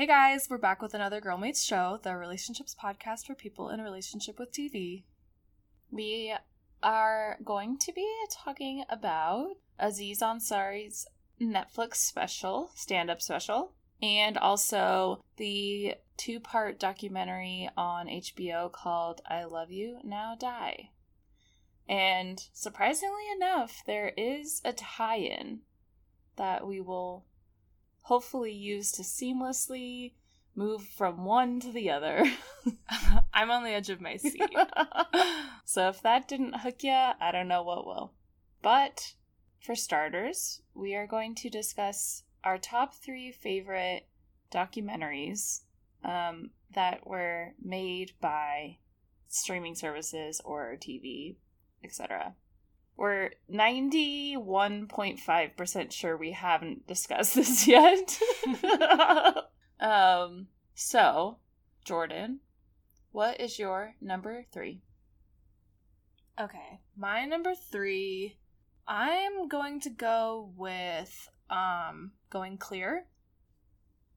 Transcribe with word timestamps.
Hey 0.00 0.06
guys, 0.06 0.46
we're 0.48 0.56
back 0.56 0.80
with 0.80 0.94
another 0.94 1.20
Girlmates 1.20 1.62
show, 1.62 2.00
the 2.02 2.16
relationships 2.16 2.74
podcast 2.74 3.26
for 3.26 3.34
people 3.34 3.68
in 3.68 3.80
a 3.80 3.84
relationship 3.84 4.38
with 4.38 4.50
TV. 4.50 5.04
We 5.90 6.34
are 6.82 7.36
going 7.44 7.76
to 7.80 7.92
be 7.92 8.10
talking 8.32 8.82
about 8.88 9.56
Aziz 9.78 10.22
Ansari's 10.22 11.06
Netflix 11.38 11.96
special, 11.96 12.70
stand 12.74 13.10
up 13.10 13.20
special, 13.20 13.74
and 14.00 14.38
also 14.38 15.22
the 15.36 15.96
two 16.16 16.40
part 16.40 16.80
documentary 16.80 17.68
on 17.76 18.06
HBO 18.06 18.72
called 18.72 19.20
I 19.28 19.44
Love 19.44 19.70
You, 19.70 19.98
Now 20.02 20.34
Die. 20.34 20.88
And 21.86 22.42
surprisingly 22.54 23.30
enough, 23.36 23.82
there 23.86 24.14
is 24.16 24.62
a 24.64 24.72
tie 24.72 25.18
in 25.18 25.60
that 26.38 26.66
we 26.66 26.80
will 26.80 27.26
hopefully 28.10 28.52
use 28.52 28.90
to 28.90 29.02
seamlessly 29.02 30.14
move 30.56 30.82
from 30.82 31.24
one 31.24 31.60
to 31.60 31.70
the 31.70 31.88
other. 31.88 32.24
I'm 33.32 33.52
on 33.52 33.62
the 33.62 33.70
edge 33.70 33.88
of 33.88 34.00
my 34.00 34.16
seat. 34.16 34.52
so 35.64 35.88
if 35.88 36.02
that 36.02 36.26
didn't 36.26 36.58
hook 36.62 36.82
you, 36.82 36.90
I 36.90 37.30
don't 37.30 37.46
know 37.46 37.62
what 37.62 37.86
will. 37.86 38.12
But 38.62 39.14
for 39.60 39.76
starters, 39.76 40.60
we 40.74 40.96
are 40.96 41.06
going 41.06 41.36
to 41.36 41.48
discuss 41.48 42.24
our 42.42 42.58
top 42.58 42.96
three 42.96 43.30
favorite 43.30 44.08
documentaries 44.52 45.60
um, 46.02 46.50
that 46.74 47.06
were 47.06 47.54
made 47.62 48.14
by 48.20 48.78
streaming 49.28 49.76
services 49.76 50.40
or 50.44 50.76
TV, 50.76 51.36
etc. 51.84 52.34
We're 53.00 53.30
91.5% 53.50 55.90
sure 55.90 56.16
we 56.18 56.32
haven't 56.32 56.86
discussed 56.86 57.34
this 57.38 57.66
yet. 57.66 58.18
um, 59.80 60.48
so, 60.74 61.38
Jordan, 61.82 62.40
what 63.10 63.40
is 63.40 63.58
your 63.58 63.94
number 64.02 64.44
three? 64.52 64.82
Okay, 66.38 66.80
my 66.94 67.24
number 67.24 67.54
three, 67.54 68.36
I'm 68.86 69.48
going 69.48 69.80
to 69.80 69.88
go 69.88 70.52
with 70.54 71.30
um, 71.48 72.10
Going 72.28 72.58
Clear. 72.58 73.06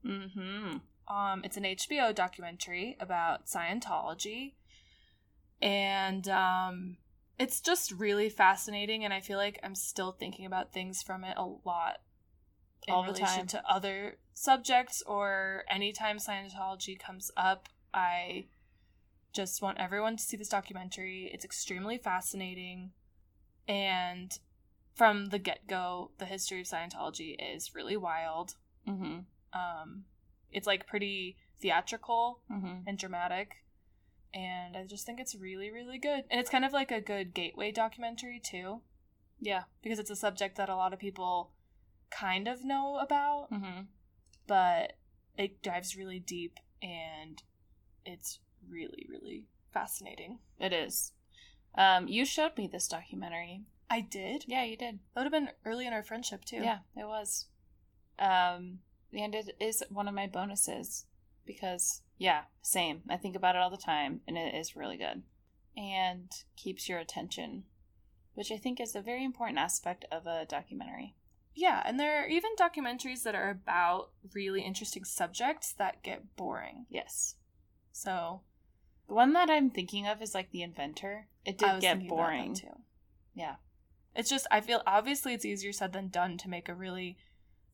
Mm-hmm. 0.05 0.79
Um, 1.07 1.41
it's 1.45 1.55
an 1.55 1.63
HBO 1.63 2.13
documentary 2.13 2.97
about 2.99 3.45
Scientology, 3.45 4.55
and 5.61 6.27
um, 6.27 6.97
it's 7.39 7.59
just 7.61 7.91
really 7.91 8.29
fascinating. 8.29 9.03
And 9.03 9.13
I 9.13 9.19
feel 9.19 9.37
like 9.37 9.59
I'm 9.63 9.75
still 9.75 10.11
thinking 10.11 10.45
about 10.45 10.71
things 10.73 11.01
from 11.01 11.23
it 11.23 11.35
a 11.37 11.45
lot 11.45 11.97
in 12.87 12.93
All 12.93 13.03
the 13.03 13.13
relation 13.13 13.47
time. 13.47 13.47
to 13.47 13.63
other 13.69 14.17
subjects, 14.33 15.01
or 15.05 15.63
anytime 15.69 16.17
Scientology 16.17 16.99
comes 16.99 17.31
up, 17.37 17.69
I 17.93 18.45
just 19.31 19.61
want 19.61 19.79
everyone 19.79 20.17
to 20.17 20.23
see 20.23 20.37
this 20.37 20.49
documentary. 20.49 21.29
It's 21.33 21.45
extremely 21.45 21.97
fascinating, 21.97 22.91
and 23.67 24.37
from 24.95 25.27
the 25.27 25.39
get 25.39 25.65
go, 25.67 26.11
the 26.19 26.25
history 26.25 26.59
of 26.61 26.67
Scientology 26.67 27.35
is 27.55 27.73
really 27.73 27.97
wild. 27.97 28.55
Mm-hmm. 28.87 29.19
Um, 29.53 30.03
it's 30.51 30.67
like 30.67 30.85
pretty 30.85 31.37
theatrical 31.61 32.41
Mm-hmm. 32.51 32.87
and 32.87 32.97
dramatic. 32.97 33.62
And 34.33 34.75
I 34.75 34.85
just 34.85 35.05
think 35.05 35.19
it's 35.19 35.35
really, 35.35 35.69
really 35.71 35.99
good. 35.99 36.23
And 36.31 36.39
it's 36.39 36.49
kind 36.49 36.65
of 36.65 36.73
like 36.73 36.91
a 36.91 37.01
good 37.01 37.33
gateway 37.33 37.71
documentary, 37.71 38.39
too, 38.43 38.81
Yeah. 39.39 39.63
because 39.83 39.99
it's 39.99 40.09
a 40.09 40.15
subject 40.15 40.57
that 40.57 40.69
a 40.69 40.75
lot 40.75 40.93
of 40.93 40.99
people 40.99 41.51
kind 42.09 42.47
of 42.47 42.63
know 42.65 42.97
about, 42.97 43.49
Mm-hmm. 43.51 43.81
but 44.47 44.93
it 45.37 45.61
dives 45.63 45.95
really 45.95 46.19
deep 46.19 46.59
and 46.81 47.41
it's 48.05 48.39
really, 48.67 49.05
really 49.09 49.45
fascinating. 49.71 50.39
It 50.59 50.73
is. 50.73 51.11
Um, 51.75 52.07
you 52.07 52.25
showed 52.25 52.55
me 52.57 52.67
this 52.67 52.87
documentary. 52.87 53.63
I 53.89 54.01
did? 54.01 54.45
Yeah, 54.47 54.63
you 54.63 54.77
did. 54.77 54.99
That 55.15 55.21
would 55.23 55.33
have 55.33 55.45
been 55.45 55.53
early 55.65 55.87
in 55.87 55.93
our 55.93 56.03
friendship, 56.03 56.45
too. 56.45 56.57
Yeah, 56.57 56.79
it 56.95 57.07
was. 57.07 57.47
Um, 58.19 58.79
and 59.11 59.33
it 59.35 59.55
is 59.59 59.83
one 59.89 60.07
of 60.07 60.13
my 60.13 60.27
bonuses 60.27 61.05
because, 61.45 62.02
yeah, 62.17 62.43
same. 62.61 63.01
I 63.09 63.17
think 63.17 63.35
about 63.35 63.55
it 63.55 63.61
all 63.61 63.69
the 63.69 63.77
time, 63.77 64.21
and 64.27 64.37
it 64.37 64.53
is 64.55 64.75
really 64.75 64.97
good 64.97 65.23
and 65.75 66.29
keeps 66.55 66.87
your 66.87 66.99
attention, 66.99 67.63
which 68.35 68.51
I 68.51 68.57
think 68.57 68.79
is 68.79 68.95
a 68.95 69.01
very 69.01 69.23
important 69.25 69.57
aspect 69.57 70.05
of 70.11 70.27
a 70.27 70.45
documentary. 70.47 71.15
Yeah, 71.55 71.81
and 71.85 71.99
there 71.99 72.23
are 72.23 72.27
even 72.27 72.51
documentaries 72.59 73.23
that 73.23 73.35
are 73.35 73.49
about 73.49 74.09
really 74.33 74.61
interesting 74.61 75.03
subjects 75.03 75.73
that 75.73 76.03
get 76.03 76.35
boring. 76.35 76.85
Yes. 76.89 77.35
So 77.91 78.41
The 79.07 79.13
one 79.15 79.33
that 79.33 79.49
I'm 79.49 79.69
thinking 79.69 80.07
of 80.07 80.21
is 80.21 80.33
like 80.33 80.51
The 80.51 80.63
Inventor. 80.63 81.27
It 81.45 81.57
did 81.57 81.81
get 81.81 81.97
thinking 81.97 82.07
about 82.11 82.17
that 82.17 82.27
boring. 82.27 82.53
too. 82.55 82.79
Yeah. 83.35 83.55
It's 84.15 84.29
just 84.29 84.47
I 84.51 84.61
feel 84.61 84.81
obviously 84.87 85.33
it's 85.33 85.45
easier 85.45 85.73
said 85.73 85.93
than 85.93 86.09
done 86.09 86.37
to 86.39 86.49
make 86.49 86.69
a 86.69 86.73
really 86.75 87.17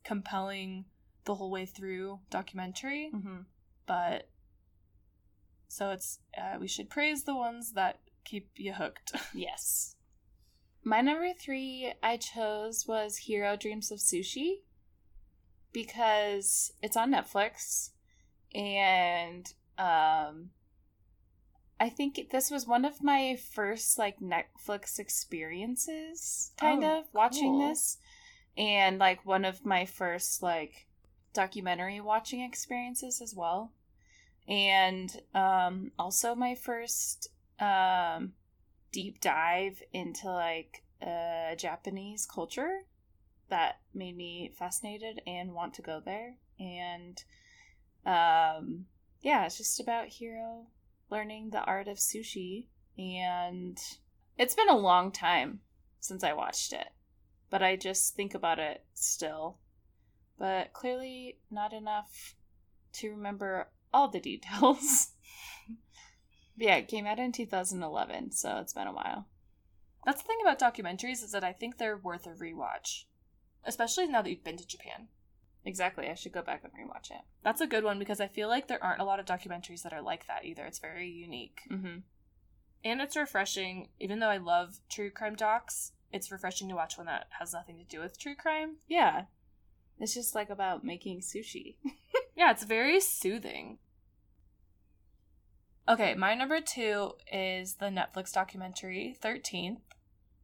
compelling 0.03 0.85
the 1.25 1.35
whole 1.35 1.51
way 1.51 1.65
through 1.65 2.19
documentary, 2.29 3.11
Mm-hmm. 3.13 3.37
But 3.89 4.29
so 5.67 5.89
it's 5.89 6.19
uh, 6.37 6.57
we 6.59 6.67
should 6.67 6.91
praise 6.91 7.23
the 7.23 7.35
ones 7.35 7.73
that 7.73 7.99
keep 8.23 8.51
you 8.55 8.73
hooked. 8.73 9.11
Yes. 9.33 9.95
My 10.83 11.01
number 11.01 11.33
three 11.33 11.91
I 12.03 12.17
chose 12.17 12.85
was 12.87 13.19
Jiro 13.25 13.55
Dreams 13.57 13.89
of 13.91 13.97
Sushi 13.97 14.61
because 15.73 16.71
it's 16.83 16.95
on 16.95 17.11
Netflix 17.11 17.89
and 18.53 19.51
um 19.79 20.51
I 21.79 21.89
think 21.89 22.19
this 22.31 22.51
was 22.51 22.67
one 22.67 22.85
of 22.85 23.01
my 23.03 23.37
first 23.53 23.97
like 23.97 24.19
Netflix 24.19 24.99
experiences 24.99 26.51
kind 26.59 26.83
Oh, 26.83 26.99
of 26.99 27.05
watching 27.13 27.53
cool. 27.53 27.69
this 27.69 27.97
and 28.57 28.99
like 28.99 29.25
one 29.25 29.45
of 29.45 29.65
my 29.65 29.85
first 29.85 30.43
like 30.43 30.87
documentary 31.33 31.99
watching 32.01 32.41
experiences 32.41 33.21
as 33.21 33.33
well 33.35 33.71
and 34.49 35.21
um 35.33 35.91
also 35.97 36.35
my 36.35 36.55
first 36.55 37.29
um 37.59 38.33
deep 38.91 39.21
dive 39.21 39.81
into 39.93 40.27
like 40.27 40.83
uh 41.01 41.55
Japanese 41.55 42.25
culture 42.25 42.81
that 43.49 43.79
made 43.93 44.17
me 44.17 44.51
fascinated 44.57 45.21
and 45.25 45.53
want 45.53 45.73
to 45.75 45.81
go 45.81 46.01
there. 46.03 46.35
And 46.59 47.23
um 48.05 48.85
yeah 49.21 49.45
it's 49.45 49.57
just 49.57 49.79
about 49.79 50.09
Jiro 50.09 50.67
learning 51.09 51.51
the 51.51 51.63
art 51.63 51.87
of 51.87 51.97
sushi. 51.97 52.65
And 52.97 53.79
it's 54.37 54.55
been 54.55 54.69
a 54.69 54.77
long 54.77 55.11
time 55.11 55.61
since 55.99 56.23
I 56.23 56.33
watched 56.33 56.73
it 56.73 56.89
but 57.49 57.63
I 57.63 57.75
just 57.75 58.15
think 58.15 58.33
about 58.33 58.59
it 58.59 58.83
still. 58.93 59.57
But 60.37 60.71
clearly 60.73 61.37
not 61.51 61.73
enough 61.73 62.35
to 62.93 63.09
remember 63.11 63.69
all 63.93 64.07
the 64.07 64.19
details 64.19 65.09
yeah, 66.59 66.75
it 66.75 66.87
came 66.87 67.05
out 67.05 67.19
in 67.19 67.31
2011, 67.31 68.31
so 68.31 68.57
it's 68.57 68.73
been 68.73 68.87
a 68.87 68.93
while. 68.93 69.27
That's 70.05 70.21
the 70.21 70.27
thing 70.27 70.39
about 70.41 70.59
documentaries 70.59 71.23
is 71.23 71.31
that 71.31 71.43
I 71.43 71.53
think 71.53 71.77
they're 71.77 71.97
worth 71.97 72.25
a 72.25 72.31
rewatch, 72.31 73.05
especially 73.65 74.07
now 74.07 74.21
that 74.21 74.29
you've 74.29 74.43
been 74.43 74.57
to 74.57 74.67
Japan. 74.67 75.07
Exactly, 75.65 76.07
I 76.07 76.15
should 76.15 76.31
go 76.31 76.41
back 76.41 76.63
and 76.63 76.73
rewatch 76.73 77.11
it. 77.11 77.21
That's 77.43 77.61
a 77.61 77.67
good 77.67 77.83
one 77.83 77.99
because 77.99 78.21
I 78.21 78.27
feel 78.27 78.47
like 78.47 78.67
there 78.67 78.83
aren't 78.83 79.01
a 79.01 79.05
lot 79.05 79.19
of 79.19 79.25
documentaries 79.25 79.83
that 79.83 79.93
are 79.93 80.01
like 80.01 80.27
that 80.27 80.45
either. 80.45 80.65
It's 80.65 80.79
very 80.79 81.07
unique. 81.09 81.61
Mm-hmm. 81.69 81.99
And 82.83 83.01
it's 83.01 83.17
refreshing, 83.17 83.89
even 83.99 84.19
though 84.19 84.29
I 84.29 84.37
love 84.37 84.79
true 84.89 85.11
crime 85.11 85.35
docs, 85.35 85.91
it's 86.11 86.31
refreshing 86.31 86.69
to 86.69 86.75
watch 86.75 86.97
one 86.97 87.07
that 87.07 87.27
has 87.39 87.53
nothing 87.53 87.77
to 87.77 87.83
do 87.83 87.99
with 87.99 88.19
true 88.19 88.35
crime. 88.35 88.77
Yeah, 88.87 89.23
it's 89.99 90.13
just 90.13 90.33
like 90.35 90.49
about 90.49 90.83
making 90.83 91.21
sushi. 91.21 91.75
Yeah, 92.35 92.51
it's 92.51 92.63
very 92.63 93.01
soothing. 93.01 93.79
Okay, 95.89 96.13
my 96.13 96.35
number 96.35 96.61
two 96.61 97.13
is 97.31 97.75
the 97.75 97.87
Netflix 97.87 98.31
documentary 98.31 99.17
13th. 99.21 99.79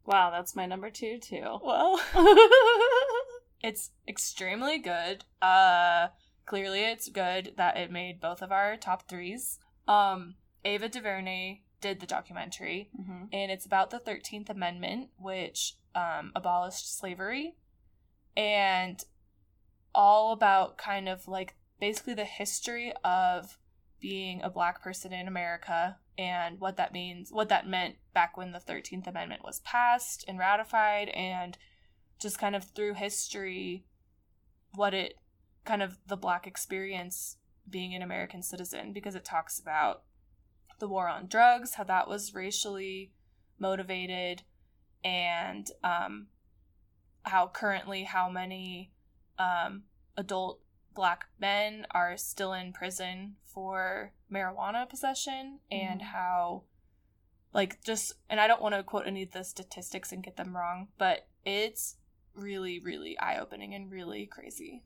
wow, 0.06 0.30
that's 0.30 0.56
my 0.58 0.66
number 0.66 0.90
two 0.90 1.20
too. 1.20 1.60
Well, 1.64 2.02
it's 3.64 3.92
extremely 4.08 4.78
good. 4.80 5.24
Uh, 5.42 6.08
clearly, 6.46 6.82
it's 6.82 7.08
good 7.10 7.54
that 7.58 7.78
it 7.78 7.92
made 7.92 8.20
both 8.20 8.42
of 8.42 8.52
our 8.52 8.76
top 8.76 9.08
threes. 9.08 9.60
Um, 9.88 10.36
Ava 10.66 10.90
DuVernay 10.90 11.62
did 11.80 12.00
the 12.02 12.08
documentary, 12.08 12.90
Mm-hmm. 13.00 13.26
and 13.32 13.52
it's 13.52 13.66
about 13.66 13.92
the 13.92 14.00
13th 14.00 14.50
Amendment, 14.50 15.10
which 15.18 15.76
um, 15.94 16.32
abolished 16.36 16.98
slavery, 16.98 17.56
and 18.36 19.04
all 19.96 20.32
about 20.32 20.78
kind 20.78 21.10
of 21.10 21.28
like 21.28 21.56
basically 21.80 22.14
the 22.14 22.26
history 22.26 22.94
of 23.04 23.58
being 24.00 24.42
a 24.44 24.50
black 24.50 24.84
person 24.84 25.14
in 25.14 25.28
America 25.28 25.98
and 26.18 26.60
what 26.60 26.78
that 26.78 26.94
means, 26.94 27.32
what 27.32 27.50
that 27.50 27.68
meant 27.68 27.96
back 28.14 28.38
when 28.38 28.52
the 28.52 28.60
13th 28.60 29.08
Amendment 29.08 29.44
was 29.44 29.62
passed 29.62 30.24
and 30.28 30.40
ratified, 30.40 31.10
and 31.10 31.58
just 32.22 32.40
kind 32.40 32.56
of 32.56 32.64
through 32.64 32.94
history, 32.94 33.86
what 34.74 34.94
it 34.94 35.16
kind 35.66 35.82
of 35.82 35.98
the 36.08 36.16
black 36.16 36.46
experience 36.46 37.38
being 37.70 37.96
an 37.96 38.02
American 38.02 38.44
citizen 38.44 38.94
because 38.94 39.16
it 39.16 39.26
talks 39.26 39.60
about 39.60 40.04
the 40.80 40.88
war 40.88 41.08
on 41.08 41.28
drugs, 41.28 41.76
how 41.76 41.84
that 41.84 42.08
was 42.08 42.34
racially 42.34 43.12
motivated, 43.60 44.44
and 45.04 45.68
um, 45.84 46.28
how 47.24 47.48
currently 47.48 48.04
how 48.04 48.30
many 48.30 48.92
um, 49.40 49.84
adult 50.18 50.62
black 50.94 51.26
men 51.40 51.86
are 51.92 52.16
still 52.18 52.54
in 52.54 52.72
prison 52.72 53.36
for 53.44 54.14
marijuana 54.32 54.88
possession, 54.90 55.60
and 55.72 56.02
Mhm. 56.02 56.06
how 56.06 56.64
like 57.54 57.82
just 57.84 58.14
and 58.30 58.40
I 58.40 58.48
don't 58.48 58.62
want 58.62 58.76
to 58.76 58.84
quote 58.84 59.08
any 59.08 59.24
of 59.24 59.32
the 59.32 59.44
statistics 59.44 60.12
and 60.12 60.24
get 60.24 60.36
them 60.36 60.56
wrong, 60.56 60.90
but 60.98 61.28
it's 61.46 61.98
really 62.34 62.80
really 62.80 63.18
eye 63.20 63.38
opening 63.40 63.74
and 63.74 63.90
really 63.92 64.26
crazy. 64.26 64.84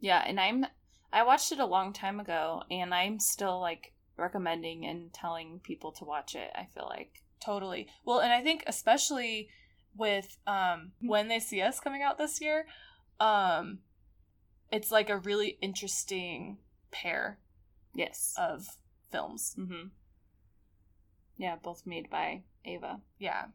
Yeah, 0.00 0.22
and 0.26 0.40
I'm 0.40 0.66
I 1.12 1.22
watched 1.22 1.52
it 1.52 1.60
a 1.60 1.66
long 1.66 1.92
time 1.92 2.18
ago 2.20 2.64
and 2.70 2.92
I'm 2.94 3.18
still 3.20 3.60
like 3.60 3.92
recommending 4.16 4.84
and 4.84 5.12
telling 5.12 5.60
people 5.60 5.92
to 5.92 6.04
watch 6.04 6.34
it. 6.34 6.50
I 6.56 6.66
feel 6.66 6.86
like. 6.88 7.22
Totally. 7.40 7.88
Well, 8.04 8.18
and 8.18 8.32
I 8.32 8.42
think 8.42 8.64
especially 8.66 9.48
with 9.96 10.38
um 10.46 10.92
when 11.00 11.28
they 11.28 11.38
see 11.40 11.60
us 11.62 11.78
coming 11.80 12.02
out 12.02 12.18
this 12.18 12.40
year, 12.40 12.66
um 13.20 13.80
it's 14.70 14.90
like 14.90 15.08
a 15.10 15.18
really 15.18 15.58
interesting 15.60 16.58
pair 16.90 17.38
Yes. 17.94 18.34
of 18.38 18.78
films. 19.10 19.54
mhm. 19.58 19.90
Yeah, 21.36 21.56
both 21.56 21.86
made 21.86 22.10
by 22.10 22.42
Ava. 22.64 23.00
Yeah. 23.18 23.46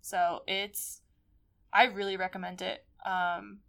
So 0.00 0.42
it's 0.46 1.02
I 1.72 1.84
really 1.84 2.16
recommend 2.16 2.60
it. 2.62 2.86
Um 3.04 3.60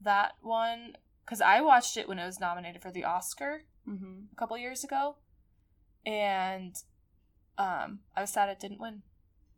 that 0.00 0.34
one 0.42 0.96
cuz 1.26 1.40
I 1.40 1.60
watched 1.60 1.96
it 1.96 2.08
when 2.08 2.18
it 2.18 2.26
was 2.26 2.40
nominated 2.40 2.82
for 2.82 2.90
the 2.90 3.04
Oscar 3.04 3.62
Mhm. 3.86 4.32
a 4.32 4.34
couple 4.36 4.56
years 4.58 4.84
ago 4.84 5.16
and 6.04 6.74
um 7.56 8.00
I 8.16 8.20
was 8.20 8.30
sad 8.30 8.48
it 8.48 8.60
didn't 8.60 8.80
win. 8.80 9.02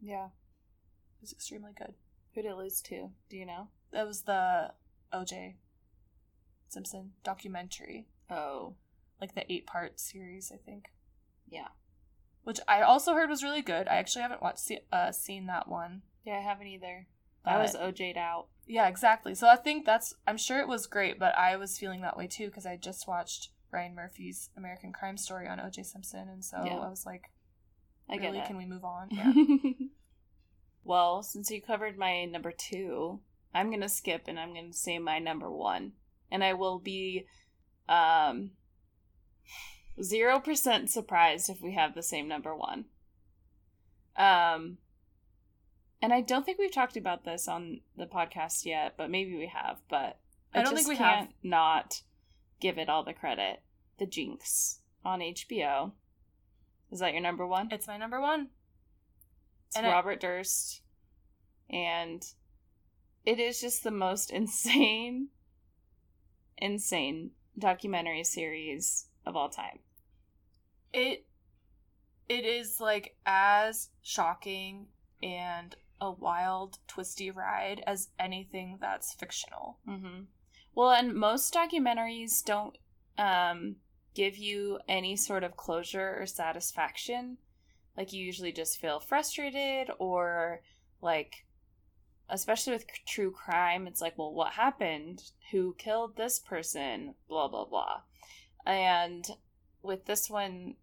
Yeah. 0.00 0.26
It 0.26 1.20
was 1.23 1.32
extremely 1.32 1.73
good. 1.73 1.94
Who 2.35 2.43
did 2.43 2.50
it 2.50 2.56
lose 2.56 2.81
to? 2.82 3.11
Do 3.31 3.37
you 3.37 3.47
know? 3.47 3.70
That 3.93 4.06
was 4.06 4.23
the 4.23 4.75
OJ 5.12 5.56
Simpson 6.68 7.12
documentary, 7.24 8.06
Oh. 8.30 8.74
like 9.20 9.34
the 9.34 9.50
eight 9.52 9.66
part 9.66 9.98
series, 10.00 10.50
I 10.52 10.56
think. 10.56 10.86
Yeah. 11.48 11.68
Which 12.44 12.60
I 12.68 12.82
also 12.82 13.14
heard 13.14 13.28
was 13.30 13.42
really 13.42 13.62
good. 13.62 13.88
I 13.88 13.96
actually 13.96 14.22
haven't 14.22 14.42
watched 14.42 14.70
uh, 14.92 15.12
seen 15.12 15.46
that 15.46 15.68
one. 15.68 16.02
Yeah, 16.24 16.38
I 16.38 16.40
haven't 16.42 16.66
either. 16.68 17.06
But 17.44 17.54
I 17.54 17.58
was 17.62 17.74
OJ'd 17.76 18.16
out. 18.16 18.48
yeah, 18.66 18.88
exactly. 18.88 19.34
So 19.34 19.46
I 19.48 19.56
think 19.56 19.86
that's 19.86 20.14
I'm 20.26 20.36
sure 20.36 20.58
it 20.60 20.68
was 20.68 20.86
great, 20.88 21.18
but 21.18 21.36
I 21.38 21.56
was 21.56 21.78
feeling 21.78 22.00
that 22.02 22.16
way 22.16 22.26
too 22.26 22.46
because 22.46 22.66
I 22.66 22.76
just 22.76 23.06
watched 23.06 23.50
Ryan 23.72 23.94
Murphy's 23.94 24.50
American 24.56 24.92
Crime 24.92 25.16
Story 25.16 25.46
on 25.48 25.58
OJ 25.58 25.84
Simpson, 25.86 26.28
and 26.28 26.44
so 26.44 26.62
Yeah. 26.64 26.76
I 26.78 26.88
was 26.88 27.06
like, 27.06 27.30
I 28.08 28.16
get 28.16 28.32
really, 28.32 28.44
can 28.46 28.56
we 28.56 28.66
move 28.66 28.84
on? 28.84 29.08
Yeah. 29.12 29.32
well, 30.84 31.22
since 31.22 31.50
you 31.50 31.60
covered 31.60 31.98
my 31.98 32.24
number 32.24 32.52
two, 32.52 33.20
I'm 33.54 33.70
gonna 33.70 33.88
skip 33.88 34.24
and 34.28 34.38
I'm 34.38 34.54
gonna 34.54 34.72
say 34.72 34.98
my 34.98 35.19
number 35.19 35.50
one, 35.50 35.92
and 36.31 36.43
I 36.44 36.52
will 36.55 36.78
be 36.78 37.26
um 37.88 38.50
zero 40.02 40.40
percent 40.40 40.90
surprised 40.90 41.49
if 41.49 41.61
we 41.61 41.75
have 41.75 41.94
the 41.94 42.02
same 42.02 42.28
number 42.28 42.55
one. 42.55 42.87
Um, 44.17 44.78
and 46.02 46.12
I 46.12 46.20
don't 46.20 46.44
think 46.44 46.58
we've 46.58 46.73
talked 46.73 46.96
about 46.96 47.25
this 47.25 47.49
on 47.49 47.81
the 47.96 48.06
podcast 48.06 48.64
yet, 48.64 48.94
but 48.96 49.11
maybe 49.11 49.37
we 49.37 49.46
have. 49.46 49.78
But 49.88 50.19
I 50.55 50.62
don't 50.62 50.73
just 50.75 50.87
think 50.87 50.88
we 50.88 50.96
can't 50.96 51.31
Not 51.43 52.02
give 52.61 52.79
it 52.79 52.88
all 52.88 53.05
the 53.05 53.12
credit. 53.12 53.62
The 53.99 54.06
Jinx 54.06 54.81
on 55.05 55.20
HBO. 55.20 55.93
Is 56.90 57.00
that 57.00 57.12
your 57.12 57.22
number 57.22 57.46
one? 57.46 57.69
it's 57.72 57.87
my 57.88 57.96
number 57.96 58.20
one. 58.20 58.49
It's 59.69 59.76
And 59.76 59.87
I- 59.87 59.90
Robert 59.93 60.20
Durst. 60.20 60.82
And 61.69 62.25
it 63.25 63.40
is 63.40 63.61
just 63.61 63.82
the 63.82 63.90
most 63.90 64.31
insane, 64.32 65.29
insane 66.58 67.31
documentary 67.58 68.25
series 68.25 69.06
of 69.25 69.37
all 69.37 69.49
time. 69.49 69.79
it 70.93 71.26
it 72.29 72.44
is 72.44 72.81
like 72.81 73.17
as 73.25 73.91
shocking 74.03 74.87
and 75.23 75.76
a 76.00 76.11
wild 76.11 76.79
twisty 76.88 77.31
ride 77.31 77.82
as 77.87 78.08
anything 78.19 78.79
that's 78.81 79.14
fictional 79.14 79.79
Mm-hmm. 79.88 80.23
Well, 80.75 80.91
and 80.91 81.14
most 81.14 81.55
documentaries 81.55 82.44
don't 82.44 82.76
um, 83.17 83.76
give 84.14 84.37
you 84.37 84.79
any 84.87 85.17
sort 85.17 85.43
of 85.43 85.56
closure 85.56 86.19
or 86.20 86.26
satisfaction. 86.26 87.38
Like, 87.97 88.12
you 88.12 88.23
usually 88.23 88.53
just 88.53 88.79
feel 88.79 89.00
frustrated, 89.00 89.88
or 89.99 90.61
like, 91.00 91.45
especially 92.28 92.73
with 92.73 92.87
true 93.06 93.31
crime, 93.31 93.87
it's 93.87 94.00
like, 94.00 94.17
well, 94.19 94.32
what 94.32 94.52
happened? 94.55 95.23
Who 95.52 95.75
killed 95.78 96.17
this 96.17 96.38
person? 96.38 97.14
Blah, 97.28 97.49
blah, 97.49 97.67
blah. 97.67 98.00
And 98.64 99.26
with 99.82 100.06
this 100.06 100.28
one, 100.28 100.75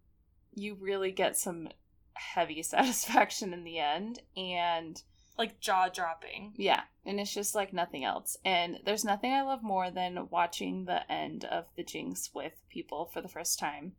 you 0.54 0.76
really 0.80 1.10
get 1.10 1.36
some 1.36 1.68
heavy 2.14 2.62
satisfaction 2.62 3.52
in 3.52 3.64
the 3.64 3.78
end. 3.78 4.20
And 4.36 5.02
like 5.36 5.60
jaw 5.60 5.88
dropping 5.88 6.52
yeah, 6.56 6.82
and 7.04 7.18
it's 7.18 7.34
just 7.34 7.54
like 7.54 7.72
nothing 7.72 8.04
else. 8.04 8.36
And 8.44 8.78
there's 8.84 9.04
nothing 9.04 9.32
I 9.32 9.42
love 9.42 9.62
more 9.62 9.90
than 9.90 10.28
watching 10.30 10.84
the 10.84 11.10
end 11.10 11.44
of 11.44 11.64
the 11.76 11.82
Jinx 11.82 12.30
with 12.34 12.52
people 12.68 13.10
for 13.12 13.20
the 13.20 13.28
first 13.28 13.58
time. 13.58 13.92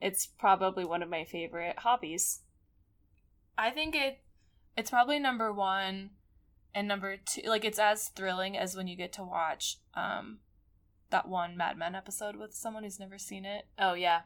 It's 0.00 0.26
probably 0.26 0.84
one 0.84 1.02
of 1.02 1.10
my 1.10 1.24
favorite 1.24 1.80
hobbies. 1.80 2.40
i 3.58 3.70
think 3.70 3.94
it 3.94 4.20
it's 4.76 4.90
probably 4.90 5.18
number 5.18 5.52
one 5.52 6.10
and 6.74 6.86
number 6.88 7.16
two 7.16 7.42
like 7.46 7.64
it's 7.64 7.78
as 7.78 8.08
thrilling 8.08 8.56
as 8.56 8.76
when 8.76 8.86
you 8.86 8.96
get 8.96 9.12
to 9.12 9.24
watch 9.24 9.78
um 9.94 10.38
that 11.10 11.28
one 11.28 11.56
mad 11.56 11.76
men 11.76 11.94
episode 11.94 12.36
with 12.36 12.54
someone 12.54 12.84
who's 12.84 13.00
never 13.00 13.18
seen 13.18 13.44
it 13.44 13.66
Oh 13.78 13.94
yeah. 13.94 14.20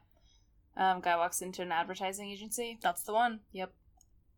Um, 0.76 1.00
guy 1.00 1.16
walks 1.16 1.40
into 1.40 1.62
an 1.62 1.72
advertising 1.72 2.28
agency. 2.30 2.78
that's 2.82 3.02
the 3.04 3.12
one 3.14 3.40
Yep. 3.52 3.72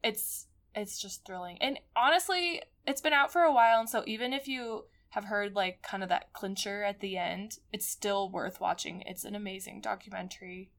it's 0.03 0.47
it's 0.75 1.00
just 1.00 1.25
thrilling 1.25 1.56
and 1.61 1.79
honestly 1.97 2.61
it's 2.87 3.00
been 3.00 3.14
out 3.14 3.32
for 3.32 3.41
a 3.43 3.53
while 3.53 3.81
and 3.81 3.88
so 3.88 4.05
even 4.06 4.32
if 4.35 4.47
you 4.47 4.85
have 5.11 5.25
heard 5.25 5.55
like 5.56 5.81
kind 5.82 6.03
of 6.03 6.08
that 6.11 6.32
clincher 6.35 6.85
at 6.85 7.00
the 7.00 7.17
end 7.17 7.58
it's 7.73 7.88
still 7.88 8.31
worth 8.31 8.61
watching 8.61 9.03
it's 9.06 9.25
an 9.25 9.35
amazing 9.35 9.81
documentary 9.81 10.70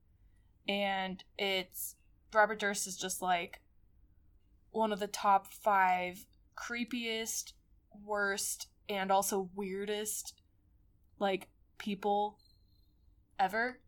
and 0.67 1.23
it's 1.39 1.95
robert 2.33 2.59
durst 2.59 2.85
is 2.85 2.95
just 2.95 3.21
like 3.21 3.59
one 4.69 4.91
of 4.93 4.99
the 4.99 5.07
top 5.07 5.47
five 5.51 6.25
creepiest 6.57 7.53
worst 8.05 8.67
and 8.89 9.11
also 9.11 9.49
weirdest 9.55 10.33
like 11.19 11.47
people 11.77 12.37
ever 13.39 13.79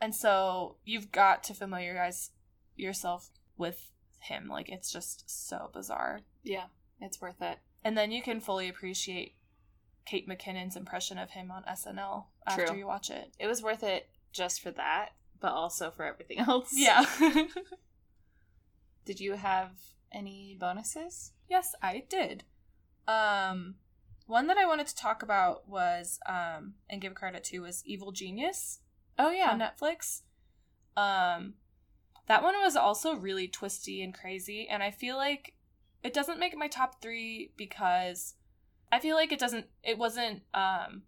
and 0.00 0.14
so 0.14 0.76
you've 0.84 1.12
got 1.12 1.44
to 1.44 1.54
familiarize 1.54 2.30
yourself 2.76 3.30
with 3.56 3.92
him. 4.20 4.48
Like 4.48 4.68
it's 4.68 4.90
just 4.90 5.24
so 5.26 5.70
bizarre. 5.72 6.20
Yeah, 6.42 6.66
it's 7.00 7.20
worth 7.20 7.42
it. 7.42 7.58
And 7.84 7.96
then 7.96 8.10
you 8.10 8.22
can 8.22 8.40
fully 8.40 8.68
appreciate 8.68 9.34
Kate 10.06 10.28
McKinnon's 10.28 10.76
impression 10.76 11.18
of 11.18 11.30
him 11.30 11.50
on 11.50 11.62
SNL 11.64 12.24
after 12.46 12.66
True. 12.66 12.78
you 12.78 12.86
watch 12.86 13.10
it. 13.10 13.34
It 13.38 13.46
was 13.46 13.62
worth 13.62 13.82
it 13.82 14.08
just 14.32 14.62
for 14.62 14.70
that, 14.72 15.10
but 15.40 15.52
also 15.52 15.90
for 15.90 16.04
everything 16.04 16.38
else. 16.48 16.70
Yeah. 16.72 17.04
Did 19.04 19.20
you 19.20 19.34
have 19.34 19.70
any 20.12 20.56
bonuses? 20.58 21.32
yes, 21.48 21.74
I 21.82 22.04
did. 22.08 22.44
Um 23.08 23.76
one 24.26 24.46
that 24.46 24.56
I 24.58 24.66
wanted 24.66 24.86
to 24.86 24.94
talk 24.96 25.22
about 25.22 25.68
was 25.68 26.18
um 26.26 26.74
and 26.88 27.00
give 27.00 27.14
credit 27.14 27.42
to 27.44 27.60
was 27.60 27.82
Evil 27.84 28.12
Genius 28.12 28.80
Oh 29.18 29.30
yeah. 29.30 29.50
on 29.50 29.58
Netflix. 29.60 30.22
Um 30.96 31.54
that 32.26 32.42
one 32.42 32.54
was 32.60 32.76
also 32.76 33.14
really 33.16 33.48
twisty 33.48 34.02
and 34.02 34.14
crazy 34.14 34.68
and 34.70 34.82
I 34.82 34.90
feel 34.92 35.16
like 35.16 35.54
it 36.02 36.12
doesn't 36.14 36.38
make 36.38 36.56
my 36.56 36.68
top 36.68 37.02
3 37.02 37.52
because 37.56 38.34
I 38.92 39.00
feel 39.00 39.16
like 39.16 39.32
it 39.32 39.38
doesn't 39.40 39.66
it 39.82 39.98
wasn't 39.98 40.42
um 40.54 41.02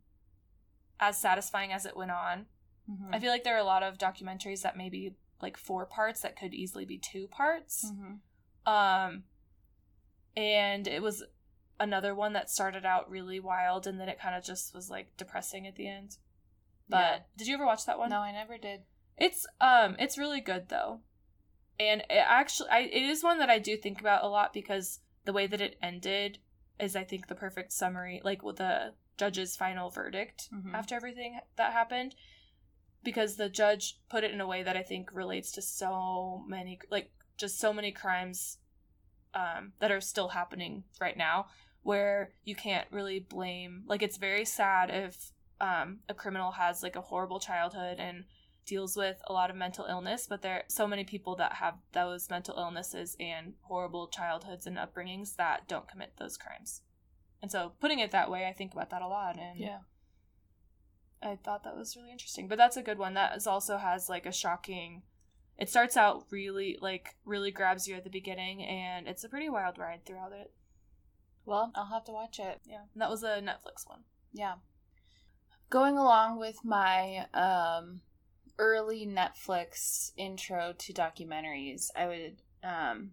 as 1.01 1.21
satisfying 1.21 1.73
as 1.73 1.87
it 1.87 1.97
went 1.97 2.11
on. 2.11 2.47
Mhm. 2.91 3.15
I 3.15 3.19
feel 3.21 3.31
like 3.31 3.45
there 3.45 3.55
are 3.57 3.61
a 3.61 3.65
lot 3.65 3.83
of 3.83 3.99
documentaries 3.99 4.63
that 4.63 4.77
maybe 4.77 5.15
like 5.41 5.57
four 5.57 5.87
parts 5.87 6.21
that 6.23 6.37
could 6.37 6.55
easily 6.55 6.85
be 6.85 6.99
two 6.99 7.29
parts. 7.29 7.87
Mhm. 7.93 8.19
Um 8.67 9.25
and 10.37 10.87
it 10.87 11.03
was 11.03 11.23
another 11.81 12.15
one 12.15 12.33
that 12.33 12.49
started 12.51 12.85
out 12.87 13.11
really 13.11 13.41
wild 13.41 13.87
and 13.87 13.99
then 14.01 14.09
it 14.09 14.21
kind 14.21 14.35
of 14.37 14.45
just 14.45 14.75
was 14.75 14.89
like 14.89 15.17
depressing 15.17 15.67
at 15.67 15.77
the 15.77 15.89
end. 15.89 16.17
But 16.89 16.97
Yeah. 16.99 17.19
did 17.37 17.47
you 17.49 17.55
ever 17.55 17.67
watch 17.67 17.87
that 17.87 17.99
one? 17.99 18.11
No, 18.11 18.21
I 18.21 18.33
never 18.33 18.57
did. 18.59 18.83
It's 19.19 19.47
um 19.61 19.97
it's 19.99 20.19
really 20.19 20.41
good 20.41 20.69
though. 20.69 21.01
And 21.81 22.03
it 22.03 22.25
actually 22.27 22.71
I 22.71 22.81
it 22.81 23.03
is 23.03 23.23
one 23.25 23.39
that 23.39 23.51
I 23.51 23.59
do 23.59 23.77
think 23.77 24.01
about 24.01 24.25
a 24.25 24.29
lot 24.29 24.53
because 24.53 25.01
the 25.25 25.33
way 25.33 25.47
that 25.47 25.61
it 25.61 25.77
ended 25.83 26.39
is 26.81 26.97
I 26.97 27.05
think 27.05 27.27
the 27.29 27.35
perfect 27.35 27.73
summary 27.73 28.21
like 28.25 28.43
with 28.43 28.57
the 28.57 28.95
judge's 29.17 29.57
final 29.57 29.91
verdict 29.91 30.49
Mhm. 30.53 30.75
after 30.75 30.95
everything 30.95 31.39
that 31.57 31.73
happened. 31.73 32.15
because 33.05 33.35
the 33.35 33.49
judge 33.49 33.99
put 34.09 34.23
it 34.23 34.31
in 34.31 34.41
a 34.41 34.47
way 34.47 34.63
that 34.63 34.77
I 34.77 34.83
think 34.85 35.13
relates 35.13 35.51
to 35.53 35.61
so 35.61 36.45
many, 36.47 36.79
like 36.89 37.11
just 37.43 37.59
so 37.59 37.73
many 37.73 37.93
crimes 37.93 38.59
um, 39.35 39.73
that 39.81 39.91
are 39.91 40.01
still 40.01 40.29
happening 40.29 40.85
right 41.01 41.17
now, 41.17 41.47
where 41.83 42.33
you 42.45 42.55
can't 42.55 42.87
really 42.91 43.19
blame. 43.19 43.83
Like 43.87 44.03
it's 44.03 44.17
very 44.17 44.45
sad 44.45 44.89
if 44.91 45.33
um, 45.61 45.99
a 46.09 46.15
criminal 46.15 46.53
has 46.53 46.83
like 46.83 46.97
a 46.97 47.01
horrible 47.01 47.41
childhood 47.41 47.99
and 47.99 48.25
deals 48.65 48.97
with 48.97 49.17
a 49.27 49.33
lot 49.33 49.51
of 49.51 49.57
mental 49.57 49.87
illness, 49.87 50.27
but 50.29 50.41
there 50.41 50.55
are 50.55 50.63
so 50.69 50.87
many 50.87 51.03
people 51.03 51.35
that 51.37 51.55
have 51.55 51.75
those 51.93 52.31
mental 52.31 52.57
illnesses 52.57 53.17
and 53.19 53.55
horrible 53.63 54.07
childhoods 54.07 54.67
and 54.67 54.77
upbringings 54.77 55.35
that 55.35 55.67
don't 55.67 55.89
commit 55.89 56.13
those 56.19 56.37
crimes. 56.37 56.83
And 57.43 57.51
so 57.51 57.73
putting 57.81 57.99
it 57.99 58.13
that 58.13 58.31
way, 58.31 58.47
I 58.47 58.53
think 58.53 58.73
about 58.73 58.91
that 58.91 59.03
a 59.03 59.09
lot 59.09 59.37
and 59.37 59.59
Yeah. 59.59 59.81
I 61.21 61.37
thought 61.37 61.65
that 61.65 61.77
was 61.77 61.97
really 61.97 62.11
interesting. 62.13 62.49
But 62.49 62.59
that's 62.59 62.77
a 62.77 62.83
good 62.83 62.99
one. 62.99 63.15
That 63.15 63.37
is 63.37 63.47
also 63.47 63.79
has 63.79 64.09
like 64.09 64.27
a 64.27 64.33
shocking 64.33 65.03
it 65.59 65.69
starts 65.69 65.97
out 65.97 66.25
really 66.31 66.79
like 66.81 67.17
really 67.25 67.51
grabs 67.51 67.87
you 67.87 67.95
at 67.95 68.05
the 68.05 68.11
beginning 68.11 68.65
and 68.65 69.07
it's 69.07 69.25
a 69.25 69.29
pretty 69.29 69.49
wild 69.49 69.79
ride 69.79 70.05
throughout 70.05 70.33
it. 70.33 70.53
Well, 71.45 71.73
I'll 71.75 71.87
have 71.87 72.05
to 72.05 72.13
watch 72.13 72.39
it. 72.39 72.61
Yeah. 72.67 72.83
And 72.93 73.03
that 73.03 73.11
was 73.11 73.23
a 73.23 73.41
Netflix 73.41 73.87
one. 73.87 74.01
Yeah. 74.33 74.55
Going 75.71 75.97
along 75.97 76.39
with 76.39 76.65
my 76.65 77.27
um 77.35 78.01
early 78.59 79.07
Netflix 79.07 80.13
intro 80.17 80.75
to 80.79 80.93
documentaries, 80.93 81.89
I 81.97 82.07
would 82.07 82.43
um 82.63 83.13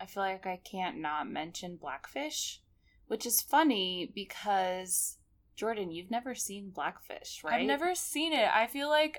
I 0.00 0.06
feel 0.06 0.22
like 0.22 0.46
I 0.46 0.60
can't 0.62 0.98
not 0.98 1.28
mention 1.28 1.76
Blackfish, 1.76 2.60
which 3.06 3.24
is 3.24 3.40
funny 3.40 4.10
because 4.12 5.18
Jordan, 5.54 5.92
you've 5.92 6.10
never 6.10 6.34
seen 6.34 6.70
Blackfish, 6.70 7.42
right? 7.44 7.60
I've 7.60 7.66
never 7.66 7.94
seen 7.94 8.32
it. 8.32 8.48
I 8.52 8.66
feel 8.66 8.88
like 8.88 9.18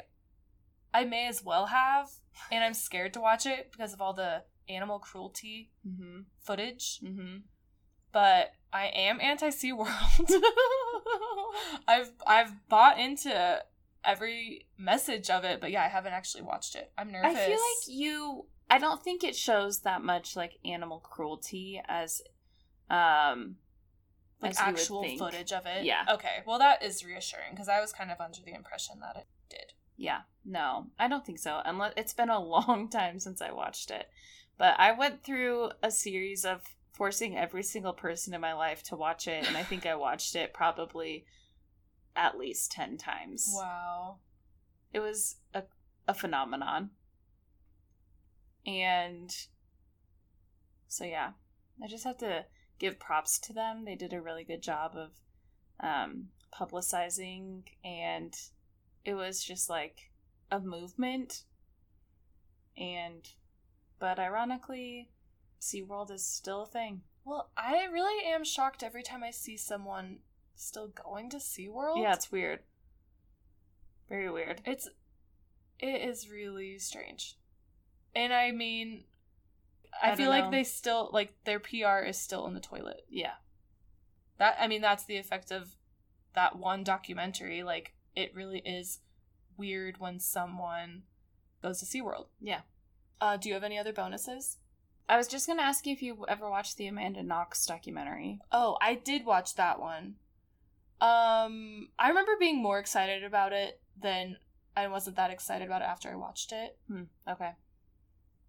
I 0.94 1.06
may 1.06 1.28
as 1.28 1.44
well 1.44 1.68
have, 1.68 2.10
and 2.52 2.64
I'm 2.64 2.74
scared 2.74 3.14
to 3.14 3.22
watch 3.22 3.46
it 3.46 3.72
because 3.72 3.94
of 3.94 4.02
all 4.02 4.14
the 4.14 4.44
animal 4.70 5.00
cruelty 5.00 5.72
Mhm. 5.86 6.26
footage. 6.40 7.00
Mhm. 7.02 7.44
But 8.12 8.54
I 8.72 8.88
am 8.88 9.20
anti 9.20 9.50
SeaWorld. 9.50 10.30
I've 11.88 12.12
I've 12.26 12.68
bought 12.70 13.00
into 13.00 13.64
every 14.04 14.68
message 14.78 15.30
of 15.30 15.44
it, 15.44 15.60
but 15.62 15.72
yeah, 15.72 15.84
I 15.84 15.88
haven't 15.88 16.14
actually 16.14 16.44
watched 16.44 16.76
it. 16.76 16.92
I'm 16.98 17.12
nervous. 17.12 17.36
I 17.36 17.46
feel 17.46 17.58
like 17.58 17.88
you 17.88 18.48
I 18.70 18.78
don't 18.80 19.04
think 19.04 19.24
it 19.24 19.36
shows 19.36 19.82
that 19.82 20.02
much 20.04 20.36
like 20.36 20.58
animal 20.66 21.00
cruelty 21.00 21.82
as 21.88 22.22
um 22.90 23.58
like 24.42 24.52
as 24.52 24.60
actual 24.60 25.04
footage 25.18 25.52
of 25.54 25.66
it. 25.66 25.86
Yeah. 25.86 26.06
Okay. 26.10 26.44
Well, 26.46 26.60
that 26.60 26.84
is 26.84 27.04
reassuring 27.06 27.52
because 27.52 27.70
I 27.70 27.80
was 27.80 27.94
kind 27.94 28.12
of 28.12 28.20
under 28.20 28.42
the 28.42 28.54
impression 28.54 29.00
that 29.00 29.16
it 29.16 29.28
did. 29.50 29.74
Yeah, 30.04 30.24
no, 30.44 30.88
I 31.00 31.08
don't 31.08 31.26
think 31.26 31.40
so. 31.40 31.62
Unless 31.64 31.94
it's 31.96 32.14
been 32.14 32.30
a 32.30 32.40
long 32.44 32.90
time 32.90 33.20
since 33.20 33.42
I 33.42 33.54
watched 33.54 33.90
it. 33.90 34.08
But 34.58 34.78
I 34.78 34.92
went 34.92 35.24
through 35.24 35.72
a 35.82 35.90
series 35.90 36.44
of 36.44 36.62
forcing 36.92 37.38
every 37.38 37.64
single 37.64 37.94
person 37.94 38.34
in 38.34 38.42
my 38.42 38.54
life 38.54 38.84
to 38.84 38.98
watch 38.98 39.30
it, 39.30 39.48
and 39.48 39.56
I 39.56 39.64
think 39.64 39.86
I 39.86 39.96
watched 39.96 40.36
it 40.36 40.54
probably 40.54 41.26
at 42.18 42.38
least 42.38 42.74
10 42.74 42.98
times. 42.98 43.50
Wow. 43.56 44.18
It 44.92 45.00
was 45.00 45.38
a, 45.54 45.64
a 46.06 46.14
phenomenon. 46.14 46.90
And 48.68 49.34
so, 50.90 51.06
yeah, 51.06 51.32
I 51.82 51.88
just 51.88 52.04
have 52.04 52.18
to 52.18 52.46
give 52.78 53.00
props 53.00 53.40
to 53.40 53.54
them. 53.54 53.86
They 53.86 53.96
did 53.96 54.12
a 54.12 54.22
really 54.22 54.44
good 54.44 54.62
job 54.62 54.96
of 54.96 55.12
um, 55.80 56.28
publicizing, 56.54 57.64
and 57.86 58.36
it 59.06 59.14
was 59.16 59.44
just 59.44 59.70
like 59.70 60.12
a 60.52 60.60
movement. 60.60 61.44
And, 62.78 63.28
but 64.00 64.20
ironically, 64.20 65.10
SeaWorld 65.62 66.12
is 66.12 66.26
still 66.26 66.64
a 66.64 66.68
thing. 66.68 67.02
Well, 67.26 67.50
I 67.56 67.86
really 67.86 68.26
am 68.28 68.44
shocked 68.44 68.84
every 68.84 69.04
time 69.04 69.24
I 69.24 69.32
see 69.32 69.56
someone 69.56 70.20
still 70.56 70.88
going 70.88 71.30
to 71.32 71.38
SeaWorld. 71.38 72.02
Yeah, 72.02 72.14
it's 72.14 72.32
weird. 72.32 72.60
Very 74.10 74.30
weird. 74.30 74.62
It's 74.66 74.90
it 75.80 76.02
is 76.08 76.30
really 76.30 76.78
strange. 76.80 77.38
And 78.16 78.34
I 78.34 78.52
mean 78.52 79.06
I, 80.02 80.12
I 80.12 80.16
feel 80.16 80.30
like 80.30 80.52
they 80.52 80.64
still 80.64 81.10
like 81.12 81.34
their 81.46 81.60
PR 81.60 82.06
is 82.06 82.18
still 82.18 82.46
in 82.48 82.54
the 82.54 82.60
toilet. 82.60 83.06
Yeah. 83.10 83.34
That 84.38 84.58
I 84.60 84.68
mean 84.68 84.82
that's 84.82 85.06
the 85.06 85.18
effect 85.18 85.52
of 85.52 85.76
that 86.36 86.58
one 86.58 86.84
documentary. 86.84 87.64
Like 87.64 87.94
it 88.16 88.34
really 88.36 88.60
is 88.60 89.00
weird 89.58 90.00
when 90.00 90.20
someone 90.20 91.04
goes 91.62 91.80
to 91.80 91.86
SeaWorld. 91.86 92.28
Yeah. 92.40 92.62
Uh 93.22 93.38
do 93.38 93.50
you 93.50 93.56
have 93.56 93.64
any 93.64 93.78
other 93.78 93.94
bonuses? 93.94 94.58
I 95.08 95.18
was 95.18 95.28
just 95.28 95.48
going 95.48 95.60
to 95.60 95.66
ask 95.66 95.86
you 95.86 95.92
if 95.92 96.02
you 96.02 96.26
ever 96.30 96.50
watched 96.50 96.78
the 96.78 96.88
Amanda 96.88 97.24
Knox 97.24 97.66
documentary. 97.66 98.40
Oh, 98.54 98.78
I 98.82 98.96
did 98.96 99.26
watch 99.26 99.56
that 99.56 99.80
one. 99.80 100.16
Um 101.02 101.90
I 102.00 102.10
remember 102.10 102.34
being 102.40 102.62
more 102.62 102.80
excited 102.80 103.24
about 103.24 103.54
it 103.54 103.82
than 104.02 104.38
I 104.76 104.88
wasn't 104.88 105.18
that 105.18 105.32
excited 105.32 105.66
about 105.66 105.82
it 105.82 105.88
after 105.88 106.10
I 106.10 106.16
watched 106.16 106.52
it. 106.52 106.78
Hmm. 106.88 107.04
Okay. 107.30 107.52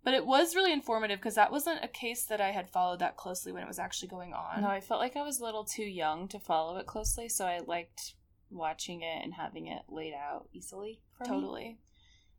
But 0.04 0.14
it 0.14 0.26
was 0.26 0.54
really 0.54 0.72
informative 0.72 1.18
because 1.18 1.36
that 1.36 1.50
wasn't 1.50 1.82
a 1.82 1.88
case 1.88 2.24
that 2.24 2.40
I 2.40 2.50
had 2.50 2.68
followed 2.68 2.98
that 2.98 3.16
closely 3.16 3.52
when 3.52 3.62
it 3.62 3.68
was 3.68 3.78
actually 3.78 4.08
going 4.08 4.34
on. 4.34 4.60
No, 4.60 4.68
I 4.68 4.80
felt 4.80 5.00
like 5.00 5.16
I 5.16 5.22
was 5.22 5.40
a 5.40 5.44
little 5.44 5.64
too 5.64 5.84
young 5.84 6.28
to 6.28 6.38
follow 6.38 6.76
it 6.76 6.86
closely, 6.86 7.26
so 7.28 7.46
I 7.46 7.60
liked 7.66 8.14
watching 8.54 9.02
it 9.02 9.22
and 9.22 9.34
having 9.34 9.66
it 9.66 9.82
laid 9.88 10.14
out 10.14 10.48
easily. 10.52 11.00
For 11.18 11.24
me. 11.24 11.28
totally. 11.30 11.78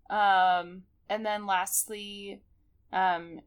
Um, 0.10 0.84
and 1.10 1.26
then 1.26 1.46
lastly, 1.46 2.42
um, 2.92 3.42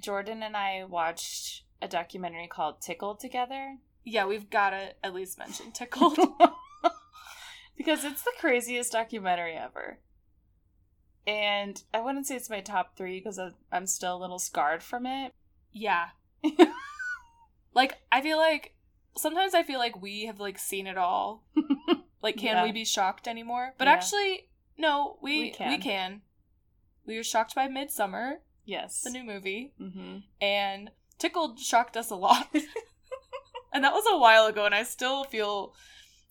Jordan 0.00 0.42
and 0.42 0.56
I 0.56 0.84
watched 0.84 1.64
a 1.80 1.88
documentary 1.88 2.46
called 2.46 2.80
Tickled 2.80 3.20
together 3.20 3.76
Yeah, 4.04 4.26
we've 4.26 4.50
got 4.50 4.70
to 4.70 4.94
at 5.02 5.14
least 5.14 5.38
mention 5.38 5.72
Tickled. 5.72 6.18
because 7.76 8.04
it's 8.04 8.22
the 8.22 8.32
craziest 8.38 8.92
documentary 8.92 9.54
ever. 9.54 9.98
And 11.26 11.82
I 11.92 12.00
wouldn't 12.00 12.26
say 12.26 12.36
it's 12.36 12.50
my 12.50 12.60
top 12.60 12.96
three 12.96 13.18
because 13.18 13.40
I'm 13.72 13.86
still 13.86 14.16
a 14.16 14.20
little 14.20 14.38
scarred 14.38 14.82
from 14.82 15.06
it. 15.06 15.32
yeah. 15.72 16.08
like 17.74 17.96
I 18.12 18.20
feel 18.20 18.36
like 18.36 18.74
sometimes 19.16 19.54
I 19.54 19.62
feel 19.62 19.78
like 19.78 20.00
we 20.00 20.26
have 20.26 20.40
like 20.40 20.58
seen 20.58 20.86
it 20.86 20.98
all. 20.98 21.44
Like 22.24 22.36
can 22.38 22.56
Yeah. 22.56 22.64
we 22.64 22.72
be 22.72 22.84
shocked 22.84 23.28
anymore? 23.28 23.74
But 23.78 23.86
Yeah. 23.86 23.94
actually 23.94 24.48
no, 24.76 25.18
we 25.22 25.30
We 25.38 25.44
we 25.44 25.50
can. 25.50 25.80
can. 25.80 26.22
We 27.06 27.16
were 27.18 27.22
shocked 27.22 27.54
by 27.54 27.68
Midsommar, 27.68 28.36
yes. 28.64 29.02
the 29.02 29.10
new 29.10 29.22
movie, 29.24 29.72
hmm 29.78 30.18
and 30.40 30.90
Tickled 31.18 31.60
shocked 31.60 31.96
us 31.96 32.10
a 32.10 32.16
lot. 32.16 32.48
and 33.72 33.84
that 33.84 33.92
was 33.92 34.04
a 34.10 34.18
while 34.18 34.46
ago 34.46 34.64
and 34.66 34.74
I 34.74 34.82
still 34.84 35.24
feel 35.24 35.74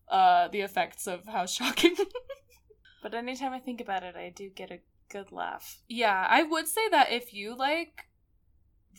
uh 0.09 0.47
the 0.49 0.61
effects 0.61 1.07
of 1.07 1.19
how 1.27 1.45
shocking 1.45 1.95
But 3.03 3.13
anytime 3.13 3.53
I 3.53 3.59
think 3.59 3.79
about 3.81 4.03
it, 4.03 4.15
I 4.15 4.29
do 4.29 4.49
get 4.49 4.71
a 4.71 4.79
good 5.09 5.31
laugh. 5.31 5.81
Yeah, 5.87 6.25
I 6.29 6.41
would 6.43 6.67
say 6.67 6.87
that 6.89 7.11
if 7.11 7.33
you 7.33 7.55
like 7.69 7.95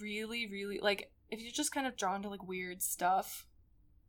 really, 0.00 0.46
really 0.46 0.78
like 0.88 1.10
if 1.30 1.40
you're 1.40 1.52
just 1.62 1.72
kind 1.72 1.86
of 1.86 1.96
drawn 1.96 2.22
to 2.22 2.28
like 2.28 2.46
weird 2.46 2.82
stuff, 2.82 3.46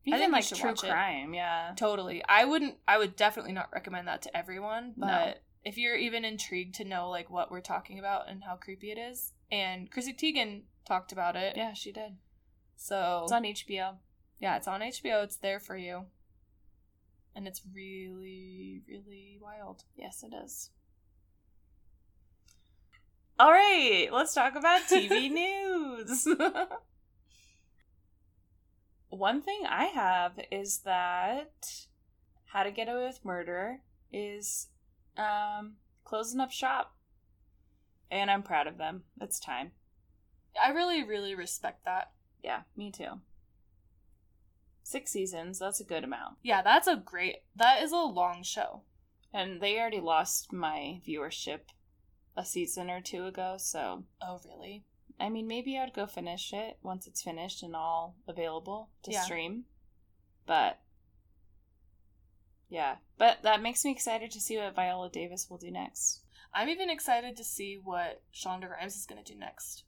I 0.08 0.10
Even 0.18 0.20
think 0.20 0.28
you 0.30 0.34
like 0.34 0.60
true 0.62 0.70
watch 0.70 0.84
it. 0.84 0.90
crime, 0.92 1.34
yeah. 1.34 1.74
totally. 1.76 2.24
I 2.28 2.46
wouldn't 2.46 2.76
I 2.88 2.98
would 2.98 3.16
definitely 3.16 3.54
not 3.54 3.70
recommend 3.74 4.08
that 4.08 4.22
to 4.24 4.38
everyone, 4.38 4.94
but 4.98 5.08
No. 5.08 5.34
if 5.64 5.78
you're 5.78 5.96
even 5.96 6.24
intrigued 6.26 6.76
to 6.76 6.84
know 6.86 7.10
like 7.10 7.30
what 7.30 7.50
we're 7.50 7.62
talking 7.62 7.98
about 8.00 8.30
and 8.30 8.44
how 8.44 8.56
creepy 8.56 8.92
it 8.92 8.98
is, 9.00 9.34
and 9.52 9.90
Chrissy 9.92 10.14
Teigen 10.14 10.64
talked 10.88 11.12
about 11.12 11.36
it. 11.36 11.58
Yeah, 11.58 11.74
she 11.74 11.92
did. 11.92 12.18
So 12.76 13.22
It's 13.24 13.32
on 13.32 13.44
HBO. 13.44 13.96
yeah, 14.40 14.58
it's 14.58 14.68
on 14.68 14.82
HBO. 14.82 15.24
It's 15.24 15.38
there 15.38 15.60
for 15.60 15.76
you. 15.78 16.06
And 17.36 17.48
it's 17.48 17.62
really, 17.74 18.82
really 18.88 19.38
wild. 19.42 19.84
Yes, 19.98 20.24
it 20.24 20.34
is. 20.36 20.70
All 23.38 23.52
right, 23.52 24.08
let's 24.12 24.34
talk 24.34 24.56
about 24.56 24.84
TV 24.84 25.30
news. 25.32 26.28
One 29.16 29.42
thing 29.42 29.62
I 29.66 29.86
have 29.86 30.34
is 30.52 30.80
that 30.80 31.86
How 32.48 32.64
to 32.64 32.72
Get 32.72 32.90
Away 32.90 33.06
with 33.06 33.24
Murder 33.24 33.80
is 34.12 34.68
um, 35.16 35.76
closing 36.04 36.42
up 36.42 36.52
shop. 36.52 36.98
And 38.12 38.30
I'm 38.30 38.44
proud 38.44 38.68
of 38.68 38.78
them. 38.78 39.04
It's 39.22 39.40
time. 39.40 39.72
I 40.62 40.72
really, 40.72 41.02
really 41.02 41.34
respect 41.34 41.86
that. 41.86 42.12
Yeah, 42.44 42.64
me 42.76 42.92
too. 42.92 43.22
Six 44.84 45.12
seasons, 45.12 45.60
that's 45.60 45.80
a 45.80 45.86
good 45.86 46.04
amount. 46.04 46.36
Yeah, 46.44 46.62
that's 46.62 46.88
a 46.88 46.98
great 46.98 47.38
that 47.56 47.82
is 47.82 47.94
a 47.94 47.98
long 47.98 48.44
show. 48.44 48.82
And 49.34 49.62
they 49.62 49.80
already 49.80 50.02
lost 50.02 50.52
my 50.52 51.00
viewership 51.08 51.62
a 52.36 52.44
season 52.44 52.90
or 52.90 53.00
two 53.00 53.26
ago, 53.26 53.56
so 53.58 54.04
Oh 54.22 54.42
really? 54.46 54.84
I 55.20 55.30
mean, 55.30 55.48
maybe 55.48 55.78
I'd 55.78 55.94
go 55.94 56.06
finish 56.06 56.52
it 56.54 56.78
once 56.84 57.08
it's 57.08 57.24
finished 57.24 57.64
and 57.64 57.76
all 57.76 58.18
available 58.28 58.90
to 59.04 59.12
Yeah. 59.12 59.22
stream. 59.22 59.66
But 60.46 60.80
Yeah, 62.68 62.98
but 63.18 63.44
that 63.44 63.62
makes 63.62 63.86
me 63.86 63.92
excited 63.92 64.32
to 64.32 64.42
see 64.42 64.58
what 64.58 64.76
Viola 64.76 65.10
Davis 65.10 65.48
will 65.50 65.58
do 65.58 65.72
next. 65.72 66.22
I'm 66.54 66.68
even 66.68 66.90
excited 66.90 67.38
to 67.38 67.44
see 67.44 67.78
what 67.82 68.24
Shonda 68.34 68.70
Rhimes 68.70 68.96
is 68.96 69.06
going 69.06 69.24
to 69.24 69.34
do 69.34 69.38
next. 69.38 69.84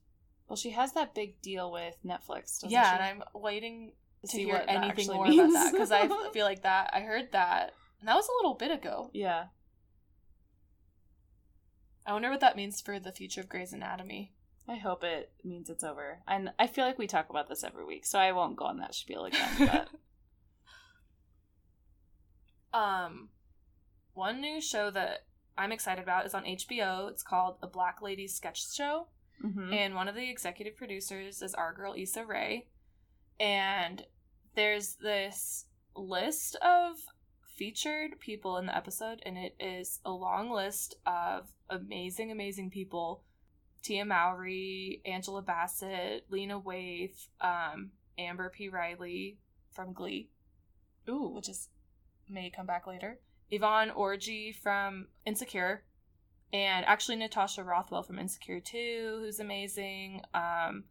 Well, 0.48 0.56
she 0.56 0.70
has 0.70 0.92
that 0.92 1.14
big 1.14 1.40
deal 1.42 1.70
with 1.72 1.96
Netflix, 2.04 2.60
doesn't 2.60 2.70
yeah, 2.70 2.90
she? 2.90 2.94
and 2.94 3.02
I'm 3.02 3.40
waiting 3.40 3.92
to, 4.22 4.28
see 4.28 4.44
hear 4.44 4.54
what 4.54 4.64
anything 4.68 5.08
more 5.08 5.26
means. 5.26 5.40
about 5.40 5.52
that 5.52 5.72
because 5.72 5.90
I 5.92 6.08
feel 6.32 6.44
like 6.46 6.62
that 6.62 6.90
I 6.94 7.00
heard 7.00 7.32
that 7.32 7.74
and 8.00 8.08
that 8.08 8.14
was 8.14 8.28
a 8.28 8.36
little 8.38 8.54
bit 8.54 8.70
ago. 8.70 9.10
yeah. 9.12 9.46
I 12.06 12.12
wonder 12.12 12.30
what 12.30 12.40
that 12.40 12.56
means 12.56 12.80
for 12.80 12.98
the 12.98 13.12
future 13.12 13.42
of 13.42 13.50
Grey's 13.50 13.74
Anatomy. 13.74 14.32
I 14.68 14.76
hope 14.76 15.02
it 15.02 15.32
means 15.42 15.70
it's 15.70 15.82
over. 15.84 16.18
And 16.28 16.50
I 16.58 16.66
feel 16.66 16.84
like 16.84 16.98
we 16.98 17.06
talk 17.06 17.30
about 17.30 17.48
this 17.48 17.64
every 17.64 17.84
week, 17.86 18.04
so 18.04 18.18
I 18.18 18.32
won't 18.32 18.56
go 18.56 18.66
on 18.66 18.78
that 18.78 18.94
spiel 18.94 19.24
again. 19.24 19.48
But 19.58 19.88
Um, 22.78 23.30
one 24.12 24.40
new 24.40 24.60
show 24.60 24.90
that 24.90 25.24
I'm 25.56 25.72
excited 25.72 26.02
about 26.02 26.26
is 26.26 26.34
on 26.34 26.44
HBO. 26.44 27.08
It's 27.10 27.22
called 27.22 27.56
A 27.62 27.66
Black 27.66 28.02
Lady 28.02 28.28
Sketch 28.28 28.72
Show. 28.74 29.08
Mhm. 29.42 29.72
and 29.72 29.94
one 29.94 30.08
of 30.08 30.16
the 30.16 30.28
executive 30.28 30.76
producers 30.76 31.42
is 31.42 31.54
our 31.54 31.72
girl 31.72 31.94
Issa 31.96 32.24
Rae. 32.26 32.66
And 33.38 34.04
there's 34.56 34.96
this 34.96 35.66
list 35.94 36.56
of 36.56 36.96
featured 37.56 38.18
people 38.18 38.56
in 38.56 38.66
the 38.66 38.76
episode, 38.76 39.22
and 39.24 39.38
it 39.38 39.54
is 39.60 40.00
a 40.04 40.10
long 40.10 40.50
list 40.50 40.96
of 41.06 41.50
amazing, 41.70 42.32
amazing 42.32 42.70
people. 42.70 43.22
Tia 43.82 44.04
Mowry, 44.04 45.00
Angela 45.04 45.42
Bassett, 45.42 46.26
Lena 46.30 46.60
Waithe, 46.60 47.28
um, 47.40 47.90
Amber 48.18 48.50
P. 48.50 48.68
Riley 48.68 49.38
from 49.70 49.92
Glee, 49.92 50.28
ooh, 51.08 51.28
which 51.28 51.48
is 51.48 51.68
may 52.28 52.50
come 52.50 52.66
back 52.66 52.86
later. 52.86 53.18
Yvonne 53.50 53.90
Orji 53.90 54.54
from 54.54 55.06
Insecure, 55.24 55.84
and 56.52 56.84
actually 56.84 57.16
Natasha 57.16 57.62
Rothwell 57.64 58.02
from 58.02 58.18
Insecure 58.18 58.60
too, 58.60 59.20
who's 59.22 59.40
amazing. 59.40 60.22
Um, 60.34 60.84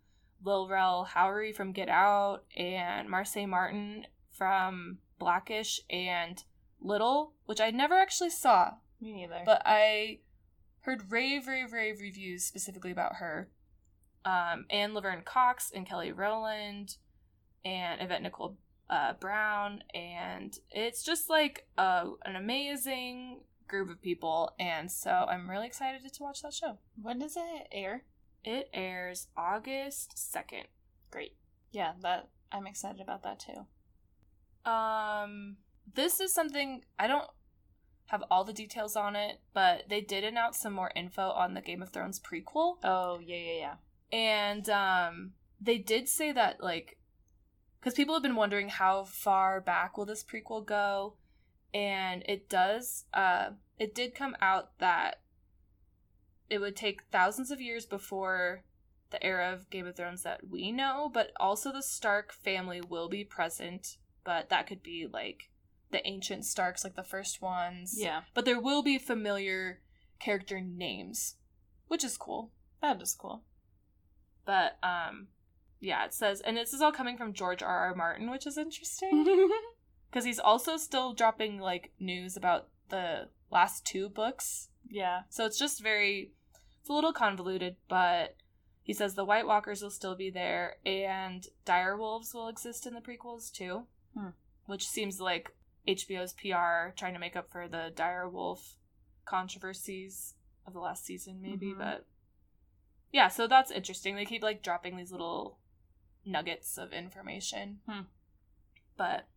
Lil 0.44 0.68
Rel 0.68 1.08
Howery 1.14 1.54
from 1.54 1.72
Get 1.72 1.90
Out, 1.90 2.44
and 2.56 3.10
Marsai 3.10 3.48
Martin 3.48 4.06
from 4.32 5.00
Blackish, 5.20 5.82
and 5.90 6.44
Little, 6.80 7.34
which 7.46 7.60
I 7.60 7.72
never 7.72 7.96
actually 7.96 8.30
saw, 8.30 8.74
me 9.02 9.14
neither. 9.14 9.42
but 9.46 9.64
I 9.66 10.20
heard 10.88 11.12
rave, 11.12 11.48
rave, 11.48 11.74
rave 11.74 12.00
reviews 12.00 12.46
specifically 12.46 12.92
about 12.92 13.18
her. 13.18 13.50
Um, 14.24 14.66
and 14.70 14.94
Laverne 14.94 15.22
Cox 15.24 15.70
and 15.76 15.86
Kelly 15.86 16.14
Rowland 16.14 16.96
and 17.66 18.02
Yvette 18.02 18.22
Nicole 18.22 18.58
uh, 18.90 19.14
Brown, 19.20 19.84
and 19.94 20.58
it's 20.72 21.04
just 21.04 21.30
like 21.30 21.68
uh, 21.78 22.06
an 22.24 22.38
amazing 22.38 23.42
group 23.68 23.90
of 23.90 24.02
people, 24.02 24.54
and 24.60 24.90
so 24.90 25.12
I'm 25.12 25.50
really 25.50 25.68
excited 25.68 26.02
to 26.12 26.24
watch 26.24 26.42
that 26.42 26.54
show. 26.54 26.78
when 27.02 27.20
does 27.20 27.36
it 27.36 27.68
air? 27.72 28.04
It 28.46 28.70
airs 28.74 29.28
August 29.36 30.18
second. 30.18 30.64
Great. 31.12 31.36
Yeah, 31.72 31.94
that 32.02 32.30
I'm 32.50 32.66
excited 32.66 33.02
about 33.02 33.24
that 33.24 33.42
too. 33.42 34.70
Um, 34.70 35.58
this 35.94 36.22
is 36.22 36.34
something 36.34 36.84
I 36.98 37.08
don't 37.08 37.30
have 38.08 38.24
all 38.32 38.44
the 38.44 38.54
details 38.54 38.96
on 38.96 39.16
it, 39.16 39.40
but 39.54 39.84
they 39.90 40.02
did 40.02 40.24
announce 40.24 40.60
some 40.60 40.74
more 40.74 40.92
info 40.96 41.30
on 41.30 41.54
the 41.54 41.62
Game 41.62 41.82
of 41.82 41.90
Thrones 41.90 42.20
prequel. 42.20 42.78
Oh 42.84 43.20
yeah, 43.20 43.38
yeah, 43.38 43.76
yeah. 44.12 44.18
and 44.18 44.70
um 44.70 45.32
they 45.60 45.78
did 45.78 46.08
say 46.08 46.32
that 46.32 46.62
like 46.64 46.98
because 47.80 47.94
people 47.94 48.14
have 48.16 48.24
been 48.24 48.36
wondering 48.36 48.70
how 48.70 49.04
far 49.04 49.60
back 49.62 49.98
will 49.98 50.06
this 50.06 50.24
prequel 50.24 50.66
go 50.66 51.16
and 51.74 52.24
it 52.28 52.50
does 52.50 53.06
uh 53.14 53.50
it 53.78 53.94
did 53.94 54.16
come 54.16 54.36
out 54.42 54.78
that 54.80 55.22
it 56.50 56.60
would 56.60 56.76
take 56.76 57.02
thousands 57.12 57.52
of 57.52 57.60
years 57.60 57.86
before 57.86 58.64
the 59.10 59.24
era 59.24 59.52
of 59.54 59.70
game 59.70 59.88
of 59.88 59.96
thrones 59.96 60.24
that 60.24 60.42
we 60.50 60.72
know 60.72 61.10
but 61.14 61.32
also 61.40 61.72
the 61.72 61.84
stark 61.84 62.32
family 62.32 62.82
will 62.82 63.10
be 63.10 63.24
present 63.24 63.98
but 64.24 64.50
that 64.50 64.68
could 64.68 64.84
be 64.84 65.08
like 65.12 65.50
the 65.92 66.06
ancient 66.08 66.46
starks 66.46 66.84
like 66.84 66.96
the 66.96 67.04
first 67.04 67.42
ones 67.42 67.96
Yeah, 67.98 68.22
but 68.34 68.46
there 68.46 68.60
will 68.60 68.84
be 68.84 68.98
familiar 68.98 69.82
character 70.20 70.60
names 70.62 71.36
which 71.88 72.04
is 72.04 72.18
cool 72.18 72.52
that 72.82 73.02
is 73.02 73.16
cool. 73.20 73.44
but 74.46 74.78
um 74.84 75.28
yeah 75.80 76.06
it 76.06 76.14
says 76.14 76.42
and 76.42 76.58
this 76.58 76.74
is 76.74 76.82
all 76.82 76.92
coming 76.92 77.18
from 77.18 77.34
george 77.34 77.62
r 77.62 77.88
r 77.90 77.96
martin 77.96 78.30
which 78.32 78.48
is 78.48 78.58
interesting 78.58 79.26
because 80.10 80.26
he's 80.26 80.40
also 80.40 80.76
still 80.78 81.14
dropping 81.14 81.60
like 81.60 81.92
news 82.00 82.36
about 82.36 82.68
the 82.90 83.28
last 83.52 83.86
two 83.86 84.10
books 84.10 84.70
yeah. 84.90 85.22
so 85.30 85.46
it's 85.46 85.60
just 85.60 85.82
very 85.84 86.32
it's 86.82 86.90
a 86.90 86.94
little 86.94 87.14
convoluted 87.14 87.76
but 87.88 88.36
he 88.82 88.94
says 88.94 89.16
the 89.16 89.26
white 89.26 89.46
walkers 89.46 89.82
will 89.82 89.90
still 89.92 90.16
be 90.16 90.30
there 90.30 90.78
and 90.86 91.48
dire 91.66 91.96
wolves 91.98 92.34
will 92.34 92.48
exist 92.48 92.88
in 92.88 92.94
the 92.94 93.02
prequels 93.02 93.52
too 93.52 93.84
Hmm. 94.18 94.30
which 94.66 94.88
seems 94.88 95.20
like 95.20 95.52
hbo's 95.88 96.34
pr 96.34 96.94
trying 96.98 97.14
to 97.14 97.20
make 97.20 97.36
up 97.36 97.50
for 97.52 97.68
the 97.68 97.92
dire 97.96 98.28
wolf 98.28 98.76
controversies 99.26 100.34
of 100.66 100.74
the 100.74 100.80
last 100.80 101.06
season 101.06 101.40
maybe 101.42 101.68
Mhm. 101.68 101.78
but 101.78 102.06
yeah 103.12 103.28
so 103.30 103.48
that's 103.48 103.72
interesting 103.72 104.16
they 104.16 104.26
keep 104.26 104.44
like 104.44 104.62
dropping 104.62 104.98
these 104.98 105.12
little 105.12 105.60
nuggets 106.26 106.78
of 106.78 106.92
information 106.94 107.80
Hmm. 107.88 108.02
but 108.98 109.28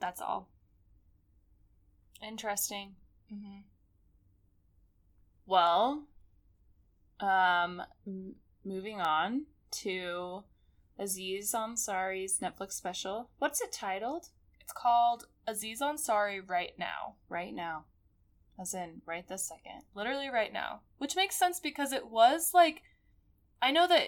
that's 0.00 0.20
all 0.20 0.48
Interesting. 2.20 2.96
mm-hmm. 3.32 3.60
Well, 5.46 6.04
um, 7.20 7.82
m- 8.06 8.34
moving 8.64 9.00
on 9.00 9.46
to 9.82 10.42
Aziz 10.98 11.52
Ansari's 11.52 12.40
Netflix 12.40 12.72
special. 12.72 13.30
What's 13.38 13.60
it 13.60 13.70
titled? 13.72 14.30
It's 14.68 14.74
called 14.74 15.24
aziz 15.46 15.80
ansari 15.80 16.46
right 16.46 16.72
now 16.78 17.14
Right 17.30 17.54
now, 17.54 17.86
as 18.60 18.74
in 18.74 19.00
right 19.06 19.26
this 19.26 19.48
second. 19.48 19.84
literally 19.94 20.28
right 20.28 20.52
now 20.52 20.80
which 20.98 21.16
makes 21.16 21.36
sense 21.36 21.58
because 21.58 21.90
it 21.90 22.08
was 22.10 22.50
like 22.52 22.82
i 23.62 23.70
know 23.70 23.86
that 23.88 24.02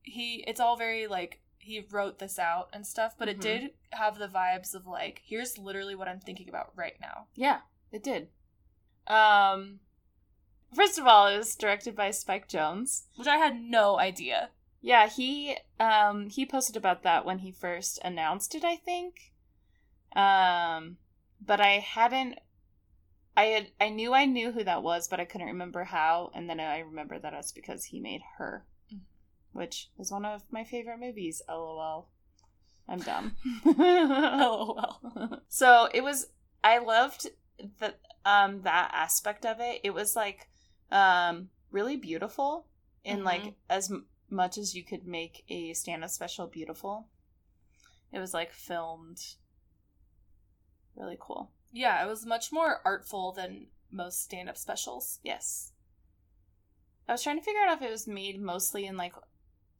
he 0.00 0.42
it's 0.46 0.58
all 0.58 0.78
very 0.78 1.06
like 1.06 1.40
he 1.58 1.84
wrote 1.90 2.18
this 2.18 2.38
out 2.38 2.70
and 2.72 2.86
stuff 2.86 3.14
but 3.18 3.28
it 3.28 3.36
Mhm. 3.36 3.42
did 3.42 3.70
have 3.90 4.16
the 4.18 4.26
vibes 4.28 4.74
of 4.74 4.86
like 4.86 5.20
here's 5.26 5.58
literally 5.58 5.94
what 5.94 6.08
i'm 6.08 6.20
thinking 6.20 6.48
about 6.48 6.72
right 6.74 6.98
now 6.98 7.26
Yeah, 7.34 7.60
it 7.92 8.02
did. 8.02 8.30
Um, 9.06 9.80
first 10.74 10.98
of 10.98 11.06
all, 11.06 11.26
it 11.26 11.36
was 11.36 11.54
directed 11.56 11.94
by 11.94 12.10
Spike 12.10 12.48
Jonze. 12.48 13.02
which 13.16 13.28
i 13.28 13.36
had 13.36 13.60
no 13.60 13.98
idea 13.98 14.48
Yeah, 14.80 15.08
he 15.08 15.58
um 15.78 16.30
he 16.30 16.46
posted 16.46 16.74
about 16.76 17.02
that 17.02 17.26
when 17.26 17.40
he 17.40 17.52
first 17.52 17.98
announced 18.02 18.54
it, 18.54 18.64
I 18.64 18.76
think. 18.76 19.32
Um 20.14 20.96
but 21.44 21.60
I 21.60 21.78
hadn't 21.80 22.38
I 23.36 23.44
had 23.46 23.70
I 23.80 23.88
knew 23.88 24.14
I 24.14 24.26
knew 24.26 24.52
who 24.52 24.62
that 24.64 24.82
was, 24.82 25.08
but 25.08 25.18
I 25.20 25.24
couldn't 25.24 25.48
remember 25.48 25.84
how, 25.84 26.30
and 26.34 26.48
then 26.48 26.60
I 26.60 26.78
remember 26.80 27.18
that 27.18 27.32
it's 27.34 27.52
because 27.52 27.84
he 27.86 27.98
made 28.00 28.22
her. 28.38 28.64
Mhm. 28.92 29.00
Which 29.52 29.90
is 29.98 30.12
one 30.12 30.24
of 30.24 30.42
my 30.50 30.64
favorite 30.64 30.98
movies, 31.00 31.42
lol. 31.48 32.08
I'm 32.88 33.00
dumb. 33.00 33.36
lol 33.64 35.40
so 35.48 35.88
it 35.92 36.02
was 36.02 36.26
I 36.62 36.78
loved 36.78 37.28
the 37.78 37.94
um 38.24 38.62
that 38.62 38.90
aspect 38.94 39.44
of 39.44 39.58
it. 39.60 39.80
It 39.84 39.90
was 39.94 40.14
like 40.14 40.48
um 40.92 41.50
really 41.70 41.96
beautiful 41.96 42.66
in 43.04 43.20
Mhm. 43.20 43.24
like 43.24 43.54
as 43.68 43.90
m- 43.90 44.06
much 44.30 44.58
as 44.58 44.74
you 44.74 44.84
could 44.84 45.06
make 45.06 45.44
a 45.48 45.72
stand-up 45.74 46.10
special 46.10 46.46
beautiful. 46.46 47.08
It 48.12 48.20
was 48.20 48.32
like 48.32 48.52
filmed 48.52 49.20
really 50.96 51.16
cool. 51.20 51.50
yeah 51.72 52.04
it 52.04 52.08
was 52.08 52.24
much 52.26 52.52
more 52.52 52.80
artful 52.84 53.32
than 53.32 53.66
most 53.90 54.22
stand-up 54.22 54.56
specials 54.56 55.20
Yes. 55.22 55.70
I 57.08 57.12
was 57.12 57.22
trying 57.22 57.38
to 57.38 57.44
figure 57.44 57.60
out 57.60 57.76
if 57.76 57.82
it 57.82 57.90
was 57.90 58.06
made 58.08 58.40
mostly 58.40 58.86
in 58.86 58.96
like 58.96 59.12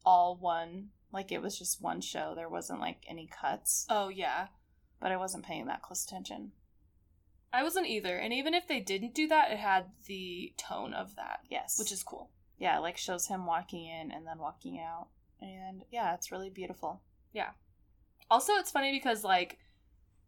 all 0.05 0.37
one, 0.37 0.91
like 1.11 1.33
it 1.33 1.41
was 1.41 1.59
just 1.59 1.81
one 1.81 2.03
show. 2.03 2.35
There 2.37 2.51
wasn't 2.51 2.81
like 2.81 2.99
any 3.09 3.27
cuts, 3.27 3.87
oh 3.89 4.09
yeah 4.09 4.49
but 5.01 5.11
I 5.13 5.17
wasn't 5.17 5.45
paying 5.45 5.67
that 5.67 5.83
close 5.83 6.05
attention. 6.05 6.53
i 7.53 7.63
wasn't 7.63 7.87
either 7.87 8.17
and 8.17 8.33
even 8.33 8.55
if 8.55 8.67
they 8.69 8.81
didn't 8.81 9.15
do 9.15 9.27
that 9.29 9.51
it 9.51 9.59
had 9.59 9.87
the 10.07 10.53
tone 10.57 10.95
of 10.95 11.17
that 11.17 11.41
Yes. 11.51 11.79
which 11.79 11.93
is 11.93 12.03
cool 12.03 12.31
yeah, 12.59 12.79
it, 12.79 12.83
like 12.83 12.97
shows 12.97 13.27
him 13.27 13.47
walking 13.47 13.85
in 13.87 14.13
and 14.13 14.25
then 14.27 14.39
walking 14.39 14.79
out. 14.79 15.09
And 15.41 15.83
yeah, 15.91 16.15
it's 16.15 16.31
really 16.31 16.51
beautiful. 16.51 17.03
Yeah. 17.33 17.51
Also, 18.31 18.53
it's 18.55 18.71
funny 18.71 18.93
because 18.93 19.25
like 19.25 19.59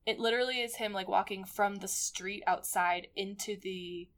it 0.07 0.19
literally 0.21 0.61
is 0.61 0.77
him 0.77 0.93
like 0.93 1.09
walking 1.09 1.45
from 1.45 1.77
the 1.77 1.89
street 1.89 2.43
outside 2.47 3.09
into 3.17 3.57
the 3.61 4.09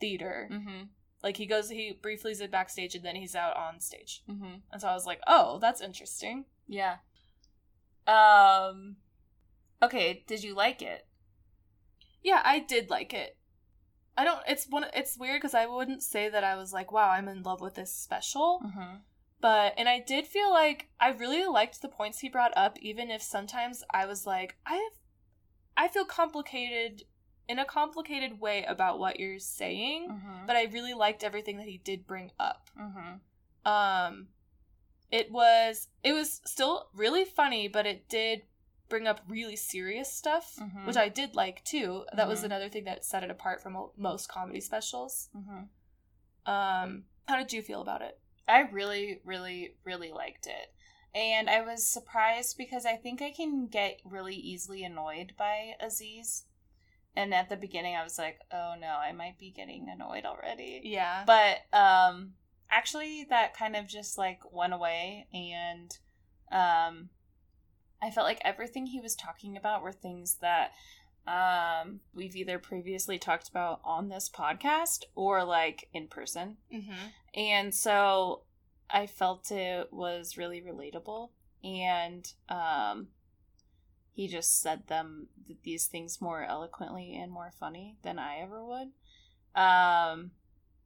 theater. 0.00 0.48
Mm-hmm. 0.50 0.84
Like 1.22 1.36
he 1.36 1.46
goes, 1.46 1.68
he 1.68 1.98
briefly 2.00 2.32
is 2.32 2.42
backstage 2.50 2.94
and 2.94 3.04
then 3.04 3.16
he's 3.16 3.34
out 3.34 3.56
on 3.56 3.80
stage. 3.80 4.22
Mm-hmm. 4.30 4.60
And 4.72 4.80
so 4.80 4.88
I 4.88 4.94
was 4.94 5.06
like, 5.06 5.20
oh, 5.26 5.58
that's 5.60 5.80
interesting. 5.80 6.44
Yeah. 6.68 6.96
Um. 8.06 8.96
Okay. 9.82 10.24
Did 10.26 10.44
you 10.44 10.54
like 10.54 10.80
it? 10.80 11.06
Yeah, 12.22 12.42
I 12.44 12.60
did 12.60 12.90
like 12.90 13.12
it. 13.12 13.36
I 14.16 14.24
don't. 14.24 14.40
It's 14.46 14.66
one. 14.68 14.86
It's 14.94 15.18
weird 15.18 15.40
because 15.40 15.54
I 15.54 15.66
wouldn't 15.66 16.02
say 16.02 16.28
that 16.28 16.44
I 16.44 16.56
was 16.56 16.72
like, 16.72 16.92
wow, 16.92 17.10
I'm 17.10 17.28
in 17.28 17.42
love 17.42 17.60
with 17.60 17.74
this 17.74 17.92
special. 17.92 18.60
Mm-hmm. 18.64 18.96
But 19.40 19.74
and 19.76 19.88
I 19.88 20.00
did 20.00 20.26
feel 20.26 20.50
like 20.50 20.88
I 21.00 21.10
really 21.10 21.44
liked 21.44 21.82
the 21.82 21.88
points 21.88 22.20
he 22.20 22.28
brought 22.28 22.56
up, 22.56 22.78
even 22.80 23.10
if 23.10 23.22
sometimes 23.22 23.84
I 23.92 24.06
was 24.06 24.26
like, 24.26 24.56
I, 24.64 24.88
I 25.76 25.88
feel 25.88 26.04
complicated 26.04 27.02
in 27.48 27.58
a 27.58 27.64
complicated 27.64 28.40
way 28.40 28.64
about 28.64 28.98
what 28.98 29.20
you're 29.20 29.38
saying. 29.38 30.08
Mm-hmm. 30.10 30.46
But 30.46 30.56
I 30.56 30.64
really 30.64 30.94
liked 30.94 31.22
everything 31.22 31.58
that 31.58 31.66
he 31.68 31.78
did 31.78 32.06
bring 32.06 32.30
up. 32.40 32.70
mm-hmm. 32.78 33.70
Um, 33.70 34.28
it 35.10 35.30
was 35.30 35.88
it 36.02 36.12
was 36.12 36.40
still 36.44 36.88
really 36.94 37.24
funny, 37.24 37.68
but 37.68 37.86
it 37.86 38.08
did 38.08 38.42
bring 38.88 39.06
up 39.08 39.20
really 39.28 39.56
serious 39.56 40.12
stuff, 40.12 40.54
Mhm. 40.60 40.86
which 40.86 40.96
I 40.96 41.08
did 41.08 41.34
like 41.34 41.64
too. 41.64 42.04
That 42.12 42.28
was 42.28 42.40
Mhm. 42.42 42.44
another 42.44 42.68
thing 42.68 42.84
that 42.84 43.04
set 43.04 43.24
it 43.24 43.30
apart 43.30 43.60
from 43.60 43.90
most 43.96 44.28
comedy 44.28 44.60
specials. 44.60 45.28
Mm-hmm. 45.36 45.64
Um, 46.52 47.04
how 47.26 47.36
did 47.36 47.52
you 47.52 47.62
feel 47.62 47.82
about 47.82 48.02
it? 48.02 48.20
I 48.46 48.60
really, 48.60 49.20
really, 49.24 49.74
really 49.82 50.12
liked 50.12 50.46
it. 50.46 50.72
And 51.16 51.48
I 51.48 51.62
was 51.62 51.88
surprised 51.88 52.58
because 52.58 52.84
I 52.84 52.96
think 52.96 53.22
I 53.22 53.30
can 53.30 53.68
get 53.68 54.02
really 54.04 54.34
easily 54.34 54.84
annoyed 54.84 55.32
by 55.38 55.72
Aziz. 55.80 56.44
And 57.16 57.32
at 57.32 57.48
the 57.48 57.56
beginning 57.56 57.96
I 57.96 58.04
was 58.04 58.18
like, 58.18 58.38
oh 58.52 58.74
no, 58.78 58.88
I 58.88 59.12
might 59.12 59.38
be 59.38 59.50
getting 59.50 59.88
annoyed 59.88 60.26
already. 60.26 60.82
Yeah, 60.84 61.24
But 61.26 61.60
um 61.72 62.32
actually 62.70 63.24
that 63.30 63.56
kind 63.56 63.76
of 63.76 63.86
just 63.86 64.18
like 64.18 64.40
went 64.52 64.74
away 64.74 65.26
and 65.32 65.96
um 66.52 67.08
I 68.02 68.10
felt 68.10 68.26
like 68.26 68.40
everything 68.44 68.84
he 68.84 69.00
was 69.00 69.16
talking 69.16 69.56
about 69.56 69.82
were 69.82 69.92
things 69.92 70.36
that 70.42 70.72
um 71.26 72.00
we've 72.12 72.36
either 72.36 72.58
previously 72.58 73.18
talked 73.18 73.48
about 73.48 73.80
on 73.84 74.10
this 74.10 74.28
podcast 74.28 75.04
or 75.14 75.44
like 75.44 75.88
in 75.94 76.08
person. 76.08 76.58
mm-hmm. 76.70 76.92
And 77.34 77.74
so 77.74 78.42
I 78.90 79.06
felt 79.06 79.50
it 79.50 79.92
was 79.92 80.36
really 80.36 80.60
relatable 80.60 81.30
and 81.64 82.32
um 82.48 83.08
he 84.12 84.28
just 84.28 84.62
said 84.62 84.86
them 84.86 85.28
th- 85.46 85.58
these 85.62 85.86
things 85.86 86.20
more 86.20 86.42
eloquently 86.42 87.14
and 87.14 87.30
more 87.30 87.50
funny 87.58 87.96
than 88.02 88.18
I 88.18 88.38
ever 88.38 88.64
would. 88.64 88.90
Um 89.54 90.32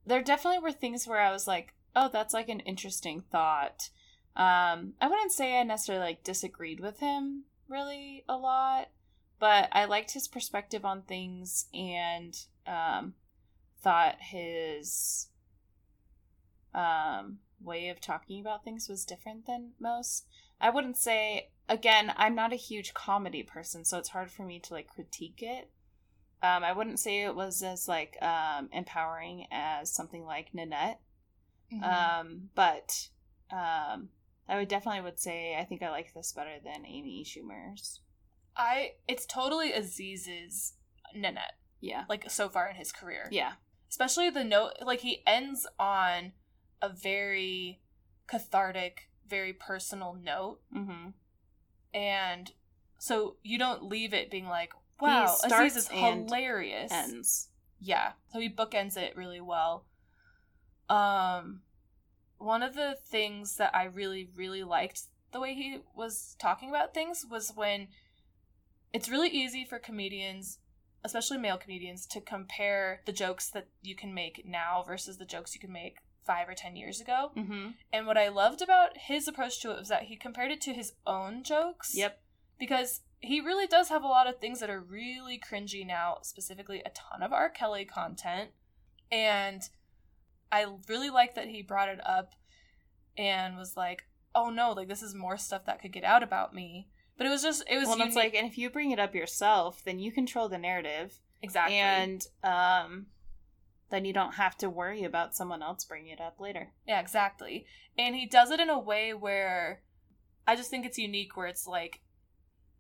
there 0.07 0.23
definitely 0.23 0.61
were 0.61 0.73
things 0.73 1.07
where 1.07 1.21
I 1.21 1.31
was 1.31 1.47
like, 1.47 1.75
"Oh, 1.95 2.09
that's 2.09 2.35
like 2.35 2.49
an 2.49 2.61
interesting 2.61 3.21
thought." 3.21 3.91
Um 4.37 4.95
I 5.01 5.09
wouldn't 5.09 5.33
say 5.33 5.59
I 5.59 5.63
necessarily 5.63 6.05
like 6.05 6.25
disagreed 6.25 6.81
with 6.81 7.01
him 7.01 7.45
really 7.69 8.25
a 8.29 8.37
lot, 8.37 8.89
but 9.39 9.69
I 9.73 9.85
liked 9.85 10.13
his 10.13 10.29
perspective 10.29 10.85
on 10.85 11.03
things 11.03 11.67
and 11.75 12.37
um 12.67 13.15
thought 13.83 14.17
his 14.21 15.29
um, 16.75 17.39
way 17.63 17.89
of 17.89 18.01
talking 18.01 18.41
about 18.41 18.65
things 18.65 18.89
was 18.89 19.05
different 19.05 19.47
than 19.47 19.73
most. 19.81 20.27
I 20.61 20.71
wouldn't 20.71 20.97
say 20.97 21.51
again, 21.69 22.13
I'm 22.17 22.35
not 22.35 22.53
a 22.53 22.57
huge 22.57 22.93
comedy 22.95 23.43
person, 23.43 23.85
so 23.85 23.99
it's 23.99 24.09
hard 24.11 24.31
for 24.31 24.43
me 24.45 24.59
to 24.61 24.75
like 24.75 24.89
critique 24.89 25.39
it. 25.43 25.71
Um, 26.43 26.65
I 26.65 26.73
wouldn't 26.73 26.99
say 26.99 27.23
it 27.23 27.35
was 27.35 27.63
as 27.63 27.87
like 27.87 28.17
um, 28.23 28.69
empowering 28.73 29.47
as 29.51 29.93
something 29.95 30.25
like 30.25 30.55
Nanette, 30.55 31.01
Mm-hmm. 31.73 31.85
um, 31.85 32.49
but 32.57 33.09
um, 33.53 34.09
I 34.49 34.57
would 34.57 34.67
definitely 34.67 35.03
would 35.03 35.21
say 35.21 35.55
I 35.57 35.65
think 35.65 35.83
I 35.85 35.91
like 35.91 36.13
this 36.13 36.33
better 36.33 36.57
than 36.65 36.85
Amy 36.85 37.25
Schumer's. 37.25 38.01
I 38.57 38.95
it's 39.07 39.25
totally 39.25 39.73
Aziz's 39.73 40.73
Nanette, 41.15 41.55
Yeah, 41.81 42.07
like 42.09 42.29
so 42.29 42.49
far 42.49 42.69
in 42.69 42.75
his 42.75 42.91
career. 42.91 43.29
yeah, 43.31 43.53
especially 43.89 44.31
the 44.31 44.43
note 44.43 44.73
like 44.85 44.99
he 45.01 45.23
ends 45.29 45.65
on 45.79 46.33
a 46.83 46.89
very 46.89 47.81
cathartic, 48.27 49.09
very 49.29 49.53
personal 49.53 50.17
note, 50.23 50.61
mm-hmm. 50.75 51.11
and 51.95 52.53
so 52.99 53.37
you 53.43 53.59
don't 53.59 53.85
leave 53.85 54.15
it 54.15 54.31
being 54.31 54.47
like, 54.47 54.73
"Wow, 55.01 55.37
Aziz 55.45 55.77
is 55.77 55.89
hilarious." 55.89 56.93
ends. 56.93 57.49
Yeah, 57.79 58.13
so 58.33 58.41
he 58.41 58.49
bookends 58.49 58.97
it 58.97 59.17
really 59.17 59.41
well. 59.41 59.87
Um, 60.89 61.63
one 62.39 62.63
of 62.63 62.75
the 62.75 62.97
things 63.09 63.57
that 63.57 63.75
I 63.75 63.85
really, 63.85 64.29
really 64.35 64.65
liked 64.65 65.03
the 65.33 65.41
way 65.41 65.55
he 65.55 65.79
was 65.95 66.37
talking 66.39 66.69
about 66.69 66.95
things 66.95 67.25
was 67.31 67.53
when 67.55 67.89
it's 68.93 69.09
really 69.09 69.29
easy 69.29 69.65
for 69.65 69.79
comedians, 69.79 70.59
especially 71.05 71.39
male 71.39 71.59
comedians, 71.59 72.07
to 72.07 72.21
compare 72.21 73.03
the 73.07 73.13
jokes 73.13 73.51
that 73.51 73.69
you 73.83 73.95
can 73.95 74.13
make 74.13 74.45
now 74.45 74.83
versus 74.87 75.19
the 75.19 75.25
jokes 75.25 75.55
you 75.55 75.61
can 75.61 75.73
make 75.73 75.97
five 76.31 76.49
or 76.49 76.55
ten 76.55 76.77
years 76.77 77.01
ago. 77.01 77.33
Mm-hmm. 77.37 77.71
And 77.93 78.07
what 78.07 78.17
I 78.17 78.29
loved 78.29 78.63
about 78.63 78.91
his 78.97 79.27
approach 79.27 79.61
to 79.63 79.73
it 79.73 79.79
was 79.79 79.89
that 79.89 80.05
he 80.05 80.17
compared 80.17 80.53
it 80.53 80.61
to 80.63 80.73
his 80.73 80.93
own 81.07 81.43
jokes 81.43 81.93
Yep. 81.95 82.21
because 82.59 83.01
he 83.19 83.41
really 83.41 83.67
does 83.67 83.89
have 83.89 84.05
a 84.05 84.07
lot 84.07 84.29
of 84.29 84.39
things 84.39 84.61
that 84.61 84.71
are 84.71 84.81
really 84.81 85.39
cringy 85.41 85.85
now, 85.87 86.19
specifically 86.23 86.81
a 86.87 86.91
ton 86.91 87.23
of 87.23 87.33
R. 87.33 87.51
Kelly 87.51 87.85
content. 87.85 88.51
And 89.11 89.63
I 90.53 90.67
really 90.89 91.11
like 91.11 91.35
that 91.35 91.49
he 91.49 91.63
brought 91.63 91.89
it 91.89 92.01
up 92.07 92.35
and 93.19 93.57
was 93.57 93.77
like, 93.77 94.05
oh 94.35 94.51
no, 94.51 94.71
like 94.73 94.89
this 94.89 95.03
is 95.03 95.15
more 95.15 95.37
stuff 95.37 95.67
that 95.67 95.83
could 95.83 95.93
get 95.93 96.05
out 96.05 96.23
about 96.23 96.55
me. 96.55 96.89
But 97.19 97.27
it 97.27 97.31
was 97.31 97.43
just, 97.43 97.65
it 97.69 97.77
was 97.77 97.89
well, 97.89 98.01
it's 98.03 98.17
like, 98.17 98.35
and 98.35 98.47
if 98.47 98.57
you 98.57 98.71
bring 98.71 98.93
it 98.93 98.99
up 98.99 99.15
yourself, 99.15 99.83
then 99.85 99.99
you 99.99 100.11
control 100.13 100.49
the 100.49 100.57
narrative, 100.57 101.19
exactly. 101.43 101.77
and 101.77 102.25
um, 102.43 103.07
then 103.91 104.05
you 104.05 104.13
don't 104.13 104.35
have 104.35 104.57
to 104.59 104.71
worry 104.71 105.05
about 105.05 105.35
someone 105.35 105.63
else 105.63 105.85
bringing 105.85 106.13
it 106.13 106.21
up 106.21 106.41
later. 106.41 106.73
Yeah, 106.87 107.01
exactly. 107.01 107.67
And 107.99 108.15
he 108.15 108.27
does 108.27 108.51
it 108.51 108.61
in 108.61 108.71
a 108.71 108.79
way 108.79 109.13
where 109.15 109.83
I 110.47 110.57
just 110.57 110.71
think 110.71 110.87
it's 110.87 110.99
unique 110.99 111.37
where 111.37 111.47
it's 111.49 111.67
like 111.67 112.01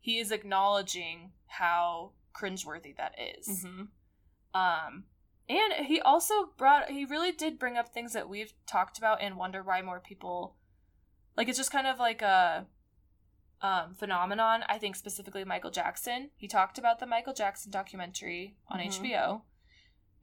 he 0.01 0.19
is 0.19 0.31
acknowledging 0.33 1.33
how 1.47 2.13
cringeworthy 2.35 2.97
that 2.97 3.15
is. 3.39 3.49
Mm-hmm. 3.65 3.83
Um 4.55 5.05
and 5.49 5.87
he 5.87 6.01
also 6.01 6.35
brought 6.57 6.91
he 6.91 7.05
really 7.05 7.33
did 7.33 7.59
bring 7.59 7.77
up 7.77 7.89
things 7.89 8.13
that 8.13 8.29
we've 8.29 8.53
talked 8.67 8.99
about 8.99 9.21
and 9.21 9.37
wonder 9.37 9.63
why 9.63 9.83
more 9.83 10.01
people 10.01 10.57
like 11.37 11.49
it's 11.49 11.59
just 11.59 11.73
kind 11.73 11.87
of 11.87 11.99
like 11.99 12.23
a 12.23 12.67
um 13.63 13.95
phenomenon. 13.95 14.63
I 14.69 14.79
think 14.79 14.97
specifically 14.97 15.45
Michael 15.45 15.71
Jackson. 15.71 16.31
He 16.37 16.47
talked 16.49 16.79
about 16.79 16.99
the 17.01 17.07
Michael 17.07 17.35
Jackson 17.35 17.71
documentary 17.71 18.57
on 18.69 18.79
Mhm. 18.81 18.87
HBO 18.87 19.43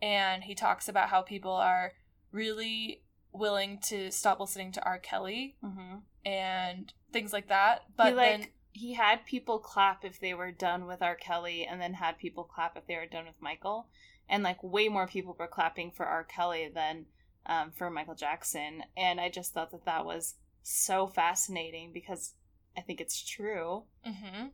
and 0.01 0.43
he 0.43 0.55
talks 0.55 0.87
about 0.89 1.09
how 1.09 1.21
people 1.21 1.51
are 1.51 1.93
really 2.31 3.01
willing 3.33 3.79
to 3.87 4.11
stop 4.11 4.39
listening 4.39 4.71
to 4.73 4.83
R. 4.85 4.99
Kelly 4.99 5.55
Mm-hmm. 5.63 5.97
and 6.25 6.93
things 7.13 7.33
like 7.33 7.47
that. 7.49 7.83
But 7.95 8.09
he 8.09 8.13
like 8.13 8.39
then 8.41 8.47
he 8.73 8.93
had 8.93 9.25
people 9.25 9.59
clap 9.59 10.05
if 10.05 10.19
they 10.19 10.33
were 10.33 10.51
done 10.51 10.85
with 10.85 11.01
R. 11.01 11.15
Kelly, 11.15 11.65
and 11.65 11.81
then 11.81 11.93
had 11.95 12.17
people 12.17 12.43
clap 12.43 12.77
if 12.77 12.85
they 12.87 12.95
were 12.95 13.07
done 13.07 13.25
with 13.25 13.41
Michael, 13.41 13.87
and 14.29 14.43
like 14.43 14.61
way 14.63 14.87
more 14.87 15.07
people 15.07 15.35
were 15.37 15.47
clapping 15.47 15.91
for 15.91 16.05
R. 16.05 16.23
Kelly 16.23 16.69
than 16.73 17.05
um, 17.47 17.71
for 17.75 17.89
Michael 17.89 18.13
Jackson, 18.15 18.83
and 18.95 19.19
I 19.19 19.29
just 19.29 19.53
thought 19.53 19.71
that 19.71 19.85
that 19.85 20.05
was 20.05 20.35
so 20.63 21.07
fascinating 21.07 21.91
because 21.93 22.33
I 22.77 22.81
think 22.81 22.99
it's 23.01 23.23
true. 23.23 23.83
hmm 24.03 24.47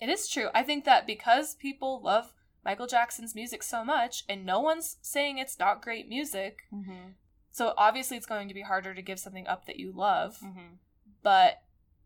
It 0.00 0.08
is 0.10 0.28
true. 0.28 0.48
I 0.54 0.62
think 0.62 0.84
that 0.84 1.06
because 1.06 1.54
people 1.54 2.02
love 2.02 2.32
Michael 2.64 2.86
Jackson's 2.86 3.34
music 3.34 3.62
so 3.62 3.84
much, 3.84 4.24
and 4.28 4.44
no 4.46 4.60
one's 4.60 4.96
saying 5.02 5.38
it's 5.38 5.58
not 5.58 5.82
great 5.82 6.08
music, 6.08 6.58
Mm-hmm. 6.72 7.10
so 7.50 7.74
obviously 7.76 8.16
it's 8.16 8.26
going 8.26 8.48
to 8.48 8.54
be 8.54 8.62
harder 8.62 8.94
to 8.94 9.02
give 9.02 9.18
something 9.18 9.46
up 9.46 9.66
that 9.66 9.78
you 9.78 9.92
love. 9.92 10.38
Mm-hmm. 10.42 10.74
But 11.22 11.62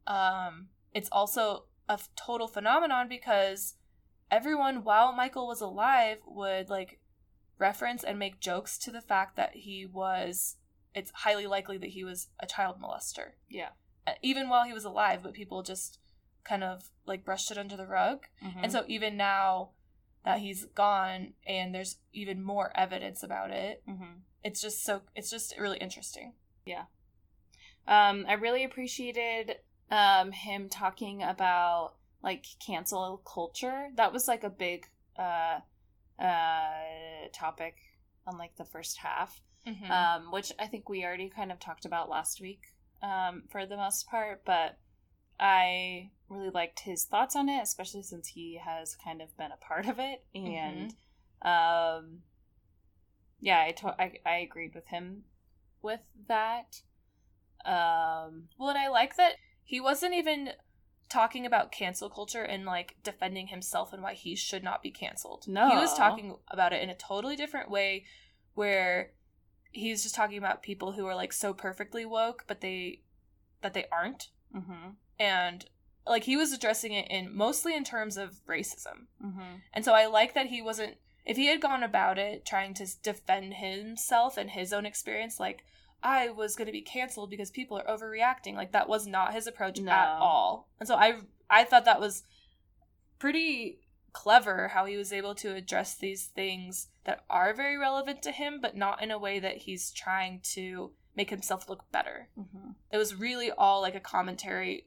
um, 0.06 0.68
it's 0.92 1.08
also 1.12 1.64
a 1.88 1.92
f- 1.94 2.08
total 2.16 2.48
phenomenon 2.48 3.08
because 3.08 3.74
everyone, 4.30 4.84
while 4.84 5.12
Michael 5.12 5.46
was 5.46 5.60
alive, 5.60 6.18
would 6.26 6.68
like 6.68 7.00
reference 7.58 8.04
and 8.04 8.18
make 8.18 8.40
jokes 8.40 8.78
to 8.78 8.90
the 8.90 9.00
fact 9.00 9.36
that 9.36 9.50
he 9.54 9.86
was. 9.86 10.56
It's 10.94 11.10
highly 11.14 11.46
likely 11.46 11.78
that 11.78 11.90
he 11.90 12.02
was 12.04 12.28
a 12.40 12.46
child 12.46 12.76
molester. 12.80 13.32
Yeah. 13.48 13.70
Uh, 14.06 14.12
even 14.22 14.48
while 14.48 14.64
he 14.64 14.72
was 14.72 14.84
alive, 14.84 15.20
but 15.22 15.34
people 15.34 15.62
just 15.62 15.98
kind 16.44 16.64
of 16.64 16.90
like 17.06 17.24
brushed 17.24 17.50
it 17.50 17.58
under 17.58 17.76
the 17.76 17.86
rug. 17.86 18.24
Mm-hmm. 18.44 18.60
And 18.64 18.72
so 18.72 18.84
even 18.88 19.16
now 19.16 19.70
that 20.28 20.40
he's 20.40 20.66
gone 20.74 21.32
and 21.46 21.74
there's 21.74 21.96
even 22.12 22.42
more 22.42 22.70
evidence 22.76 23.22
about 23.22 23.50
it, 23.50 23.82
mm-hmm. 23.88 24.18
it's 24.44 24.60
just 24.60 24.84
so 24.84 25.00
it's 25.16 25.30
just 25.30 25.58
really 25.58 25.78
interesting. 25.78 26.34
Yeah. 26.66 26.84
Um, 27.86 28.26
I 28.28 28.34
really 28.34 28.62
appreciated 28.62 29.56
um, 29.90 30.32
him 30.32 30.68
talking 30.68 31.22
about 31.22 31.94
like 32.22 32.44
cancel 32.64 33.22
culture. 33.24 33.88
That 33.96 34.12
was 34.12 34.28
like 34.28 34.44
a 34.44 34.50
big 34.50 34.84
uh, 35.18 35.60
uh, 36.22 37.28
topic 37.32 37.76
on 38.26 38.36
like 38.36 38.54
the 38.56 38.66
first 38.66 38.98
half, 38.98 39.40
Mhm. 39.66 39.88
um, 39.90 40.30
which 40.30 40.52
I 40.58 40.66
think 40.66 40.90
we 40.90 41.06
already 41.06 41.30
kind 41.30 41.50
of 41.50 41.58
talked 41.58 41.86
about 41.86 42.10
last 42.10 42.38
week 42.38 42.74
um, 43.00 43.44
for 43.48 43.64
the 43.64 43.78
most 43.78 44.06
part. 44.08 44.44
But 44.44 44.76
I 45.40 46.10
really 46.28 46.50
liked 46.50 46.80
his 46.80 47.04
thoughts 47.04 47.34
on 47.36 47.48
it, 47.48 47.62
especially 47.62 48.02
since 48.02 48.28
he 48.28 48.60
has 48.64 48.96
kind 48.96 49.22
of 49.22 49.36
been 49.36 49.50
a 49.52 49.56
part 49.56 49.86
of 49.88 49.98
it. 49.98 50.24
And 50.34 50.94
Um, 51.40 52.22
yeah, 53.40 53.62
I, 53.66 53.72
to- 53.72 54.00
I 54.00 54.18
I 54.26 54.36
agreed 54.38 54.74
with 54.74 54.86
him 54.88 55.24
with 55.82 56.00
that. 56.26 56.82
Um, 57.64 58.48
Well, 58.58 58.70
and 58.70 58.78
I 58.78 58.88
like 58.88 59.16
that 59.16 59.34
he 59.64 59.80
wasn't 59.80 60.14
even 60.14 60.50
talking 61.08 61.46
about 61.46 61.72
cancel 61.72 62.10
culture 62.10 62.42
and 62.42 62.64
like 62.66 62.96
defending 63.02 63.46
himself 63.46 63.92
and 63.92 64.02
why 64.02 64.14
he 64.14 64.34
should 64.34 64.62
not 64.62 64.82
be 64.82 64.90
canceled. 64.90 65.46
No. 65.48 65.68
He 65.70 65.76
was 65.76 65.94
talking 65.94 66.36
about 66.48 66.72
it 66.72 66.82
in 66.82 66.90
a 66.90 66.94
totally 66.94 67.36
different 67.36 67.70
way 67.70 68.04
where 68.54 69.12
he's 69.70 70.02
just 70.02 70.14
talking 70.14 70.38
about 70.38 70.62
people 70.62 70.92
who 70.92 71.06
are 71.06 71.14
like 71.14 71.32
so 71.32 71.52
perfectly 71.54 72.04
woke 72.04 72.44
but 72.46 72.60
they 72.60 73.02
that 73.60 73.74
they 73.74 73.84
aren't 73.92 74.30
mm-hmm, 74.54 74.90
and 75.18 75.66
like 76.08 76.24
he 76.24 76.36
was 76.36 76.52
addressing 76.52 76.92
it 76.92 77.06
in 77.10 77.34
mostly 77.34 77.74
in 77.76 77.84
terms 77.84 78.16
of 78.16 78.40
racism. 78.48 79.06
mm-hmm. 79.24 79.56
And 79.72 79.84
so 79.84 79.92
I 79.94 80.06
like 80.06 80.34
that 80.34 80.46
he 80.46 80.62
wasn't 80.62 80.96
if 81.26 81.36
he 81.36 81.46
had 81.46 81.60
gone 81.60 81.82
about 81.82 82.18
it 82.18 82.46
trying 82.46 82.72
to 82.74 82.86
defend 83.02 83.54
himself 83.54 84.36
and 84.38 84.50
his 84.50 84.72
own 84.72 84.86
experience 84.86 85.38
like 85.38 85.62
I 86.02 86.30
was 86.30 86.54
going 86.56 86.66
to 86.66 86.72
be 86.72 86.80
canceled 86.80 87.28
because 87.28 87.50
people 87.50 87.76
are 87.78 87.84
overreacting 87.84 88.54
like 88.54 88.72
that 88.72 88.88
was 88.88 89.06
not 89.06 89.34
his 89.34 89.46
approach 89.46 89.78
No. 89.80 89.92
at 89.92 90.08
all. 90.18 90.68
And 90.80 90.86
so 90.88 90.94
I 90.94 91.18
I 91.50 91.64
thought 91.64 91.84
that 91.86 92.00
was 92.00 92.22
pretty 93.18 93.80
clever 94.12 94.68
how 94.68 94.84
he 94.86 94.96
was 94.96 95.12
able 95.12 95.34
to 95.34 95.54
address 95.54 95.94
these 95.94 96.26
things 96.26 96.88
that 97.04 97.24
are 97.28 97.52
very 97.52 97.76
relevant 97.76 98.22
to 98.22 98.32
him 98.32 98.58
but 98.60 98.76
not 98.76 99.02
in 99.02 99.10
a 99.10 99.18
way 99.18 99.38
that 99.38 99.58
he's 99.58 99.90
trying 99.92 100.40
to 100.42 100.92
make 101.14 101.30
himself 101.30 101.68
look 101.68 101.84
better 101.92 102.28
Mm-hmm. 102.38 102.70
it 102.90 102.96
was 102.96 103.14
really 103.14 103.50
all 103.50 103.80
like 103.82 103.94
a 103.94 104.00
commentary 104.00 104.86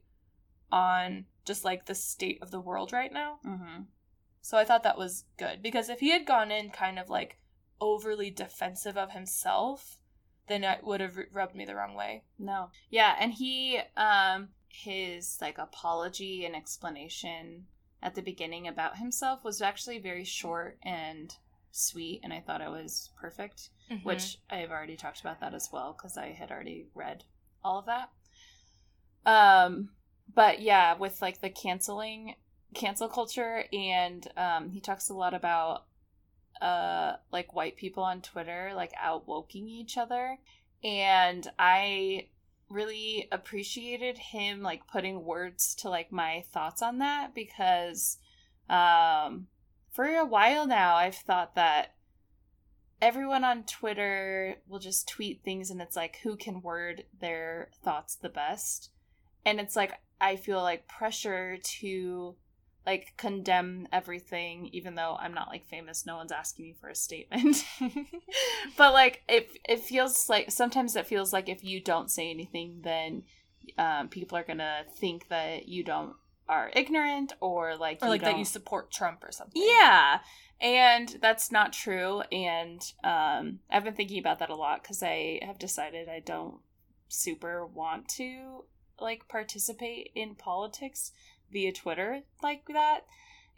on 0.71 1.25
just 1.45 1.65
like 1.65 1.85
the 1.85 1.95
state 1.95 2.39
of 2.41 2.51
the 2.51 2.59
world 2.61 2.93
right 2.93 3.11
now. 3.11 3.39
Mm-hmm. 3.45 3.83
So 4.41 4.57
I 4.57 4.65
thought 4.65 4.83
that 4.83 4.97
was 4.97 5.25
good 5.37 5.61
because 5.61 5.89
if 5.89 5.99
he 5.99 6.11
had 6.11 6.25
gone 6.25 6.51
in 6.51 6.71
kind 6.71 6.97
of 6.97 7.09
like 7.09 7.37
overly 7.79 8.29
defensive 8.29 8.97
of 8.97 9.11
himself, 9.11 9.97
then 10.47 10.63
it 10.63 10.83
would 10.83 11.01
have 11.01 11.17
rubbed 11.31 11.55
me 11.55 11.65
the 11.65 11.75
wrong 11.75 11.95
way. 11.95 12.23
No. 12.39 12.69
Yeah, 12.89 13.15
and 13.19 13.33
he 13.33 13.79
um 13.97 14.49
his 14.67 15.37
like 15.41 15.57
apology 15.57 16.45
and 16.45 16.55
explanation 16.55 17.65
at 18.01 18.15
the 18.15 18.21
beginning 18.21 18.67
about 18.67 18.97
himself 18.97 19.43
was 19.43 19.61
actually 19.61 19.99
very 19.99 20.23
short 20.23 20.77
and 20.83 21.35
sweet 21.71 22.21
and 22.23 22.33
I 22.33 22.39
thought 22.39 22.61
it 22.61 22.69
was 22.69 23.11
perfect, 23.19 23.69
which 24.03 24.39
I 24.49 24.57
have 24.57 24.71
already 24.71 24.95
talked 24.95 25.21
about 25.21 25.39
that 25.41 25.53
as 25.53 25.69
well 25.71 25.93
cuz 25.93 26.17
I 26.17 26.31
had 26.31 26.51
already 26.51 26.87
read 26.93 27.25
all 27.63 27.79
of 27.79 27.85
that. 27.85 28.09
Um 29.25 29.91
but 30.33 30.61
yeah, 30.61 30.95
with 30.95 31.21
like 31.21 31.41
the 31.41 31.49
canceling 31.49 32.35
cancel 32.73 33.09
culture 33.09 33.65
and 33.73 34.27
um 34.37 34.69
he 34.69 34.79
talks 34.79 35.09
a 35.09 35.13
lot 35.13 35.33
about 35.33 35.85
uh 36.61 37.13
like 37.31 37.53
white 37.53 37.75
people 37.75 38.03
on 38.03 38.21
Twitter 38.21 38.71
like 38.75 38.93
outwoking 39.01 39.67
each 39.67 39.97
other 39.97 40.37
and 40.83 41.51
I 41.59 42.27
really 42.69 43.27
appreciated 43.31 44.17
him 44.17 44.61
like 44.61 44.87
putting 44.87 45.25
words 45.25 45.75
to 45.75 45.89
like 45.89 46.11
my 46.11 46.45
thoughts 46.53 46.81
on 46.81 46.99
that 46.99 47.35
because 47.35 48.17
um 48.69 49.47
for 49.91 50.05
a 50.05 50.25
while 50.25 50.65
now 50.65 50.95
I've 50.95 51.15
thought 51.15 51.55
that 51.55 51.95
everyone 53.01 53.43
on 53.43 53.63
Twitter 53.63 54.55
will 54.67 54.79
just 54.79 55.09
tweet 55.09 55.43
things 55.43 55.71
and 55.71 55.81
it's 55.81 55.95
like 55.95 56.19
who 56.23 56.37
can 56.37 56.61
word 56.61 57.03
their 57.19 57.69
thoughts 57.83 58.15
the 58.15 58.29
best 58.29 58.91
and 59.45 59.59
it's 59.59 59.75
like 59.75 59.93
I 60.19 60.35
feel 60.35 60.61
like 60.61 60.87
pressure 60.87 61.57
to 61.79 62.35
like 62.85 63.13
condemn 63.17 63.87
everything 63.91 64.69
even 64.71 64.95
though 64.95 65.15
I'm 65.19 65.33
not 65.33 65.49
like 65.49 65.65
famous 65.65 66.05
no 66.05 66.17
one's 66.17 66.31
asking 66.31 66.65
me 66.65 66.75
for 66.79 66.89
a 66.89 66.95
statement. 66.95 67.63
But 68.77 68.93
like 68.93 69.23
it 69.27 69.49
it 69.67 69.79
feels 69.79 70.29
like 70.29 70.51
sometimes 70.51 70.95
it 70.95 71.07
feels 71.07 71.33
like 71.33 71.49
if 71.49 71.63
you 71.63 71.81
don't 71.81 72.09
say 72.09 72.29
anything 72.29 72.81
then 72.83 73.23
um, 73.77 74.09
people 74.09 74.37
are 74.37 74.43
gonna 74.43 74.83
think 74.97 75.27
that 75.29 75.67
you 75.67 75.83
don't 75.83 76.15
are 76.49 76.71
ignorant 76.75 77.33
or 77.39 77.75
like 77.75 77.99
or 78.01 78.09
like 78.09 78.21
that 78.21 78.37
you 78.37 78.45
support 78.45 78.91
Trump 78.91 79.23
or 79.23 79.31
something. 79.31 79.61
yeah. 79.63 80.19
And 80.59 81.17
that's 81.21 81.51
not 81.51 81.73
true. 81.73 82.21
And 82.31 82.81
um 83.03 83.59
i've 83.69 83.83
been 83.83 83.93
thinking 83.95 84.19
about 84.19 84.39
that 84.39 84.49
a 84.49 84.55
lot 84.55 84.81
because 84.81 85.01
i 85.03 85.39
have 85.41 85.59
decided 85.59 86.09
i 86.09 86.19
don't 86.19 86.59
super 87.09 87.65
want 87.65 88.07
to 88.07 88.63
like 89.01 89.27
participate 89.27 90.11
in 90.15 90.35
politics 90.35 91.11
via 91.51 91.71
twitter 91.71 92.21
like 92.41 92.65
that 92.67 93.01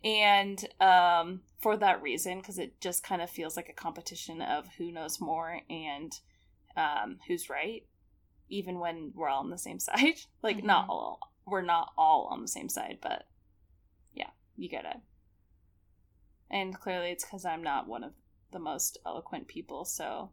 and 0.03 0.65
um 0.81 1.41
for 1.61 1.77
that 1.77 2.01
reason 2.01 2.39
because 2.39 2.57
it 2.59 2.79
just 2.81 3.03
kind 3.03 3.21
of 3.21 3.29
feels 3.29 3.55
like 3.55 3.69
a 3.69 3.73
competition 3.73 4.41
of 4.41 4.67
who 4.77 4.91
knows 4.91 5.19
more 5.21 5.59
and 5.69 6.19
um 6.75 7.17
who's 7.27 7.49
right 7.49 7.83
even 8.49 8.79
when 8.79 9.11
we're 9.15 9.29
all 9.29 9.39
on 9.41 9.49
the 9.49 9.57
same 9.57 9.79
side 9.87 10.15
like 10.41 10.63
not 10.63 10.87
Mhm. 10.87 10.89
all 10.89 11.19
we're 11.45 11.61
not 11.61 11.91
all 11.97 12.27
on 12.31 12.41
the 12.41 12.47
same 12.47 12.69
side 12.69 12.97
but 13.01 13.27
yeah 14.13 14.29
you 14.57 14.69
get 14.69 14.85
it 14.85 14.97
and 16.49 16.79
clearly 16.79 17.09
it's 17.11 17.23
because 17.25 17.45
i'm 17.45 17.63
not 17.63 17.87
one 17.87 18.03
of 18.03 18.11
the 18.51 18.59
most 18.59 18.97
eloquent 19.05 19.47
people 19.47 19.83
so 19.85 20.29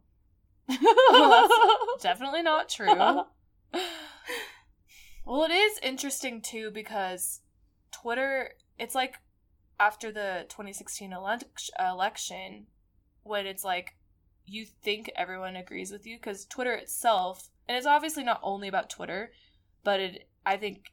Definitely 2.01 2.43
not 2.43 2.69
true. 2.69 3.23
well, 5.25 5.43
it 5.43 5.51
is 5.51 5.79
interesting 5.83 6.41
too 6.41 6.71
because 6.71 7.41
Twitter, 7.91 8.51
it's 8.77 8.95
like 8.95 9.15
after 9.79 10.11
the 10.11 10.45
2016 10.49 11.11
elec- 11.11 11.69
election 11.79 12.67
when 13.23 13.45
it's 13.45 13.63
like 13.63 13.95
you 14.45 14.65
think 14.65 15.11
everyone 15.15 15.55
agrees 15.55 15.91
with 15.91 16.05
you 16.05 16.17
because 16.17 16.45
Twitter 16.45 16.73
itself, 16.73 17.49
and 17.67 17.77
it's 17.77 17.87
obviously 17.87 18.23
not 18.23 18.39
only 18.43 18.67
about 18.67 18.89
Twitter, 18.89 19.31
but 19.83 19.99
it 19.99 20.27
I 20.45 20.57
think 20.57 20.91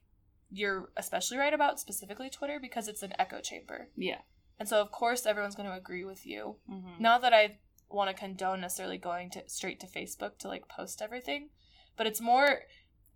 you're 0.51 0.91
especially 0.97 1.39
right 1.39 1.53
about 1.53 1.81
specifically 1.81 2.31
Twitter 2.31 2.59
because 2.61 2.89
it's 2.89 3.03
an 3.03 3.13
echo 3.19 3.41
chamber. 3.41 3.89
yeah 3.97 4.21
And 4.59 4.69
so 4.69 4.81
of 4.81 4.91
course 4.91 5.27
everyone's 5.27 5.55
going 5.55 5.69
to 5.69 5.77
agree 5.77 6.05
with 6.05 6.27
you. 6.27 6.57
mm-hmm. 6.71 7.03
Not 7.03 7.23
that 7.23 7.35
I 7.35 7.59
want 7.91 8.09
to 8.09 8.15
condone 8.15 8.61
necessarily 8.61 8.99
going 8.99 9.31
to 9.31 9.43
straight 9.47 9.81
to 9.81 9.87
Facebook 9.87 10.39
to 10.39 10.49
like 10.49 10.69
post 10.69 11.03
everything, 11.03 11.51
but 11.97 12.07
it's 12.07 12.21
more 12.21 12.61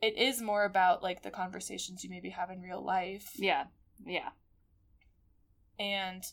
it 0.02 0.18
is 0.18 0.42
more 0.42 0.64
about 0.64 1.02
like 1.02 1.22
the 1.22 1.30
conversations 1.30 2.02
you 2.02 2.10
maybe 2.10 2.30
have 2.30 2.50
in 2.50 2.60
real 2.60 2.84
life 2.84 3.30
yeah 3.36 3.64
yeah 4.04 4.30
and 5.78 6.24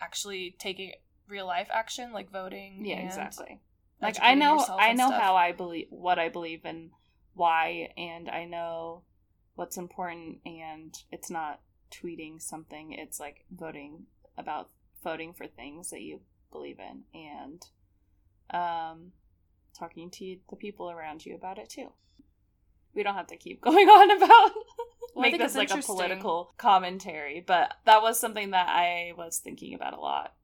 actually 0.00 0.54
taking 0.58 0.92
real 1.28 1.46
life 1.46 1.68
action 1.72 2.12
like 2.12 2.30
voting. 2.30 2.84
yeah 2.84 3.00
exactly 3.00 3.60
like 4.00 4.16
i 4.22 4.34
know 4.34 4.64
i 4.78 4.92
know 4.92 5.08
stuff. 5.08 5.20
how 5.20 5.36
i 5.36 5.52
believe 5.52 5.86
what 5.90 6.18
i 6.18 6.28
believe 6.28 6.64
and 6.64 6.90
why 7.34 7.88
and 7.96 8.28
i 8.30 8.44
know 8.44 9.02
what's 9.54 9.76
important 9.76 10.38
and 10.46 10.94
it's 11.12 11.30
not 11.30 11.60
tweeting 11.90 12.40
something 12.40 12.92
it's 12.92 13.20
like 13.20 13.44
voting 13.50 14.06
about 14.38 14.70
voting 15.02 15.32
for 15.32 15.46
things 15.46 15.90
that 15.90 16.00
you 16.00 16.20
believe 16.52 16.78
in 16.78 17.02
and 17.14 17.66
um 18.52 19.12
talking 19.78 20.10
to 20.10 20.36
the 20.50 20.56
people 20.56 20.90
around 20.90 21.24
you 21.24 21.34
about 21.34 21.58
it 21.58 21.68
too 21.68 21.92
we 22.94 23.02
don't 23.02 23.14
have 23.14 23.28
to 23.28 23.36
keep 23.36 23.60
going 23.62 23.88
on 23.88 24.10
about 24.16 24.52
Well, 25.14 25.22
make 25.22 25.38
this 25.38 25.56
like 25.56 25.70
a 25.70 25.78
political 25.78 26.54
commentary 26.56 27.42
but 27.46 27.74
that 27.86 28.02
was 28.02 28.18
something 28.18 28.50
that 28.50 28.68
i 28.68 29.12
was 29.16 29.38
thinking 29.38 29.74
about 29.74 29.94
a 29.94 30.00
lot 30.00 30.34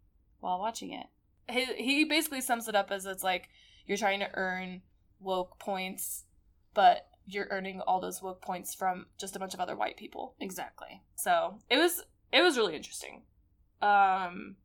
while 0.40 0.58
watching 0.58 0.92
it 0.92 1.06
he 1.48 1.64
he 1.76 2.04
basically 2.04 2.40
sums 2.40 2.68
it 2.68 2.74
up 2.74 2.90
as 2.90 3.06
it's 3.06 3.22
like 3.22 3.48
you're 3.86 3.96
trying 3.96 4.20
to 4.20 4.30
earn 4.34 4.82
woke 5.20 5.58
points, 5.58 6.24
but 6.74 7.06
you're 7.26 7.48
earning 7.50 7.80
all 7.80 8.00
those 8.00 8.22
woke 8.22 8.42
points 8.42 8.74
from 8.74 9.06
just 9.18 9.36
a 9.36 9.38
bunch 9.38 9.54
of 9.54 9.60
other 9.60 9.76
white 9.76 9.96
people. 9.96 10.34
exactly 10.40 11.02
So 11.16 11.58
it 11.70 11.78
was 11.78 12.02
it 12.32 12.42
was 12.42 12.56
really 12.56 12.76
interesting. 12.76 13.22
Um, 13.80 14.56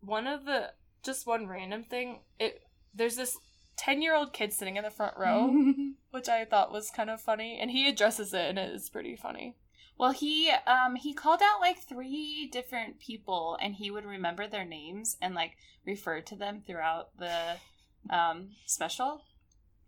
one 0.00 0.26
of 0.26 0.44
the 0.44 0.72
just 1.02 1.26
one 1.26 1.46
random 1.46 1.84
thing. 1.84 2.20
It 2.38 2.62
there's 2.94 3.16
this 3.16 3.38
ten 3.80 4.02
year 4.02 4.14
old 4.14 4.34
kid 4.34 4.52
sitting 4.52 4.76
in 4.76 4.84
the 4.84 4.90
front 4.90 5.16
row, 5.16 5.54
which 6.10 6.28
I 6.28 6.44
thought 6.44 6.70
was 6.70 6.90
kind 6.90 7.08
of 7.08 7.18
funny, 7.20 7.58
and 7.58 7.70
he 7.70 7.88
addresses 7.88 8.34
it, 8.34 8.44
and 8.44 8.58
it 8.58 8.74
is 8.74 8.90
pretty 8.90 9.16
funny. 9.16 9.56
Well, 9.96 10.12
he 10.12 10.50
um 10.66 10.96
he 10.96 11.14
called 11.14 11.40
out 11.42 11.60
like 11.60 11.78
three 11.78 12.46
different 12.52 13.00
people, 13.00 13.56
and 13.60 13.74
he 13.74 13.90
would 13.90 14.04
remember 14.04 14.46
their 14.46 14.66
names 14.66 15.16
and 15.22 15.34
like 15.34 15.52
refer 15.86 16.20
to 16.20 16.36
them 16.36 16.62
throughout 16.66 17.16
the 17.18 17.56
um 18.10 18.50
special. 18.66 19.22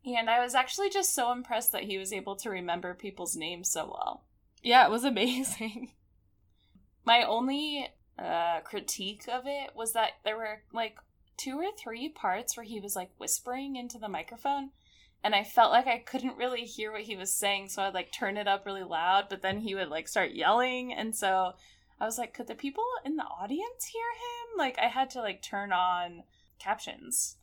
And 0.04 0.30
I 0.30 0.42
was 0.42 0.54
actually 0.54 0.88
just 0.88 1.14
so 1.14 1.30
impressed 1.30 1.70
that 1.72 1.84
he 1.84 1.98
was 1.98 2.12
able 2.12 2.34
to 2.36 2.50
remember 2.50 2.94
people's 2.94 3.36
names 3.36 3.70
so 3.70 3.84
well. 3.86 4.24
Yeah, 4.62 4.86
it 4.86 4.90
was 4.90 5.04
amazing. 5.12 5.92
My 7.04 7.24
only 7.24 7.88
uh 8.18 8.60
critique 8.60 9.28
of 9.30 9.42
it 9.46 9.76
was 9.76 9.92
that 9.92 10.12
there 10.24 10.36
were 10.36 10.62
like 10.72 10.96
two 11.42 11.58
or 11.58 11.70
three 11.76 12.08
parts 12.08 12.56
where 12.56 12.64
he 12.64 12.80
was 12.80 12.94
like 12.94 13.10
whispering 13.18 13.76
into 13.76 13.98
the 13.98 14.08
microphone 14.08 14.70
and 15.24 15.34
I 15.34 15.44
felt 15.44 15.70
like 15.70 15.86
I 15.86 15.98
couldn't 15.98 16.36
really 16.36 16.64
hear 16.64 16.92
what 16.92 17.02
he 17.02 17.16
was 17.16 17.32
saying 17.32 17.68
so 17.68 17.82
I'd 17.82 17.94
like 17.94 18.12
turn 18.12 18.36
it 18.36 18.48
up 18.48 18.66
really 18.66 18.82
loud 18.82 19.26
but 19.28 19.42
then 19.42 19.58
he 19.58 19.74
would 19.74 19.88
like 19.88 20.08
start 20.08 20.32
yelling 20.32 20.92
and 20.92 21.14
so 21.14 21.54
I 22.02 22.04
was 22.04 22.18
like, 22.18 22.34
could 22.34 22.48
the 22.48 22.56
people 22.56 22.82
in 23.04 23.14
the 23.14 23.22
audience 23.22 23.84
hear 23.84 24.02
him? 24.02 24.58
Like, 24.58 24.76
I 24.76 24.88
had 24.88 25.08
to 25.10 25.20
like 25.20 25.40
turn 25.40 25.72
on 25.72 26.24
captions. 26.58 27.36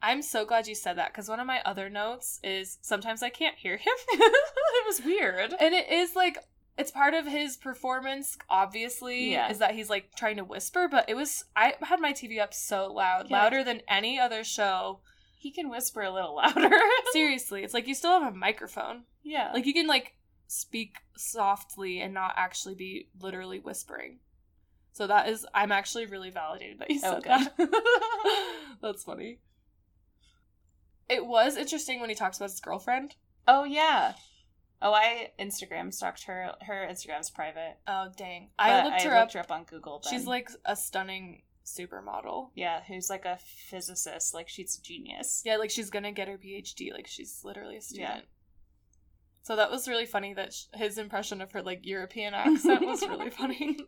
I'm 0.00 0.22
so 0.22 0.46
glad 0.46 0.66
you 0.66 0.74
said 0.74 0.96
that 0.96 1.12
because 1.12 1.28
one 1.28 1.38
of 1.38 1.46
my 1.46 1.60
other 1.66 1.90
notes 1.90 2.40
is 2.42 2.78
sometimes 2.80 3.22
I 3.22 3.28
can't 3.28 3.58
hear 3.58 3.76
him. 3.76 3.92
it 4.08 4.86
was 4.86 5.04
weird. 5.04 5.54
And 5.60 5.74
it 5.74 5.90
is 5.90 6.16
like 6.16 6.38
it's 6.78 6.90
part 6.90 7.14
of 7.14 7.26
his 7.26 7.56
performance, 7.56 8.36
obviously, 8.50 9.32
Yeah. 9.32 9.50
is 9.50 9.58
that 9.58 9.74
he's 9.74 9.88
like 9.90 10.14
trying 10.16 10.36
to 10.36 10.44
whisper, 10.44 10.88
but 10.90 11.08
it 11.08 11.14
was 11.14 11.44
I 11.56 11.74
had 11.82 12.00
my 12.00 12.12
TV 12.12 12.38
up 12.40 12.52
so 12.54 12.92
loud, 12.92 13.30
Yeah. 13.30 13.42
louder 13.42 13.64
than 13.64 13.82
any 13.88 14.18
other 14.18 14.44
show. 14.44 15.00
He 15.38 15.50
can 15.52 15.68
whisper 15.70 16.02
a 16.02 16.10
little 16.12 16.36
louder. 16.36 16.70
Seriously, 17.12 17.62
it's 17.64 17.74
like 17.74 17.86
you 17.86 17.94
still 17.94 18.20
have 18.20 18.32
a 18.34 18.36
microphone. 18.36 19.04
yeah. 19.22 19.50
Like 19.52 19.64
you 19.66 19.72
can 19.74 19.86
like 19.86 20.14
speak 20.48 20.98
softly 21.16 22.00
and 22.00 22.12
not 22.14 22.34
actually 22.36 22.74
be 22.74 23.08
literally 23.20 23.58
whispering. 23.58 24.18
So 24.92 25.06
that 25.06 25.28
is 25.28 25.46
I'm 25.54 25.72
actually 25.72 26.06
really 26.06 26.30
validated 26.30 26.78
that 26.80 26.90
you 26.90 26.98
said 26.98 27.14
Okay. 27.18 27.28
that. 27.58 28.68
That's 28.82 29.04
funny. 29.04 29.38
It 31.08 31.24
was 31.26 31.56
interesting 31.56 32.00
when 32.00 32.08
he 32.08 32.14
talks 32.16 32.36
about 32.38 32.50
his 32.50 32.60
girlfriend. 32.60 33.14
oh 33.48 33.64
yeah. 33.64 34.14
Oh, 34.82 34.92
I 34.92 35.30
Instagram 35.38 35.92
stalked 35.92 36.24
her. 36.24 36.52
Her 36.62 36.86
Instagram's 36.90 37.30
private. 37.30 37.78
Oh 37.86 38.08
dang. 38.16 38.50
I 38.58 38.84
looked 38.84 39.02
her 39.02 39.16
up. 39.16 39.32
her 39.32 39.40
up 39.40 39.50
on 39.50 39.64
Google. 39.64 40.00
Then. 40.04 40.12
She's 40.12 40.26
like 40.26 40.50
a 40.64 40.76
stunning 40.76 41.42
supermodel. 41.64 42.50
yeah, 42.54 42.80
who's 42.86 43.08
like 43.10 43.24
a 43.24 43.38
physicist. 43.68 44.34
Like 44.34 44.48
she's 44.48 44.78
a 44.78 44.82
genius. 44.82 45.42
Yeah, 45.44 45.56
like 45.56 45.70
she's 45.70 45.90
gonna 45.90 46.12
get 46.12 46.28
her 46.28 46.38
PhD. 46.38 46.92
Like 46.92 47.06
she's 47.06 47.40
literally 47.44 47.76
a 47.78 47.80
student. 47.82 48.08
Yeah. 48.16 48.20
So 49.42 49.56
that 49.56 49.70
was 49.70 49.88
really 49.88 50.06
funny 50.06 50.34
that 50.34 50.52
sh- 50.52 50.64
his 50.74 50.98
impression 50.98 51.40
of 51.40 51.52
her 51.52 51.62
like 51.62 51.86
European 51.86 52.34
accent 52.34 52.84
was 52.84 53.00
really 53.02 53.30
funny. 53.40 53.78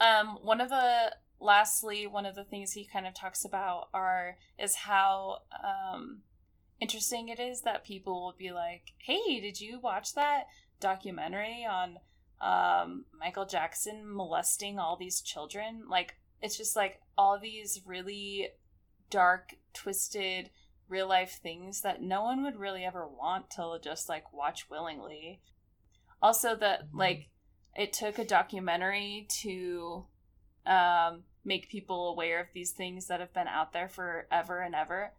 Um, 0.00 0.38
one 0.42 0.60
of 0.62 0.70
the 0.70 1.14
lastly, 1.40 2.06
one 2.06 2.24
of 2.24 2.34
the 2.34 2.44
things 2.44 2.72
he 2.72 2.86
kind 2.90 3.06
of 3.06 3.14
talks 3.14 3.44
about 3.44 3.88
are 3.92 4.36
is 4.58 4.74
how 4.74 5.38
um 5.62 6.22
interesting 6.80 7.28
it 7.28 7.38
is 7.38 7.62
that 7.62 7.84
people 7.84 8.22
will 8.22 8.34
be 8.36 8.50
like, 8.50 8.92
"Hey, 8.98 9.40
did 9.40 9.60
you 9.60 9.80
watch 9.80 10.14
that 10.14 10.46
documentary 10.80 11.64
on 11.64 11.98
um 12.40 13.04
Michael 13.18 13.46
Jackson 13.46 14.02
molesting 14.04 14.78
all 14.78 14.96
these 14.96 15.20
children?" 15.20 15.84
Like 15.88 16.16
it's 16.42 16.56
just 16.56 16.76
like 16.76 17.00
all 17.16 17.38
these 17.38 17.80
really 17.84 18.48
dark, 19.10 19.54
twisted 19.74 20.50
real 20.88 21.08
life 21.08 21.38
things 21.42 21.82
that 21.82 22.02
no 22.02 22.22
one 22.22 22.42
would 22.42 22.56
really 22.56 22.84
ever 22.84 23.06
want 23.06 23.50
to 23.50 23.78
just 23.82 24.08
like 24.08 24.32
watch 24.32 24.68
willingly. 24.70 25.40
Also 26.22 26.56
that 26.56 26.88
like 26.92 27.28
it 27.74 27.92
took 27.92 28.18
a 28.18 28.24
documentary 28.24 29.26
to 29.42 30.06
um, 30.66 31.22
make 31.44 31.68
people 31.68 32.08
aware 32.08 32.40
of 32.40 32.48
these 32.52 32.72
things 32.72 33.06
that 33.06 33.20
have 33.20 33.32
been 33.32 33.48
out 33.48 33.72
there 33.72 33.88
forever 33.88 34.60
and 34.60 34.74
ever 34.74 35.12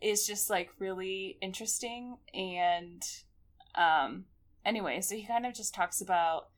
is 0.00 0.26
just 0.26 0.50
like 0.50 0.70
really 0.78 1.38
interesting 1.40 2.16
and 2.34 3.02
um 3.74 4.24
anyway 4.64 5.00
so 5.00 5.14
he 5.14 5.26
kind 5.26 5.46
of 5.46 5.54
just 5.54 5.74
talks 5.74 6.00
about 6.00 6.48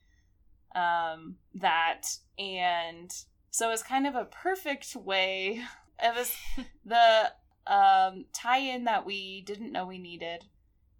um 0.74 1.36
that 1.54 2.02
and 2.38 3.10
so 3.50 3.70
it's 3.70 3.82
kind 3.82 4.06
of 4.06 4.14
a 4.14 4.24
perfect 4.24 4.94
way 4.96 5.62
it 6.02 6.14
was 6.14 6.34
the 6.84 7.32
um 7.66 8.24
tie-in 8.32 8.84
that 8.84 9.04
we 9.04 9.42
didn't 9.42 9.72
know 9.72 9.86
we 9.86 9.98
needed 9.98 10.44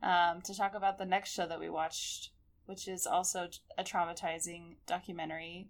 um 0.02 0.40
to 0.42 0.54
talk 0.54 0.74
about 0.74 0.98
the 0.98 1.04
next 1.04 1.32
show 1.32 1.46
that 1.46 1.60
we 1.60 1.68
watched 1.68 2.30
which 2.68 2.86
is 2.86 3.06
also 3.06 3.48
a 3.78 3.82
traumatizing 3.82 4.74
documentary 4.86 5.68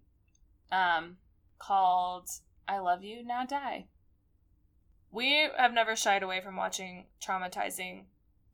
um, 0.72 1.16
called 1.58 2.28
I 2.66 2.78
Love 2.78 3.04
You 3.04 3.24
Now 3.24 3.44
Die. 3.44 3.86
We 5.10 5.48
have 5.56 5.72
never 5.72 5.96
shied 5.96 6.22
away 6.22 6.40
from 6.40 6.56
watching 6.56 7.06
traumatizing 7.22 8.04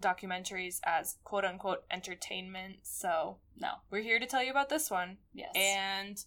documentaries 0.03 0.81
as 0.85 1.17
quote 1.25 1.45
unquote 1.45 1.85
entertainment. 1.91 2.77
So 2.83 3.39
No. 3.57 3.75
we're 3.91 4.03
here 4.03 4.19
to 4.19 4.27
tell 4.27 4.43
you 4.43 4.51
about 4.51 4.69
this 4.69 4.91
one. 4.91 5.19
Yes. 5.33 5.53
and 5.57 6.23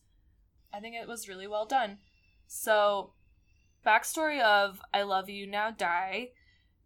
I 0.73 0.79
think 0.79 0.95
it 0.95 1.07
was 1.07 1.27
really 1.29 1.47
well 1.47 1.65
done. 1.65 1.99
So, 2.47 3.13
backstory 3.85 4.41
of 4.41 4.79
I 4.93 5.03
Love 5.03 5.29
You 5.29 5.47
Now 5.47 5.71
Die 5.71 6.29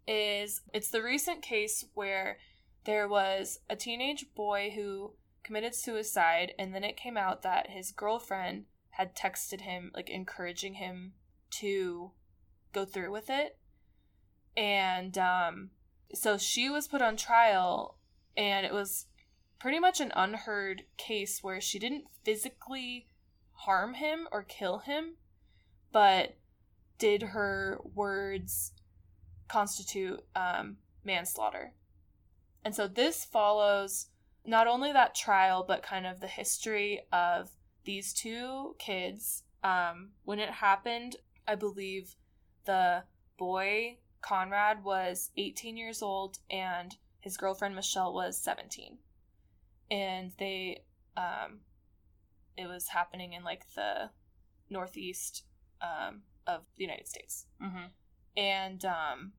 is 0.08 0.62
it's 0.74 0.90
the 0.90 1.02
recent 1.04 1.42
case 1.42 1.86
where 1.94 2.38
there 2.86 3.08
was 3.08 3.60
a 3.70 3.76
teenage 3.76 4.26
boy 4.36 4.72
who 4.76 5.14
committed 5.44 5.74
suicide, 5.76 6.54
and 6.58 6.74
then 6.74 6.84
it 6.84 6.98
came 6.98 7.18
out 7.18 7.42
that 7.42 7.70
his 7.72 7.92
girlfriend 7.92 8.66
had 8.92 9.16
texted 9.16 9.62
him, 9.62 9.92
like 9.96 10.10
encouraging 10.10 10.76
him 10.76 11.14
to 11.52 12.12
go 12.74 12.86
through 12.86 13.12
with 13.12 13.30
it. 13.30 13.58
And 14.56 15.18
um, 15.18 15.70
so 16.14 16.38
she 16.38 16.70
was 16.70 16.88
put 16.88 17.02
on 17.02 17.16
trial, 17.16 17.98
and 18.36 18.66
it 18.66 18.74
was 18.74 19.06
pretty 19.60 19.80
much 19.80 20.00
an 20.00 20.12
unheard 20.16 20.84
case 20.98 21.40
where 21.42 21.62
she 21.62 21.80
didn't 21.80 22.06
physically 22.24 23.08
harm 23.52 23.94
him 23.94 24.28
or 24.32 24.44
kill 24.44 24.80
him, 24.80 25.16
but 25.92 26.38
did 26.98 27.22
her 27.22 27.80
words 27.96 28.74
constitute 29.48 30.20
um, 30.36 30.78
manslaughter? 31.04 31.74
And 32.64 32.76
so 32.76 32.88
this 32.88 33.26
follows 33.26 34.08
not 34.46 34.68
only 34.68 34.92
that 34.92 35.16
trial, 35.16 35.64
but 35.68 35.84
kind 35.84 36.06
of 36.06 36.20
the 36.20 36.28
history 36.28 37.02
of 37.12 37.52
these 37.86 38.14
two 38.14 38.76
kids. 38.80 39.44
Um, 39.64 40.10
when 40.24 40.40
it 40.40 40.50
happened, 40.50 41.18
I 41.48 41.56
believe 41.56 42.16
the 42.66 43.04
boy, 43.38 43.98
Conrad, 44.22 44.84
was 44.84 45.32
18 45.38 45.78
years 45.78 46.02
old 46.02 46.40
and 46.50 46.96
his 47.20 47.38
girlfriend, 47.38 47.76
Michelle, 47.76 48.14
was 48.14 48.38
17. 48.38 48.98
And 49.90 50.32
they, 50.40 50.84
um, 51.18 51.60
it 52.58 52.68
was 52.68 52.90
happening 52.90 53.34
in 53.34 53.44
like 53.44 53.64
the 53.76 54.10
northeast 54.70 55.44
um, 55.82 56.22
of 56.48 56.62
the 56.78 56.84
United 56.84 57.08
States 57.08 57.46
Mm-hmm. 57.62 57.86
and 58.38 58.86
um 58.86 59.34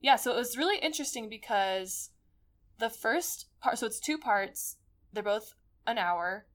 yeah 0.00 0.16
so 0.16 0.32
it 0.32 0.36
was 0.36 0.56
really 0.58 0.78
interesting 0.78 1.28
because 1.28 2.10
the 2.78 2.90
first 2.90 3.46
part 3.60 3.78
so 3.78 3.86
it's 3.86 4.00
two 4.00 4.18
parts 4.18 4.76
they're 5.12 5.22
both 5.22 5.54
an 5.86 5.96
hour 5.98 6.46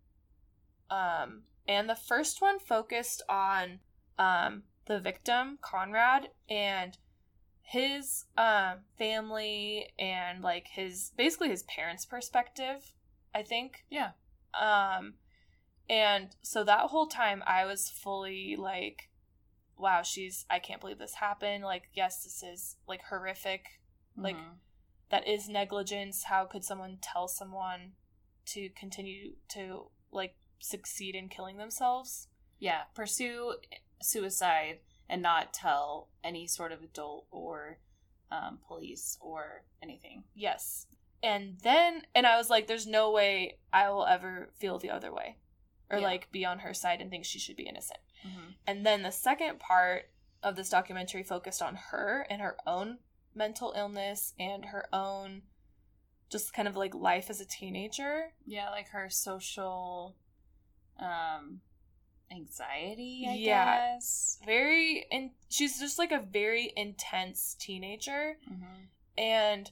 um 0.89 1.43
and 1.67 1.89
the 1.89 1.95
first 1.95 2.41
one 2.41 2.59
focused 2.59 3.23
on 3.29 3.79
um 4.19 4.63
the 4.85 4.99
victim 4.99 5.57
conrad 5.61 6.29
and 6.49 6.97
his 7.61 8.25
um 8.37 8.79
family 8.97 9.87
and 9.97 10.41
like 10.43 10.67
his 10.73 11.11
basically 11.15 11.49
his 11.49 11.63
parents 11.63 12.05
perspective 12.05 12.93
i 13.33 13.41
think. 13.43 13.85
Yeah. 13.89 14.11
um 14.59 15.13
and 15.89 16.35
so 16.41 16.63
that 16.63 16.89
whole 16.89 17.07
time 17.07 17.43
i 17.47 17.65
was 17.65 17.89
fully 17.89 18.55
like 18.57 19.09
wow 19.77 20.01
she's 20.01 20.45
i 20.49 20.59
can't 20.59 20.81
believe 20.81 20.99
this 20.99 21.15
happened. 21.15 21.63
Like 21.63 21.83
yes 21.93 22.23
this 22.23 22.43
is 22.43 22.77
like 22.87 23.01
horrific. 23.09 23.65
Like, 24.17 24.35
Mhm. 24.35 24.57
that 25.09 25.27
is 25.27 25.47
negligence. 25.47 26.25
How 26.25 26.45
could 26.45 26.63
someone 26.65 26.97
tell 27.01 27.27
someone 27.27 27.93
to 28.47 28.69
continue 28.69 29.35
to 29.49 29.89
like 30.11 30.35
succeed 30.59 31.15
in 31.15 31.29
killing 31.29 31.57
themselves? 31.57 32.27
Yeah, 32.59 32.83
pursue 32.93 33.55
suicide 34.01 34.79
and 35.09 35.21
not 35.21 35.53
tell 35.53 36.09
any 36.23 36.47
sort 36.47 36.71
of 36.71 36.81
adult 36.81 37.25
or 37.31 37.77
um, 38.31 38.59
police 38.67 39.17
or 39.21 39.63
anything. 39.83 40.23
yes 40.35 40.85
and 41.23 41.57
then 41.63 42.01
and 42.15 42.25
i 42.25 42.35
was 42.37 42.49
like 42.49 42.65
there's 42.65 42.87
no 42.87 43.11
way 43.11 43.57
i 43.71 43.87
will 43.89 44.05
ever 44.07 44.49
feel 44.57 44.79
the 44.79 44.89
other 44.89 45.13
way 45.13 45.37
or 45.89 45.99
Yeah. 45.99 46.05
like 46.07 46.31
be 46.31 46.45
on 46.45 46.59
her 46.59 46.73
side 46.73 46.99
and 47.01 47.11
think 47.11 47.25
she 47.25 47.39
should 47.39 47.55
be 47.57 47.67
innocent 47.67 47.99
Mm-hmm. 48.25 48.51
And 48.67 48.85
then 48.85 49.01
the 49.01 49.11
second 49.11 49.59
part 49.59 50.03
of 50.43 50.55
this 50.55 50.69
documentary 50.69 51.23
focused 51.23 51.59
on 51.59 51.75
her 51.89 52.27
and 52.29 52.39
her 52.39 52.55
own 52.67 52.99
mental 53.33 53.73
illness 53.75 54.33
and 54.39 54.65
her 54.65 54.85
own 54.93 55.41
just 56.31 56.53
kind 56.53 56.67
of 56.67 56.75
like 56.75 56.93
life 56.93 57.31
as 57.31 57.41
a 57.41 57.45
teenager. 57.47 58.33
Yeah, 58.45 58.69
like 58.69 58.89
her 58.89 59.09
social 59.09 60.15
um, 60.99 61.61
anxiety, 62.31 63.25
I 63.29 63.33
Yeah. 63.35 63.75
guess. 63.95 64.39
Very 64.45 65.05
and 65.11 65.31
she's 65.49 65.79
just 65.79 65.99
like 65.99 66.11
a 66.11 66.19
very 66.19 66.71
intense 66.75 67.55
teenager 67.59 68.37
Mm-hmm. 68.51 68.83
and 69.17 69.71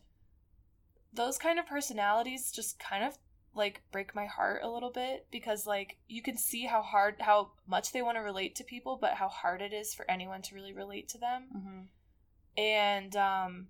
those 1.14 1.38
kind 1.38 1.57
of 1.57 1.66
personalities 1.66 2.51
just 2.51 2.78
kind 2.80 3.03
of 3.03 3.18
like 3.55 3.82
break 3.91 4.14
my 4.14 4.26
heart 4.28 4.62
a 4.64 4.70
little 4.70 4.91
bit 4.91 5.26
because 5.32 5.66
like 5.66 5.97
you 6.07 6.22
can 6.22 6.38
see 6.38 6.66
how 6.66 6.82
hard 6.84 7.16
how 7.20 7.49
much 7.68 7.91
they 7.91 8.01
want 8.01 8.16
to 8.16 8.22
relate 8.22 8.55
to 8.55 8.64
people 8.64 8.95
but 9.01 9.14
how 9.16 9.28
hard 9.28 9.62
it 9.62 9.74
is 9.74 9.93
for 9.93 10.10
anyone 10.10 10.41
to 10.43 10.53
really 10.55 10.72
relate 10.74 11.10
to 11.10 11.18
them. 11.18 11.45
Mm-hmm. 11.55 11.80
and 12.62 13.16
um, 13.16 13.68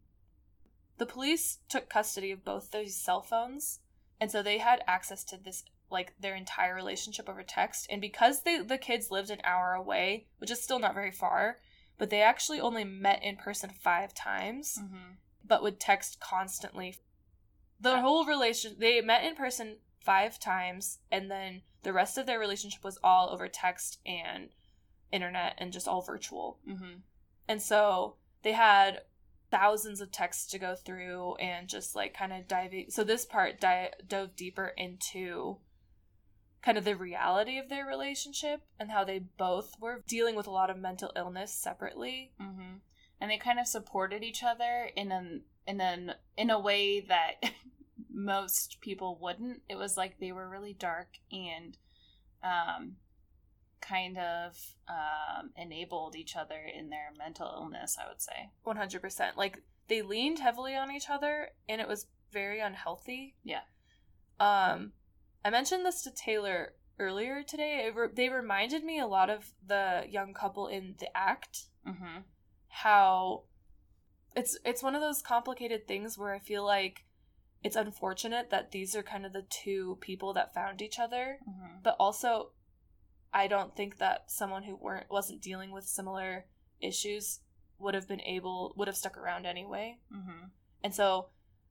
the 0.98 1.06
police 1.06 1.60
took 1.70 1.90
custody 1.90 2.32
of 2.32 2.44
both 2.44 2.72
those 2.72 2.94
cell 2.96 3.22
phones 3.22 3.80
and 4.20 4.30
so 4.30 4.44
they 4.44 4.58
had 4.58 4.84
access 4.86 5.24
to 5.24 5.38
this 5.38 5.64
like 5.92 6.14
their 6.20 6.36
entire 6.36 6.76
relationship 6.76 7.28
over 7.30 7.44
text 7.44 7.88
and 7.90 8.00
because 8.02 8.44
they 8.44 8.60
the 8.62 8.78
kids 8.78 9.10
lived 9.12 9.30
an 9.30 9.42
hour 9.44 9.74
away 9.74 10.28
which 10.38 10.52
is 10.52 10.62
still 10.62 10.80
not 10.80 10.94
very 10.94 11.12
far 11.12 11.58
but 11.98 12.10
they 12.10 12.22
actually 12.22 12.60
only 12.60 12.84
met 12.84 13.22
in 13.24 13.36
person 13.36 13.70
five 13.70 14.14
times 14.14 14.78
Mm-hmm. 14.82 15.14
but 15.46 15.64
would 15.64 15.80
text 15.80 16.20
constantly 16.20 16.96
the 17.80 18.02
whole 18.02 18.26
relation 18.26 18.76
they 18.78 19.02
met 19.02 19.24
in 19.24 19.36
person 19.36 19.78
five 20.04 20.40
times 20.40 21.00
and 21.12 21.30
then 21.32 21.62
the 21.84 21.94
rest 21.94 22.18
of 22.18 22.26
their 22.26 22.40
relationship 22.40 22.84
was 22.84 23.00
all 23.04 23.30
over 23.30 23.48
text 23.48 24.00
and 24.06 24.50
internet 25.12 25.56
and 25.58 25.74
just 25.74 25.88
all 25.88 26.02
virtual 26.02 26.60
Mm-hmm. 26.70 27.00
and 27.48 27.62
so 27.62 28.16
they 28.44 28.52
had 28.54 29.02
thousands 29.52 30.00
of 30.00 30.12
texts 30.12 30.46
to 30.52 30.60
go 30.60 30.76
through 30.76 31.34
and 31.38 31.68
just 31.68 31.96
like 31.96 32.14
kind 32.14 32.32
of 32.32 32.48
diving. 32.48 32.86
So 32.90 33.04
this 33.04 33.26
part 33.26 33.60
di- 33.60 33.90
dove 34.08 34.36
deeper 34.36 34.72
into 34.78 35.58
kind 36.62 36.78
of 36.78 36.84
the 36.84 36.96
reality 36.96 37.58
of 37.58 37.70
their 37.70 37.86
relationship 37.86 38.62
and 38.80 38.92
how 38.92 39.04
they 39.04 39.20
both 39.20 39.76
were 39.80 40.04
dealing 40.08 40.36
with 40.36 40.48
a 40.48 40.52
lot 40.52 40.70
of 40.70 40.78
mental 40.78 41.12
illness 41.16 41.54
separately. 41.54 42.32
Mm-hmm. 42.42 42.78
And 43.22 43.32
they 43.32 43.38
kind 43.38 43.60
of 43.60 43.68
supported 43.68 44.24
each 44.24 44.44
other 44.44 44.90
in 44.96 45.12
an 45.12 45.44
in 45.68 45.82
an 45.82 46.14
in 46.38 46.50
a 46.50 46.60
way 46.60 47.00
that 47.02 47.44
most 48.14 48.82
people 48.82 49.18
wouldn't. 49.22 49.62
It 49.70 49.76
was 49.76 49.98
like 49.98 50.20
they 50.20 50.32
were 50.32 50.50
really 50.50 50.74
dark 50.74 51.18
and 51.32 51.78
um 52.44 52.96
kind 53.82 54.18
of 54.18 54.58
um 54.88 55.52
enabled 55.58 56.16
each 56.16 56.36
other 56.36 56.60
in 56.78 56.90
their 56.90 57.12
mental 57.18 57.52
illness, 57.56 57.98
I 58.04 58.08
would 58.08 58.22
say. 58.22 58.52
100%. 58.66 59.38
Like 59.38 59.62
they 59.88 60.02
leaned 60.02 60.40
heavily 60.40 60.76
on 60.76 60.92
each 60.92 61.10
other 61.10 61.50
and 61.68 61.80
it 61.80 61.88
was 61.88 62.08
very 62.32 62.60
unhealthy. 62.60 63.36
Yeah. 63.44 63.62
Um 64.40 64.94
I 65.44 65.50
mentioned 65.50 65.86
this 65.86 66.02
to 66.04 66.12
Taylor 66.12 66.74
earlier 67.00 67.44
today. 67.44 67.86
It 67.88 67.96
re- 67.96 68.10
they 68.14 68.30
reminded 68.30 68.84
me 68.84 69.00
a 69.00 69.08
lot 69.08 69.30
of 69.30 69.54
the 69.66 70.04
young 70.10 70.34
couple 70.34 70.68
in 70.68 70.96
The 71.00 71.08
Act. 71.16 71.66
Mm-hmm. 71.88 72.20
how 72.68 73.44
it's 74.36 74.60
it's 74.64 74.84
one 74.84 74.94
of 74.96 75.02
those 75.02 75.22
complicated 75.24 75.88
things 75.88 76.18
where 76.18 76.34
I 76.36 76.40
feel 76.40 76.64
like 76.66 77.06
it's 77.64 77.76
unfortunate 77.76 78.50
that 78.52 78.72
these 78.72 78.96
are 78.96 79.02
kind 79.02 79.26
of 79.26 79.34
the 79.34 79.46
two 79.50 79.98
people 80.02 80.34
that 80.34 80.54
found 80.54 80.82
each 80.82 81.00
other, 81.00 81.40
Mm-hmm. 81.50 81.78
but 81.84 81.96
also 82.00 82.52
I 83.34 83.48
don't 83.48 83.76
think 83.76 83.98
that 83.98 84.30
someone 84.30 84.64
who 84.64 84.76
weren't 84.76 85.10
wasn't 85.10 85.42
dealing 85.42 85.72
with 85.72 85.86
similar 85.86 86.46
issues 86.82 87.40
would 87.80 87.96
have 87.96 88.08
been 88.08 88.22
able 88.22 88.74
would 88.78 88.88
have 88.88 88.98
stuck 88.98 89.18
around 89.18 89.46
anyway. 89.46 89.98
Mm-hmm. 90.14 90.48
And 90.84 90.94
so 90.94 91.30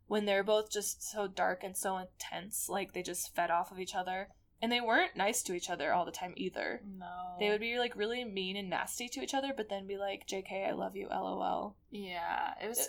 when 0.09 0.25
they're 0.25 0.43
both 0.43 0.71
just 0.71 1.09
so 1.09 1.29
dark 1.29 1.63
and 1.63 1.77
so 1.77 1.99
intense, 1.99 2.69
like 2.69 2.93
they 2.93 3.03
just 3.03 3.35
fed 3.37 3.51
off 3.51 3.71
of 3.71 3.79
each 3.79 3.95
other. 3.95 4.29
And 4.61 4.73
they 4.73 4.81
weren't 4.81 5.15
nice 5.15 5.43
to 5.45 5.53
each 5.55 5.71
other 5.71 5.93
all 5.93 6.05
the 6.05 6.11
time 6.11 6.33
either. 6.37 6.81
No. 6.99 7.37
They 7.39 7.49
would 7.51 7.61
be 7.61 7.79
like 7.79 7.95
really 7.95 8.25
mean 8.25 8.57
and 8.57 8.69
nasty 8.69 9.09
to 9.11 9.21
each 9.21 9.35
other, 9.35 9.53
but 9.57 9.69
then 9.69 9.87
be 9.87 9.97
like, 9.97 10.27
JK, 10.27 10.67
I 10.67 10.73
love 10.73 10.97
you, 10.97 11.07
lol. 11.09 11.77
Yeah, 11.91 12.55
it 12.61 12.67
was 12.67 12.89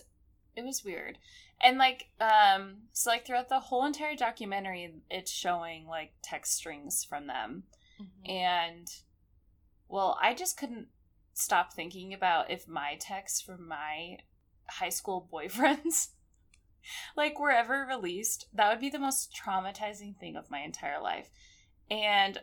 it 0.56 0.64
was 0.64 0.84
weird. 0.84 1.20
And 1.62 1.78
like 1.78 2.08
um 2.20 2.78
so 2.94 3.12
like 3.12 3.28
throughout 3.28 3.50
the 3.50 3.60
whole 3.60 3.86
entire 3.86 4.16
documentary 4.16 4.94
it's 5.12 5.32
showing 5.32 5.86
like 5.86 6.14
text 6.24 6.56
strings 6.56 7.04
from 7.04 7.28
them. 7.28 7.64
And 8.26 8.88
well, 9.90 10.18
I 10.22 10.34
just 10.34 10.58
couldn't 10.58 10.88
stop 11.34 11.74
thinking 11.74 12.14
about 12.14 12.50
if 12.50 12.68
my 12.68 12.96
texts 13.00 13.42
from 13.42 13.68
my 13.68 14.20
high 14.70 14.90
school 14.90 15.28
boyfriends 15.32 16.10
like 17.16 17.40
were 17.40 17.52
ever 17.52 17.86
released, 17.88 18.48
that 18.54 18.70
would 18.70 18.80
be 18.80 18.90
the 18.90 19.00
most 19.00 19.36
traumatizing 19.36 20.18
thing 20.18 20.36
of 20.36 20.52
my 20.52 20.60
entire 20.60 21.02
life. 21.02 21.30
And 21.90 22.40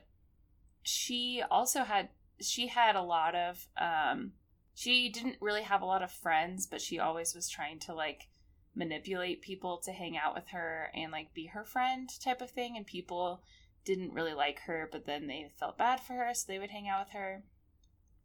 she 0.83 1.43
also 1.51 1.85
had 1.85 2.09
she 2.41 2.69
had 2.69 2.97
a 2.97 3.03
lot 3.03 3.35
of 3.35 3.67
um 3.81 4.33
she 4.75 5.09
didn't 5.09 5.37
really 5.41 5.63
have 5.63 5.81
a 5.83 5.87
lot 5.87 6.03
of 6.03 6.11
friends, 6.13 6.67
but 6.67 6.83
she 6.83 6.99
always 6.99 7.35
was 7.35 7.49
trying 7.49 7.79
to 7.81 7.95
like 7.95 8.29
manipulate 8.75 9.41
people 9.41 9.79
to 9.79 9.91
hang 9.91 10.19
out 10.19 10.35
with 10.35 10.49
her 10.49 10.91
and 10.95 11.11
like 11.11 11.33
be 11.33 11.47
her 11.47 11.65
friend 11.65 12.11
type 12.23 12.43
of 12.43 12.51
thing 12.51 12.77
and 12.77 12.87
people 12.87 13.43
didn't 13.87 14.13
really 14.13 14.35
like 14.35 14.61
her, 14.61 14.89
but 14.93 15.07
then 15.07 15.29
they 15.29 15.51
felt 15.59 15.79
bad 15.79 16.01
for 16.01 16.13
her, 16.15 16.35
so 16.35 16.45
they 16.47 16.59
would 16.59 16.71
hang 16.71 16.89
out 16.89 17.07
with 17.07 17.15
her. 17.15 17.43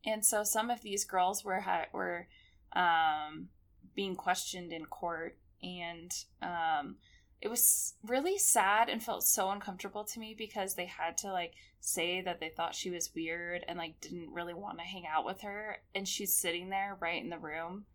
And 0.05 0.25
so 0.25 0.43
some 0.43 0.69
of 0.69 0.81
these 0.81 1.05
girls 1.05 1.45
were 1.45 1.63
were 1.93 2.27
um, 2.73 3.49
being 3.95 4.15
questioned 4.15 4.73
in 4.73 4.85
court, 4.85 5.37
and 5.63 6.11
um, 6.41 6.95
it 7.41 7.49
was 7.49 7.93
really 8.05 8.37
sad 8.37 8.89
and 8.89 9.01
felt 9.01 9.23
so 9.23 9.49
uncomfortable 9.49 10.03
to 10.03 10.19
me 10.19 10.35
because 10.37 10.75
they 10.75 10.85
had 10.85 11.17
to 11.19 11.31
like 11.31 11.53
say 11.79 12.21
that 12.21 12.39
they 12.39 12.49
thought 12.49 12.75
she 12.75 12.91
was 12.91 13.13
weird 13.15 13.65
and 13.67 13.77
like 13.79 13.99
didn't 14.01 14.31
really 14.33 14.53
want 14.53 14.77
to 14.77 14.83
hang 14.83 15.05
out 15.07 15.25
with 15.25 15.41
her, 15.41 15.77
and 15.95 16.07
she's 16.07 16.33
sitting 16.33 16.69
there 16.69 16.97
right 16.99 17.21
in 17.23 17.29
the 17.29 17.39
room, 17.39 17.85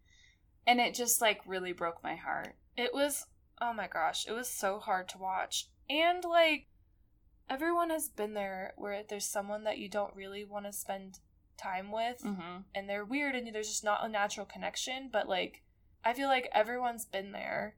and 0.66 0.80
it 0.80 0.94
just 0.94 1.20
like 1.20 1.40
really 1.46 1.72
broke 1.72 2.02
my 2.02 2.16
heart. 2.16 2.56
It 2.76 2.92
was, 2.92 3.26
oh 3.60 3.72
my 3.72 3.86
gosh, 3.86 4.26
it 4.26 4.32
was 4.32 4.48
so 4.48 4.78
hard 4.80 5.08
to 5.10 5.18
watch. 5.18 5.68
And 5.88 6.24
like, 6.24 6.66
everyone 7.48 7.90
has 7.90 8.08
been 8.08 8.34
there 8.34 8.72
where 8.76 9.02
there's 9.08 9.24
someone 9.24 9.64
that 9.64 9.78
you 9.78 9.88
don't 9.88 10.14
really 10.16 10.44
want 10.44 10.66
to 10.66 10.72
spend 10.72 11.20
time 11.56 11.90
with, 11.92 12.20
Mm-hmm. 12.24 12.62
and 12.74 12.88
they're 12.88 13.04
weird, 13.04 13.34
and 13.34 13.54
there's 13.54 13.68
just 13.68 13.84
not 13.84 14.04
a 14.04 14.08
natural 14.08 14.44
connection. 14.44 15.08
But 15.12 15.28
like, 15.28 15.62
I 16.06 16.12
feel 16.12 16.28
like 16.28 16.48
everyone's 16.52 17.04
been 17.04 17.32
there. 17.32 17.74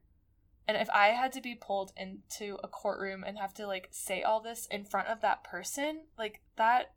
And 0.67 0.77
if 0.77 0.87
I 0.91 1.07
had 1.07 1.31
to 1.31 1.41
be 1.41 1.55
pulled 1.55 1.91
into 1.97 2.59
a 2.63 2.67
courtroom 2.67 3.23
and 3.23 3.39
have 3.39 3.55
to 3.55 3.65
like 3.65 3.87
say 3.89 4.21
all 4.21 4.39
this 4.39 4.67
in 4.67 4.85
front 4.85 5.07
of 5.07 5.21
that 5.21 5.43
person, 5.43 6.01
like 6.15 6.41
that 6.55 6.93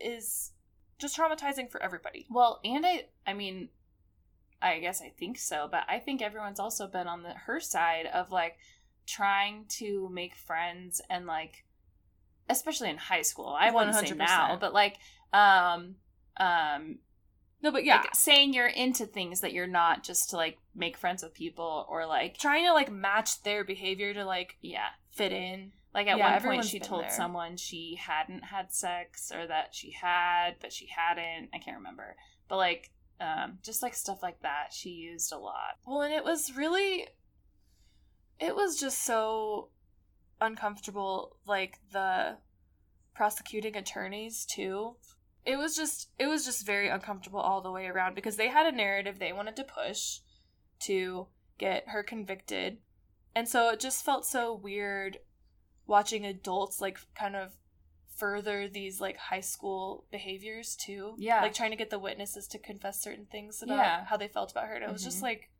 is 0.00 0.50
just 0.98 1.16
traumatizing 1.16 1.70
for 1.70 1.80
everybody. 1.80 2.26
Well, 2.28 2.58
and 2.64 2.84
I, 2.84 3.04
I 3.24 3.34
mean, 3.34 3.68
I 4.60 4.80
guess 4.80 5.00
I 5.00 5.10
think 5.16 5.38
so, 5.38 5.68
but 5.70 5.84
I 5.88 6.00
think 6.00 6.20
everyone's 6.20 6.58
also 6.58 6.88
been 6.88 7.06
on 7.06 7.22
the 7.22 7.34
her 7.46 7.60
side 7.60 8.06
of 8.12 8.32
like 8.32 8.56
trying 9.06 9.66
to 9.68 10.08
make 10.12 10.34
friends 10.34 11.00
and 11.08 11.24
like, 11.24 11.64
especially 12.50 12.90
in 12.90 12.96
high 12.96 13.22
school. 13.22 13.54
I 13.56 13.70
wouldn't 13.70 13.94
say 13.94 14.12
100%. 14.12 14.16
now, 14.16 14.58
but 14.60 14.74
like, 14.74 14.96
um, 15.32 15.94
um, 16.36 16.98
No, 17.64 17.72
but 17.72 17.86
yeah, 17.86 17.96
like 17.96 18.14
saying 18.14 18.52
you're 18.52 18.66
into 18.66 19.06
things 19.06 19.40
that 19.40 19.54
you're 19.54 19.66
not 19.66 20.04
just 20.04 20.28
to 20.30 20.36
like 20.36 20.58
make 20.74 20.98
friends 20.98 21.22
with 21.22 21.32
people 21.32 21.86
or 21.88 22.04
like, 22.04 22.36
trying 22.36 22.66
to 22.66 22.74
like 22.74 22.92
match 22.92 23.42
their 23.42 23.64
behavior 23.64 24.12
to 24.12 24.26
like 24.26 24.58
yeah. 24.60 24.88
fit 25.12 25.32
in. 25.32 25.72
Like 25.94 26.06
at 26.06 26.18
Yeah, 26.18 26.34
one 26.34 26.42
point, 26.42 26.64
she 26.66 26.78
told 26.78 27.04
there. 27.04 27.10
someone 27.10 27.56
she 27.56 27.98
hadn't 27.98 28.44
had 28.44 28.74
sex 28.74 29.32
or 29.34 29.46
that 29.46 29.74
she 29.74 29.92
had, 29.92 30.56
but 30.60 30.74
she 30.74 30.88
hadn't. 30.94 31.48
I 31.54 31.58
can't 31.58 31.78
remember. 31.78 32.16
But 32.48 32.58
like, 32.58 32.90
um, 33.18 33.60
just 33.62 33.82
like 33.82 33.94
stuff 33.94 34.22
like 34.22 34.42
that, 34.42 34.74
she 34.74 34.90
used 34.90 35.32
a 35.32 35.38
lot. 35.38 35.78
Well, 35.86 36.02
and 36.02 36.12
it 36.12 36.22
was 36.22 36.54
really, 36.54 37.06
it 38.38 38.54
was 38.54 38.78
just 38.78 39.06
so 39.06 39.70
uncomfortable. 40.38 41.38
Like 41.46 41.78
the 41.92 42.36
prosecuting 43.14 43.74
attorneys 43.74 44.44
too. 44.44 44.96
It 45.46 45.56
was 45.56 45.76
just, 45.76 46.08
it 46.18 46.26
was 46.26 46.44
just 46.44 46.64
very 46.66 46.88
uncomfortable 46.88 47.40
all 47.40 47.60
the 47.60 47.70
way 47.70 47.86
around 47.86 48.14
because 48.14 48.36
they 48.36 48.48
had 48.48 48.66
a 48.66 48.76
narrative 48.76 49.18
they 49.18 49.32
wanted 49.32 49.56
to 49.56 49.64
push 49.64 50.20
to 50.80 51.26
get 51.58 51.88
her 51.88 52.02
convicted, 52.02 52.78
and 53.36 53.48
so 53.48 53.68
it 53.70 53.80
just 53.80 54.04
felt 54.04 54.24
so 54.26 54.54
weird 54.54 55.18
watching 55.86 56.24
adults 56.24 56.80
like 56.80 56.98
kind 57.14 57.36
of 57.36 57.52
further 58.16 58.68
these 58.68 59.00
like 59.00 59.16
high 59.16 59.40
school 59.40 60.06
behaviors 60.10 60.76
too. 60.76 61.14
Yeah. 61.18 61.42
like 61.42 61.52
trying 61.52 61.72
to 61.72 61.76
get 61.76 61.90
the 61.90 61.98
witnesses 61.98 62.46
to 62.48 62.58
confess 62.58 63.02
certain 63.02 63.26
things 63.26 63.60
about 63.62 63.76
Yeah. 63.76 64.04
how 64.04 64.16
they 64.16 64.28
felt 64.28 64.52
about 64.52 64.68
her. 64.68 64.74
And 64.74 64.84
it 64.84 64.92
was 64.92 65.02
Mhm. 65.02 65.06
just 65.06 65.20
like, 65.22 65.50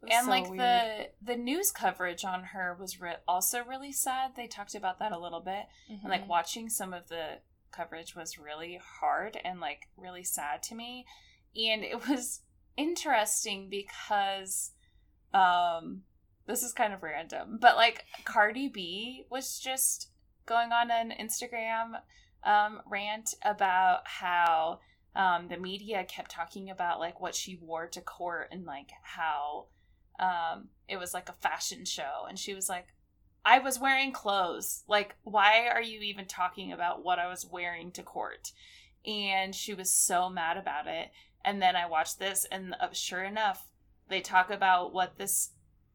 was 0.00 0.10
and 0.12 0.24
so 0.24 0.30
like 0.30 0.44
weird. 0.50 0.58
the 0.58 1.10
the 1.22 1.36
news 1.36 1.70
coverage 1.70 2.24
on 2.24 2.42
her 2.44 2.74
was 2.78 3.00
re- 3.00 3.16
also 3.28 3.62
really 3.64 3.92
sad. 3.92 4.34
They 4.34 4.48
talked 4.48 4.74
about 4.74 4.98
that 4.98 5.12
a 5.12 5.18
little 5.18 5.40
bit, 5.40 5.66
and 5.88 6.02
like 6.04 6.24
Mhm. 6.24 6.28
watching 6.28 6.68
some 6.68 6.92
of 6.92 7.08
the 7.08 7.40
coverage 7.72 8.14
was 8.14 8.38
really 8.38 8.80
hard 9.00 9.38
and 9.44 9.60
like 9.60 9.88
really 9.96 10.24
sad 10.24 10.62
to 10.64 10.74
me. 10.74 11.06
And 11.56 11.82
it 11.82 12.08
was 12.08 12.40
interesting 12.76 13.68
because 13.68 14.72
um 15.34 16.02
this 16.46 16.62
is 16.62 16.72
kind 16.72 16.92
of 16.92 17.02
random, 17.02 17.58
but 17.60 17.76
like 17.76 18.04
Cardi 18.24 18.68
B 18.68 19.24
was 19.30 19.58
just 19.58 20.10
going 20.46 20.72
on 20.72 20.90
an 20.90 21.12
Instagram 21.20 22.00
um 22.44 22.80
rant 22.90 23.34
about 23.44 24.00
how 24.04 24.80
um 25.14 25.48
the 25.48 25.56
media 25.56 26.04
kept 26.04 26.30
talking 26.30 26.70
about 26.70 26.98
like 26.98 27.20
what 27.20 27.34
she 27.34 27.56
wore 27.56 27.86
to 27.86 28.00
court 28.00 28.48
and 28.50 28.64
like 28.64 28.90
how 29.02 29.66
um 30.18 30.68
it 30.88 30.98
was 30.98 31.14
like 31.14 31.28
a 31.28 31.34
fashion 31.34 31.84
show 31.84 32.26
and 32.28 32.38
she 32.38 32.54
was 32.54 32.68
like 32.68 32.86
I 33.44 33.58
was 33.58 33.78
wearing 33.78 34.12
clothes. 34.12 34.84
Like, 34.88 35.16
why 35.24 35.68
are 35.68 35.82
you 35.82 36.00
even 36.00 36.26
talking 36.26 36.72
about 36.72 37.04
what 37.04 37.18
I 37.18 37.28
was 37.28 37.46
wearing 37.46 37.90
to 37.92 38.02
court? 38.02 38.52
And 39.06 39.54
she 39.54 39.74
was 39.74 39.92
so 39.92 40.28
mad 40.28 40.56
about 40.56 40.86
it. 40.86 41.10
And 41.44 41.60
then 41.60 41.74
I 41.74 41.86
watched 41.86 42.18
this, 42.20 42.46
and 42.52 42.76
uh, 42.80 42.88
sure 42.92 43.24
enough, 43.24 43.66
they 44.08 44.20
talk 44.20 44.50
about 44.50 44.92
what 44.92 45.18
this 45.18 45.50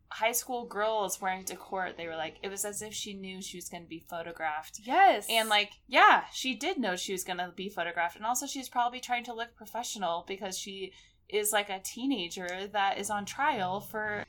high 0.09 0.31
school 0.31 0.65
girls 0.65 1.21
wearing 1.21 1.43
to 1.45 1.55
court, 1.55 1.97
they 1.97 2.07
were 2.07 2.15
like, 2.15 2.37
it 2.41 2.49
was 2.49 2.65
as 2.65 2.81
if 2.81 2.93
she 2.93 3.13
knew 3.13 3.41
she 3.41 3.57
was 3.57 3.69
going 3.69 3.83
to 3.83 3.89
be 3.89 3.99
photographed. 4.09 4.79
Yes. 4.83 5.27
And 5.29 5.49
like, 5.49 5.71
yeah, 5.87 6.23
she 6.33 6.55
did 6.55 6.77
know 6.77 6.95
she 6.95 7.11
was 7.11 7.23
going 7.23 7.37
to 7.37 7.51
be 7.55 7.69
photographed. 7.69 8.15
And 8.15 8.25
also, 8.25 8.45
she's 8.45 8.69
probably 8.69 8.99
trying 8.99 9.25
to 9.25 9.33
look 9.33 9.55
professional 9.55 10.25
because 10.27 10.57
she 10.57 10.93
is 11.29 11.51
like 11.51 11.69
a 11.69 11.81
teenager 11.83 12.67
that 12.71 12.97
is 12.97 13.09
on 13.09 13.25
trial 13.25 13.81
for 13.81 14.23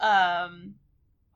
um 0.00 0.74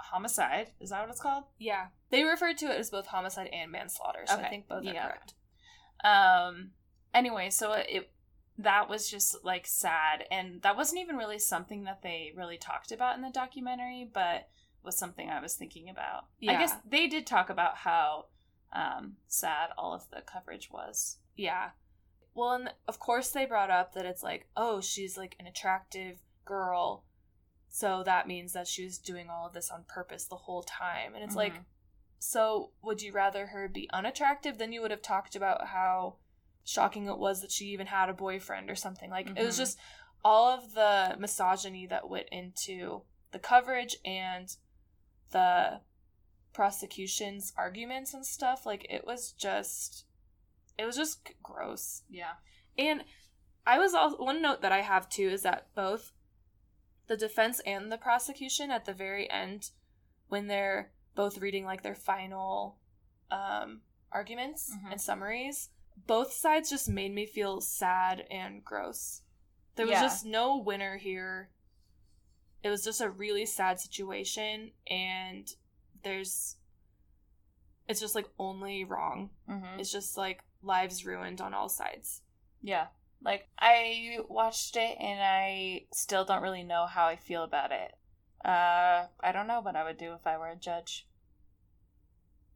homicide. 0.01 0.70
Is 0.80 0.90
that 0.90 1.01
what 1.01 1.11
it's 1.11 1.20
called? 1.20 1.44
yeah, 1.59 1.86
they 2.11 2.22
referred 2.22 2.59
to 2.59 2.66
it 2.66 2.78
as 2.78 2.90
both 2.90 3.07
homicide 3.07 3.49
and 3.53 3.70
manslaughter. 3.70 4.20
So 4.26 4.34
I 4.36 4.49
think 4.49 4.68
both 4.68 4.82
are 4.86 4.92
Yeah. 4.92 5.03
correct. 5.07 5.34
Um 6.05 6.70
anyway, 7.12 7.51
so 7.51 7.72
it 7.72 8.11
that 8.59 8.88
was 8.88 9.09
just 9.11 9.44
like 9.44 9.66
sad 9.66 10.24
and 10.30 10.62
that 10.62 10.76
wasn't 10.76 11.01
even 11.01 11.16
really 11.16 11.38
something 11.38 11.84
that 11.84 12.03
they 12.03 12.32
really 12.36 12.59
talked 12.59 12.90
about 12.90 13.14
in 13.16 13.22
the 13.22 13.30
documentary, 13.30 14.09
but 14.12 14.49
was 14.82 14.99
something 14.99 15.28
I 15.28 15.40
was 15.40 15.55
thinking 15.55 15.88
about. 15.88 16.24
I 16.42 16.53
guess 16.59 16.72
they 16.88 17.07
did 17.09 17.26
talk 17.26 17.51
about 17.51 17.78
how 17.78 18.26
um 18.72 19.16
sad 19.26 19.70
all 19.76 19.92
of 19.94 20.09
the 20.11 20.20
coverage 20.22 20.70
was. 20.70 21.18
Yeah. 21.36 21.70
Well, 22.34 22.53
and 22.53 22.70
of 22.86 22.99
course 23.01 23.30
they 23.30 23.46
brought 23.46 23.70
up 23.70 23.94
that 23.94 24.05
it's 24.07 24.22
like, 24.22 24.49
oh, 24.57 24.80
she's 24.80 25.16
like 25.16 25.34
an 25.40 25.46
attractive 25.46 26.18
girl. 26.44 27.05
So 27.68 28.02
that 28.04 28.26
means 28.26 28.52
that 28.54 28.66
she 28.66 28.84
was 28.84 28.98
doing 28.98 29.28
all 29.30 29.46
of 29.46 29.52
this 29.52 29.70
on 29.70 29.84
purpose 29.88 30.24
the 30.24 30.36
whole 30.36 30.62
time. 30.62 31.14
And 31.14 31.22
it's 31.22 31.36
like, 31.36 31.54
Mhm. 31.54 31.64
so 32.18 32.72
would 32.82 33.02
you 33.02 33.12
rather 33.12 33.46
her 33.48 33.68
be 33.68 33.88
unattractive? 33.92 34.58
Then 34.58 34.72
you 34.72 34.80
would 34.80 34.90
have 34.90 35.02
talked 35.02 35.36
about 35.36 35.68
how 35.68 36.16
shocking 36.64 37.06
it 37.06 37.18
was 37.18 37.40
that 37.40 37.52
she 37.52 37.66
even 37.66 37.86
had 37.86 38.08
a 38.08 38.14
boyfriend 38.14 38.70
or 38.70 38.74
something. 38.76 39.10
Like, 39.10 39.28
it 39.30 39.44
was 39.44 39.54
Mhm. 39.56 39.58
just 39.58 39.78
all 40.24 40.48
of 40.48 40.74
the 40.74 41.16
misogyny 41.18 41.86
that 41.86 42.08
went 42.08 42.28
into 42.30 43.04
the 43.30 43.38
coverage 43.38 43.96
and 44.04 44.56
the 45.30 45.82
prosecution's 46.52 47.52
arguments 47.56 48.14
and 48.14 48.26
stuff. 48.26 48.66
Like, 48.66 48.86
it 48.90 49.06
was 49.06 49.32
just, 49.32 50.06
it 50.76 50.84
was 50.84 50.96
just 50.96 51.30
gross. 51.42 52.02
Yeah. 52.08 52.34
And 52.76 53.04
I 53.66 53.78
was 53.78 53.94
also 53.94 54.22
one 54.22 54.40
note 54.42 54.62
that 54.62 54.72
I 54.72 54.80
have 54.80 55.08
too 55.08 55.28
is 55.28 55.42
that 55.42 55.72
both 55.74 56.12
the 57.09 57.16
defense 57.16 57.61
and 57.66 57.90
the 57.90 57.98
prosecution 57.98 58.70
at 58.70 58.84
the 58.84 58.92
very 58.94 59.28
end, 59.30 59.70
when 60.28 60.46
they're 60.46 60.92
both 61.14 61.38
reading 61.38 61.64
like 61.64 61.82
their 61.82 61.94
final 61.94 62.78
um, 63.30 63.82
arguments 64.12 64.74
Mhm. 64.74 64.92
and 64.92 65.00
summaries, 65.00 65.68
both 66.06 66.32
sides 66.32 66.70
just 66.70 66.88
made 66.88 67.12
me 67.12 67.26
feel 67.26 67.61
sad 67.61 68.20
and 68.30 68.64
gross. 68.64 69.22
There 69.74 69.84
was 69.86 69.92
Yeah. 69.94 70.02
just 70.02 70.24
no 70.24 70.56
winner 70.56 70.96
here. 70.96 71.50
It 72.62 72.70
was 72.70 72.82
just 72.84 73.00
a 73.00 73.11
really 73.11 73.44
sad 73.46 73.78
situation, 73.80 74.72
and 74.86 75.54
there's, 76.02 76.56
it's 77.86 78.00
just 78.00 78.14
like 78.14 78.28
only 78.38 78.84
wrong. 78.84 79.30
Mhm. 79.48 79.78
It's 79.78 79.92
just 79.92 80.16
like 80.16 80.42
lives 80.62 81.04
ruined 81.04 81.40
on 81.40 81.54
all 81.54 81.68
sides. 81.68 82.22
Yeah. 82.62 82.88
Like 83.22 83.48
I 83.58 84.18
watched 84.28 84.76
it 84.76 84.96
and 85.00 85.20
I 85.20 85.86
still 85.92 86.24
don't 86.24 86.42
really 86.42 86.62
know 86.62 86.86
how 86.86 87.06
I 87.06 87.16
feel 87.16 87.42
about 87.42 87.72
it. 87.72 87.94
Uh 88.44 89.06
I 89.20 89.32
don't 89.32 89.46
know 89.48 89.60
what 89.60 89.76
I 89.76 89.84
would 89.84 89.98
do 89.98 90.12
if 90.14 90.26
I 90.26 90.38
were 90.38 90.48
a 90.48 90.56
judge. 90.56 91.06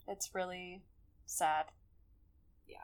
It's 0.06 0.34
really 0.34 0.82
sad. 1.26 1.66
Yeah. 2.66 2.78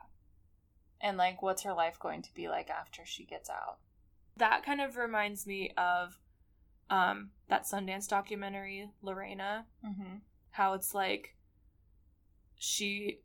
And 1.01 1.17
like 1.17 1.41
what's 1.43 1.63
her 1.63 1.73
life 1.73 1.99
going 2.01 2.23
to 2.23 2.35
be 2.35 2.49
like 2.49 2.71
after 2.71 3.05
she 3.05 3.25
gets 3.25 3.51
out? 3.51 3.79
that 4.37 4.65
kind 4.65 4.81
of 4.81 4.97
reminds 4.97 5.49
me 5.49 5.73
of 5.77 6.17
um 6.91 7.31
that 7.49 7.65
Sundance 7.65 8.07
documentary 8.09 8.89
Lorena 9.03 9.67
Mhm. 9.85 10.21
how 10.51 10.75
it's 10.75 10.95
like 10.95 11.35
she 12.57 13.19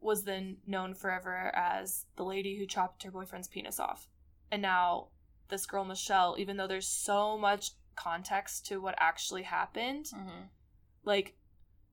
was 0.00 0.24
then 0.24 0.56
known 0.66 0.94
forever 0.94 1.50
as 1.54 2.06
the 2.16 2.24
lady 2.24 2.56
who 2.58 2.66
chopped 2.66 3.02
her 3.02 3.10
boyfriend's 3.10 3.48
penis 3.48 3.78
off 3.78 4.08
and 4.50 4.62
now 4.62 5.08
this 5.48 5.66
girl 5.66 5.84
Michelle 5.84 6.36
even 6.38 6.56
though 6.56 6.66
there's 6.66 6.88
so 6.88 7.36
much 7.36 7.72
context 7.96 8.66
to 8.66 8.80
what 8.80 8.94
actually 8.98 9.42
happened 9.42 10.06
Mhm. 10.14 10.48
like 11.04 11.34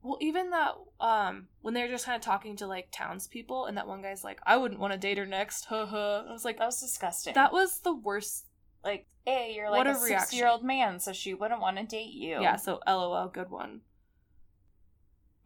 well 0.02 0.18
even 0.22 0.52
that 0.52 0.76
um 1.00 1.48
when 1.62 1.74
they're 1.74 1.88
just 1.90 2.06
kind 2.06 2.16
of 2.16 2.22
talking 2.22 2.56
to 2.58 2.68
like 2.68 2.88
townspeople 2.92 3.66
and 3.66 3.78
that 3.78 3.88
one 3.88 4.02
guy's 4.02 4.24
like 4.24 4.40
I 4.46 4.56
wouldn't 4.58 4.80
want 4.80 4.94
to 4.94 5.00
date 5.00 5.18
her 5.18 5.26
next 5.26 5.66
huh 5.66 5.86
huh 5.90 6.24
I 6.28 6.32
was 6.32 6.46
like 6.46 6.58
That 6.60 6.68
was 6.68 6.80
disgusting. 6.80 7.34
that 7.34 7.52
was 7.52 7.80
the 7.80 7.94
worst 7.96 8.46
like, 8.84 9.08
hey, 9.26 9.54
you're 9.56 9.70
like 9.70 9.80
What 9.80 9.88
a, 9.88 9.92
a 9.92 9.94
reaction. 10.02 10.20
six-year-old 10.20 10.64
man, 10.64 11.00
so 11.02 11.12
she 11.12 11.34
wouldn't 11.34 11.60
want 11.60 11.76
to 11.78 11.84
date 11.84 12.14
you. 12.14 12.40
Yeah, 12.42 12.56
so 12.56 12.80
LOL, 12.88 13.28
good 13.28 13.50
one. 13.50 13.82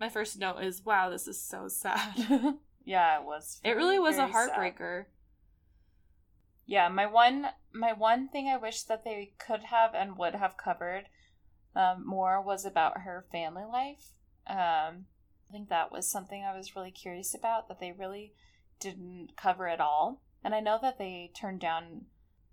My 0.01 0.09
first 0.09 0.39
note 0.39 0.63
is 0.63 0.83
wow, 0.83 1.11
this 1.11 1.27
is 1.27 1.39
so 1.39 1.67
sad. 1.67 2.15
yeah, 2.83 3.19
it 3.19 3.23
was. 3.23 3.61
it 3.63 3.75
really 3.75 3.99
was 3.99 4.15
a 4.15 4.25
very 4.25 4.31
sad. 4.31 4.49
heartbreaker. 4.49 5.05
Yeah, 6.65 6.89
my 6.89 7.05
one 7.05 7.49
my 7.71 7.93
one 7.93 8.27
thing 8.27 8.47
I 8.47 8.57
wish 8.57 8.81
that 8.81 9.03
they 9.03 9.33
could 9.37 9.65
have 9.65 9.93
and 9.93 10.17
would 10.17 10.33
have 10.33 10.57
covered 10.57 11.03
um, 11.75 12.03
more 12.03 12.41
was 12.41 12.65
about 12.65 13.01
her 13.01 13.27
family 13.31 13.63
life. 13.63 14.13
Um, 14.47 15.05
I 15.47 15.51
think 15.51 15.69
that 15.69 15.91
was 15.91 16.09
something 16.09 16.43
I 16.43 16.57
was 16.57 16.75
really 16.75 16.89
curious 16.89 17.35
about 17.35 17.67
that 17.67 17.79
they 17.79 17.91
really 17.91 18.33
didn't 18.79 19.37
cover 19.37 19.67
at 19.67 19.79
all. 19.79 20.23
And 20.43 20.55
I 20.55 20.61
know 20.61 20.79
that 20.81 20.97
they 20.97 21.31
turned 21.39 21.59
down 21.59 22.05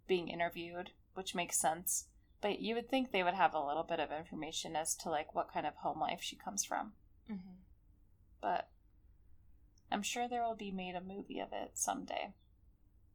being 0.07 0.29
interviewed, 0.29 0.91
which 1.15 1.35
makes 1.35 1.59
sense. 1.59 2.09
But 2.43 2.61
you 2.61 2.75
would 2.75 2.91
think 2.91 3.11
they 3.11 3.23
would 3.23 3.33
have 3.33 3.55
a 3.55 3.67
little 3.67 3.85
bit 3.85 4.01
of 4.01 4.13
information 4.13 4.77
as 4.77 4.95
to 4.97 5.09
like 5.09 5.35
what 5.35 5.51
kind 5.51 5.67
of 5.67 5.77
home 5.77 5.99
life 5.99 6.21
she 6.21 6.37
comes 6.37 6.63
from. 6.63 6.93
Mm-hmm. 7.31 7.55
But 8.41 8.69
I'm 9.91 10.03
sure 10.03 10.29
there 10.29 10.43
will 10.43 10.55
be 10.57 10.71
made 10.71 10.95
a 10.95 11.01
movie 11.01 11.41
of 11.41 11.49
it 11.53 11.73
someday. 11.75 12.35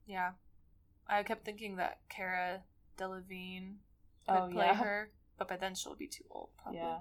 Yeah. 0.06 0.32
I 1.08 1.24
kept 1.24 1.46
thinking 1.46 1.76
that 1.78 2.00
Cara 2.10 2.62
Delevingne 2.98 3.76
could 4.28 4.38
Oh, 4.38 4.50
play 4.52 4.68
yeah. 4.68 4.76
her, 4.76 5.12
but 5.38 5.48
by 5.48 5.58
then 5.58 5.76
she'll 5.76 5.96
be 5.96 6.08
too 6.08 6.24
old, 6.32 6.50
probably. 6.62 6.80
Yeah. 6.82 7.00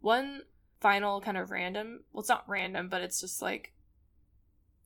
One 0.00 0.42
final 0.80 1.20
kind 1.20 1.36
of 1.36 1.50
random, 1.50 2.04
well, 2.12 2.20
it's 2.20 2.28
not 2.28 2.48
random, 2.48 2.88
but 2.88 3.02
it's 3.02 3.20
just 3.20 3.40
like 3.42 3.72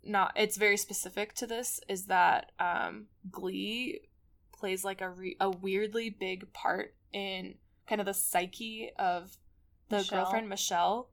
not, 0.02 0.32
it's 0.36 0.56
very 0.56 0.76
specific 0.76 1.34
to 1.34 1.46
this, 1.46 1.80
is 1.88 2.06
that 2.06 2.52
um, 2.58 3.06
Glee 3.30 4.00
plays 4.52 4.84
like 4.84 5.00
a, 5.00 5.10
re- 5.10 5.36
a 5.40 5.50
weirdly 5.50 6.10
big 6.10 6.52
part 6.52 6.94
in 7.12 7.54
kind 7.88 8.00
of 8.00 8.06
the 8.06 8.14
psyche 8.14 8.90
of 8.98 9.36
the 9.90 9.98
Michelle. 9.98 10.22
girlfriend 10.22 10.48
Michelle. 10.48 11.10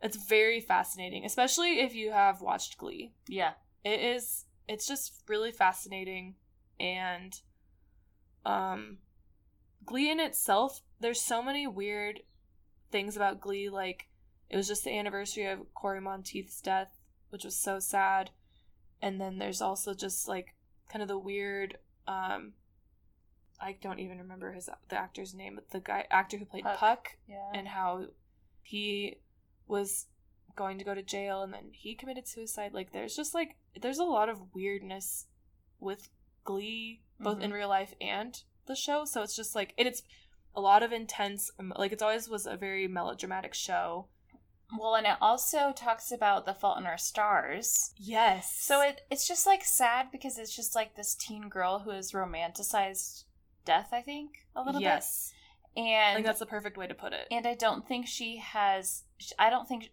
It's 0.00 0.16
very 0.16 0.60
fascinating, 0.60 1.24
especially 1.24 1.80
if 1.80 1.94
you 1.94 2.12
have 2.12 2.40
watched 2.40 2.78
Glee. 2.78 3.12
Yeah. 3.28 3.52
It 3.84 4.00
is 4.00 4.46
it's 4.66 4.86
just 4.86 5.22
really 5.28 5.52
fascinating 5.52 6.36
and 6.80 7.38
um 8.46 8.98
Glee 9.84 10.10
in 10.10 10.20
itself, 10.20 10.80
there's 11.00 11.20
so 11.20 11.42
many 11.42 11.66
weird 11.66 12.20
things 12.90 13.16
about 13.16 13.40
Glee 13.40 13.68
like 13.68 14.06
it 14.48 14.56
was 14.56 14.68
just 14.68 14.84
the 14.84 14.96
anniversary 14.96 15.46
of 15.46 15.72
Cory 15.74 16.00
Monteith's 16.00 16.60
death, 16.60 17.00
which 17.30 17.44
was 17.44 17.56
so 17.56 17.78
sad. 17.78 18.30
And 19.02 19.20
then 19.20 19.38
there's 19.38 19.60
also 19.60 19.92
just 19.92 20.28
like 20.28 20.54
kind 20.88 21.02
of 21.02 21.08
the 21.08 21.18
weird 21.18 21.78
um 22.06 22.52
I 23.60 23.76
don't 23.80 24.00
even 24.00 24.18
remember 24.18 24.52
his 24.52 24.68
the 24.88 24.96
actor's 24.98 25.34
name, 25.34 25.54
but 25.54 25.70
the 25.70 25.80
guy 25.80 26.06
actor 26.10 26.36
who 26.38 26.44
played 26.44 26.64
Puck. 26.64 26.78
Puck 26.78 27.08
Yeah. 27.28 27.50
and 27.54 27.68
how 27.68 28.06
he 28.62 29.16
was 29.66 30.06
going 30.56 30.78
to 30.78 30.84
go 30.84 30.94
to 30.94 31.02
jail 31.02 31.42
and 31.42 31.52
then 31.52 31.70
he 31.72 31.94
committed 31.94 32.28
suicide. 32.28 32.72
Like 32.74 32.92
there's 32.92 33.16
just 33.16 33.34
like 33.34 33.56
there's 33.80 33.98
a 33.98 34.04
lot 34.04 34.28
of 34.28 34.54
weirdness 34.54 35.26
with 35.80 36.08
Glee, 36.44 37.02
both 37.20 37.40
in 37.40 37.50
Mhm. 37.50 37.54
real 37.54 37.68
life 37.68 37.94
and 38.00 38.42
the 38.66 38.76
show. 38.76 39.04
So 39.04 39.22
it's 39.22 39.36
just 39.36 39.54
like 39.54 39.74
and 39.78 39.88
it's 39.88 40.02
a 40.54 40.60
lot 40.60 40.82
of 40.82 40.92
intense 40.92 41.50
um, 41.58 41.72
like 41.76 41.92
it's 41.92 42.02
always 42.02 42.28
was 42.28 42.46
a 42.46 42.56
very 42.56 42.86
melodramatic 42.86 43.54
show. 43.54 44.06
Well, 44.78 44.94
and 44.96 45.06
it 45.06 45.16
also 45.20 45.72
talks 45.72 46.10
about 46.10 46.46
the 46.46 46.54
Fault 46.54 46.78
in 46.78 46.86
Our 46.86 46.98
Stars. 46.98 47.92
Yes. 47.96 48.56
So 48.56 48.80
it 48.80 49.02
it's 49.10 49.26
just 49.28 49.46
like 49.46 49.64
sad 49.64 50.10
because 50.10 50.38
it's 50.38 50.54
just 50.54 50.74
like 50.74 50.94
this 50.96 51.14
teen 51.14 51.48
girl 51.48 51.80
who 51.80 51.90
is 51.90 52.12
romanticized 52.12 53.24
death. 53.64 53.88
I 53.92 54.00
think 54.00 54.46
a 54.56 54.62
little 54.62 54.80
yes. 54.80 55.32
bit, 55.74 55.82
I 55.82 56.14
and 56.16 56.24
that's 56.24 56.38
the 56.38 56.46
perfect 56.46 56.76
way 56.76 56.86
to 56.86 56.94
put 56.94 57.12
it. 57.12 57.26
and 57.30 57.46
I 57.46 57.54
don't 57.54 57.86
think 57.86 58.06
she 58.06 58.38
has. 58.38 59.04
I 59.38 59.50
don't 59.50 59.66
think. 59.68 59.90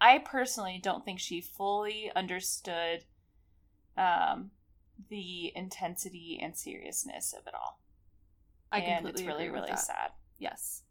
I 0.00 0.18
personally 0.18 0.80
don't 0.82 1.04
think 1.04 1.18
she 1.18 1.40
fully 1.40 2.12
understood 2.14 3.04
um, 3.96 4.52
the 5.08 5.52
intensity 5.56 6.38
and 6.40 6.56
seriousness 6.56 7.32
of 7.32 7.46
it 7.46 7.54
all. 7.54 7.80
I 8.70 8.78
and 8.78 8.98
completely 8.98 9.22
it's 9.22 9.26
really 9.26 9.46
agree 9.46 9.60
with 9.60 9.68
really 9.68 9.76
that. 9.76 9.80
sad. 9.80 10.10
Yes. 10.38 10.82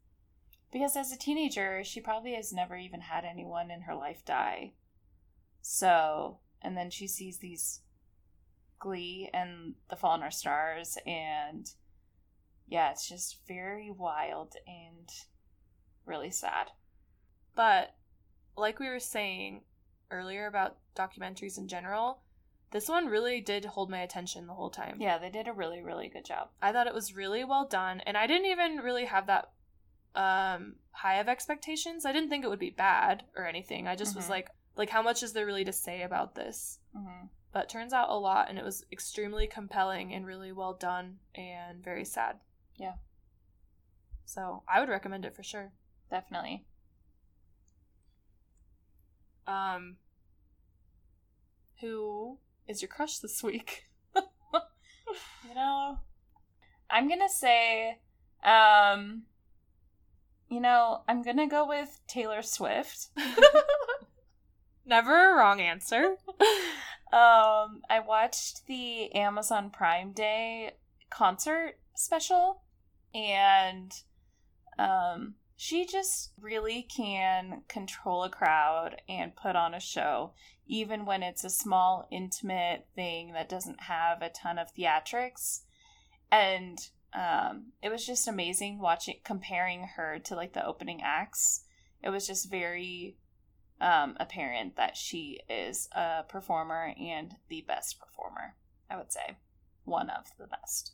Because 0.72 0.98
as 0.98 1.12
a 1.12 1.18
teenager, 1.18 1.84
she 1.84 2.02
probably 2.02 2.34
has 2.34 2.52
never 2.52 2.76
even 2.76 3.02
had 3.02 3.24
anyone 3.24 3.72
in 3.72 3.82
her 3.82 3.96
life 3.96 4.26
die. 4.26 4.74
So, 5.62 6.40
and 6.62 6.76
then 6.76 6.90
she 6.90 7.08
sees 7.08 7.38
these 7.38 7.82
Glee 8.80 9.30
and 9.34 9.76
The 9.90 9.96
Fault 9.96 10.18
in 10.18 10.24
Our 10.24 10.32
Stars, 10.32 10.98
and 11.06 11.70
yeah, 12.68 12.92
it's 12.92 13.08
just 13.08 13.40
very 13.48 13.90
wild 13.90 14.56
and 14.68 15.10
really 16.06 16.32
sad. 16.32 16.68
But 17.56 17.96
like 18.56 18.80
we 18.80 18.90
were 18.90 19.00
saying 19.00 19.62
earlier 20.12 20.48
about 20.48 20.78
documentaries 20.96 21.58
in 21.58 21.68
general, 21.68 22.22
this 22.72 22.90
one 22.90 23.08
really 23.08 23.40
did 23.42 23.66
hold 23.66 23.90
my 23.90 24.00
attention 24.00 24.48
the 24.48 24.54
whole 24.54 24.70
time. 24.70 24.98
Yeah, 25.00 25.18
they 25.18 25.30
did 25.30 25.48
a 25.48 25.54
really, 25.54 25.82
really 25.82 26.10
good 26.10 26.26
job. 26.26 26.50
I 26.62 26.72
thought 26.72 26.88
it 26.88 26.94
was 26.94 27.16
really 27.16 27.44
well 27.44 27.66
done, 27.66 28.02
and 28.02 28.18
I 28.18 28.28
didn't 28.28 28.48
even 28.48 28.78
really 28.78 29.06
have 29.06 29.28
that 29.28 29.52
um 30.16 30.76
high 30.92 31.20
of 31.20 31.28
expectations. 31.28 32.06
I 32.06 32.12
didn't 32.12 32.30
think 32.30 32.44
it 32.44 32.50
would 32.50 32.60
be 32.60 32.72
bad 32.72 33.24
or 33.36 33.46
anything. 33.46 33.88
I 33.88 33.96
just 33.96 34.16
was 34.16 34.26
Mhm. 34.26 34.30
like 34.30 34.50
like 34.76 34.90
how 34.90 35.02
much 35.02 35.24
is 35.24 35.34
there 35.34 35.46
really 35.46 35.66
to 35.66 35.74
say 35.74 36.02
about 36.02 36.36
this? 36.36 36.80
Mm-hmm. 36.96 37.28
But 37.52 37.70
turns 37.70 37.94
out 37.94 38.10
a 38.10 38.16
lot 38.16 38.50
and 38.50 38.58
it 38.60 38.66
was 38.66 38.84
extremely 38.92 39.48
compelling 39.48 40.14
and 40.14 40.26
really 40.26 40.52
well 40.52 40.74
done 40.74 41.20
and 41.36 41.84
very 41.84 42.06
sad. 42.06 42.40
Yeah. 42.78 42.94
So, 44.26 44.64
I 44.72 44.80
would 44.80 44.90
recommend 44.90 45.26
it 45.26 45.36
for 45.36 45.44
sure. 45.44 45.72
Definitely. 46.10 46.66
Um 49.46 49.98
who 51.80 52.40
is 52.68 52.82
your 52.82 52.90
crush 52.90 53.20
this 53.20 53.44
week? 53.44 53.84
You 55.48 55.56
know, 55.56 56.00
I'm 56.90 57.08
gonna 57.08 57.30
say, 57.30 58.00
um, 58.44 59.24
you 60.50 60.60
know, 60.60 61.04
I'm 61.08 61.24
gonna 61.24 61.48
go 61.48 61.68
with 61.68 62.00
Taylor 62.08 62.42
Swift. 62.42 63.08
Never 64.86 65.32
a 65.32 65.36
wrong 65.36 65.60
answer. 65.60 66.16
um, 67.14 67.82
I 67.90 68.02
watched 68.06 68.68
the 68.68 69.14
Amazon 69.14 69.70
Prime 69.70 70.12
Day 70.12 70.74
concert 71.10 71.80
special, 71.96 72.62
and 73.18 73.92
um, 74.78 75.34
she 75.56 75.88
just 75.88 76.32
really 76.40 76.84
can 76.84 77.64
control 77.68 78.24
a 78.24 78.30
crowd 78.30 79.02
and 79.10 79.36
put 79.36 79.56
on 79.56 79.74
a 79.74 79.80
show, 79.80 80.34
even 80.68 81.06
when 81.06 81.24
it's 81.24 81.44
a 81.44 81.50
small, 81.50 82.08
intimate 82.12 82.86
thing 82.96 83.34
that 83.34 83.50
doesn't 83.50 83.82
have 83.82 84.22
a 84.22 84.30
ton 84.30 84.60
of 84.60 84.74
theatrics. 84.76 85.62
And 86.32 86.78
um, 87.14 87.72
it 87.82 87.90
was 87.90 88.06
just 88.06 88.28
amazing 88.28 88.80
watching, 88.80 89.16
comparing 89.24 89.88
her 89.96 90.20
to 90.26 90.36
like 90.36 90.54
the 90.54 90.66
opening 90.66 91.02
acts. 91.04 91.64
It 92.04 92.12
was 92.12 92.28
just 92.28 92.52
very 92.52 93.18
um, 93.82 94.16
apparent 94.20 94.76
that 94.76 94.96
she 94.96 95.40
is 95.50 95.90
a 95.94 96.24
performer 96.30 96.94
and 97.00 97.34
the 97.50 97.66
best 97.68 98.00
performer, 98.00 98.56
I 98.92 98.98
would 98.98 99.12
say. 99.12 99.38
One 99.86 100.12
of 100.12 100.26
the 100.38 100.46
best. 100.46 100.92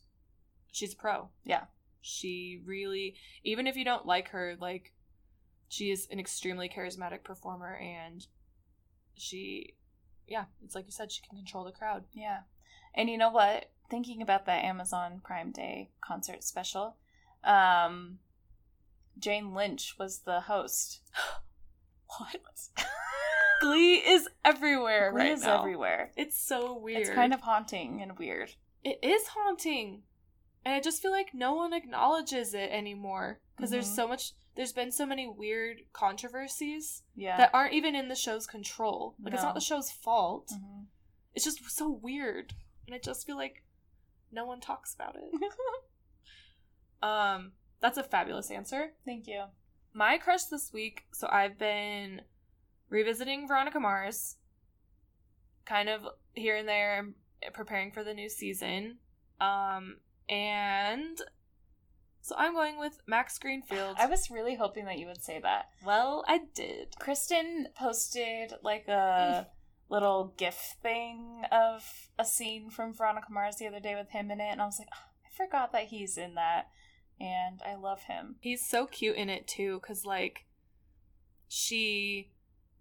She's 0.72 0.94
a 0.94 0.96
pro. 0.96 1.30
Yeah. 1.44 1.66
She 2.04 2.62
really, 2.66 3.16
even 3.44 3.66
if 3.66 3.76
you 3.76 3.86
don't 3.86 4.06
like 4.06 4.30
her, 4.30 4.56
like, 4.60 4.92
she 5.70 5.90
is 5.90 6.08
an 6.12 6.20
extremely 6.20 6.70
charismatic 6.70 7.24
performer 7.24 7.76
and 7.76 8.28
she, 9.16 9.74
yeah, 10.28 10.46
it's 10.64 10.76
like 10.76 10.86
you 10.86 10.92
said, 10.92 11.12
she 11.12 11.22
can 11.28 11.38
control 11.38 11.64
the 11.64 11.72
crowd. 11.72 12.04
Yeah. 12.14 12.40
And 12.94 13.10
you 13.10 13.18
know 13.18 13.32
what? 13.32 13.72
Thinking 13.90 14.22
about 14.22 14.46
that 14.46 14.64
Amazon 14.64 15.22
Prime 15.24 15.52
Day 15.52 15.90
concert 16.02 16.44
special, 16.44 16.98
um, 17.44 18.20
Jane 19.18 19.54
Lynch 19.54 19.96
was 19.98 20.20
the 20.20 20.42
host. 20.42 21.02
What? 22.20 22.42
Glee 23.62 23.96
is 23.96 24.30
everywhere 24.46 25.12
Glee 25.12 25.22
right 25.22 25.32
is 25.32 25.42
now. 25.42 25.58
everywhere. 25.58 26.12
It's 26.16 26.38
so 26.40 26.78
weird. 26.78 27.02
It's 27.02 27.10
kind 27.10 27.34
of 27.34 27.42
haunting 27.42 28.04
and 28.04 28.20
weird. 28.20 28.52
It 28.84 29.00
is 29.02 29.30
haunting. 29.30 30.04
And 30.66 30.74
I 30.74 30.80
just 30.80 31.02
feel 31.02 31.12
like 31.12 31.34
no 31.34 31.54
one 31.54 31.74
acknowledges 31.74 32.54
it 32.54 32.72
anymore. 32.72 33.40
Because 33.56 33.70
there's 33.72 33.90
Mhm. 33.92 33.96
so 33.96 34.08
much, 34.08 34.32
there's 34.56 34.72
been 34.74 34.92
so 34.92 35.06
many 35.06 35.28
weird 35.28 35.82
controversies 35.94 37.04
Yeah. 37.16 37.38
that 37.38 37.54
aren't 37.54 37.74
even 37.74 37.96
in 37.96 38.08
the 38.08 38.16
show's 38.16 38.48
control. 38.48 39.16
Like, 39.22 39.34
it's 39.34 39.44
not 39.44 39.56
the 39.56 39.62
show's 39.62 39.92
fault. 39.92 40.50
Mhm. 40.54 40.88
It's 41.34 41.46
just 41.46 41.60
so 41.70 41.90
weird. 41.90 42.54
And 42.88 42.96
I 42.96 43.00
just 43.00 43.26
feel 43.26 43.36
like 43.38 43.64
no 44.32 44.46
one 44.46 44.60
talks 44.62 44.94
about 44.96 45.16
it. 45.16 45.32
um, 47.04 47.54
that's 47.80 47.98
a 47.98 48.04
fabulous 48.04 48.50
answer. 48.50 48.94
Thank 49.06 49.28
you. 49.28 49.46
My 49.94 50.18
crush 50.18 50.46
this 50.46 50.72
week, 50.74 51.06
so 51.12 51.28
I've 51.32 51.58
been 51.60 52.22
revisiting 52.90 53.48
Veronica 53.48 53.80
Mars, 53.80 54.38
kind 55.66 55.90
of 55.90 56.08
here 56.34 56.56
and 56.56 56.68
there, 56.68 57.14
preparing 57.54 57.92
for 57.92 58.04
the 58.04 58.14
new 58.14 58.30
season. 58.30 59.00
Um, 59.40 60.00
and 60.34 61.22
so 62.22 62.36
I'm 62.38 62.54
going 62.54 62.80
with 62.80 63.00
Max 63.06 63.38
Greenfield. 63.38 63.98
I 64.00 64.06
was 64.08 64.30
really 64.32 64.56
hoping 64.56 64.86
that 64.86 64.98
you 64.98 65.08
would 65.08 65.22
say 65.22 65.40
that. 65.42 65.66
well, 65.86 66.24
I 66.28 66.42
did. 66.56 66.96
Kristen 67.00 67.68
posted 67.78 68.54
like 68.64 68.88
a 68.88 69.48
little 69.90 70.34
GIF 70.38 70.76
thing 70.82 71.44
of 71.52 71.84
a 72.18 72.26
scene 72.26 72.70
from 72.70 72.94
Veronica 72.94 73.28
Mars 73.32 73.58
the 73.58 73.68
other 73.68 73.80
day 73.82 73.96
with 73.96 74.10
him 74.12 74.32
in 74.32 74.40
it, 74.40 74.50
and 74.52 74.62
I 74.62 74.66
was 74.66 74.80
like, 74.80 74.88
"Oh, 74.94 75.10
I 75.26 75.30
forgot 75.46 75.72
that 75.74 75.86
he's 75.88 76.18
in 76.18 76.36
that, 76.36 76.68
and 77.20 77.62
I 77.66 77.76
love 77.76 78.04
him. 78.04 78.38
He's 78.40 78.66
so 78.66 78.86
cute 78.88 79.18
in 79.18 79.30
it 79.30 79.48
too, 79.48 79.82
cause 79.86 80.06
like 80.06 80.46
she 81.48 82.32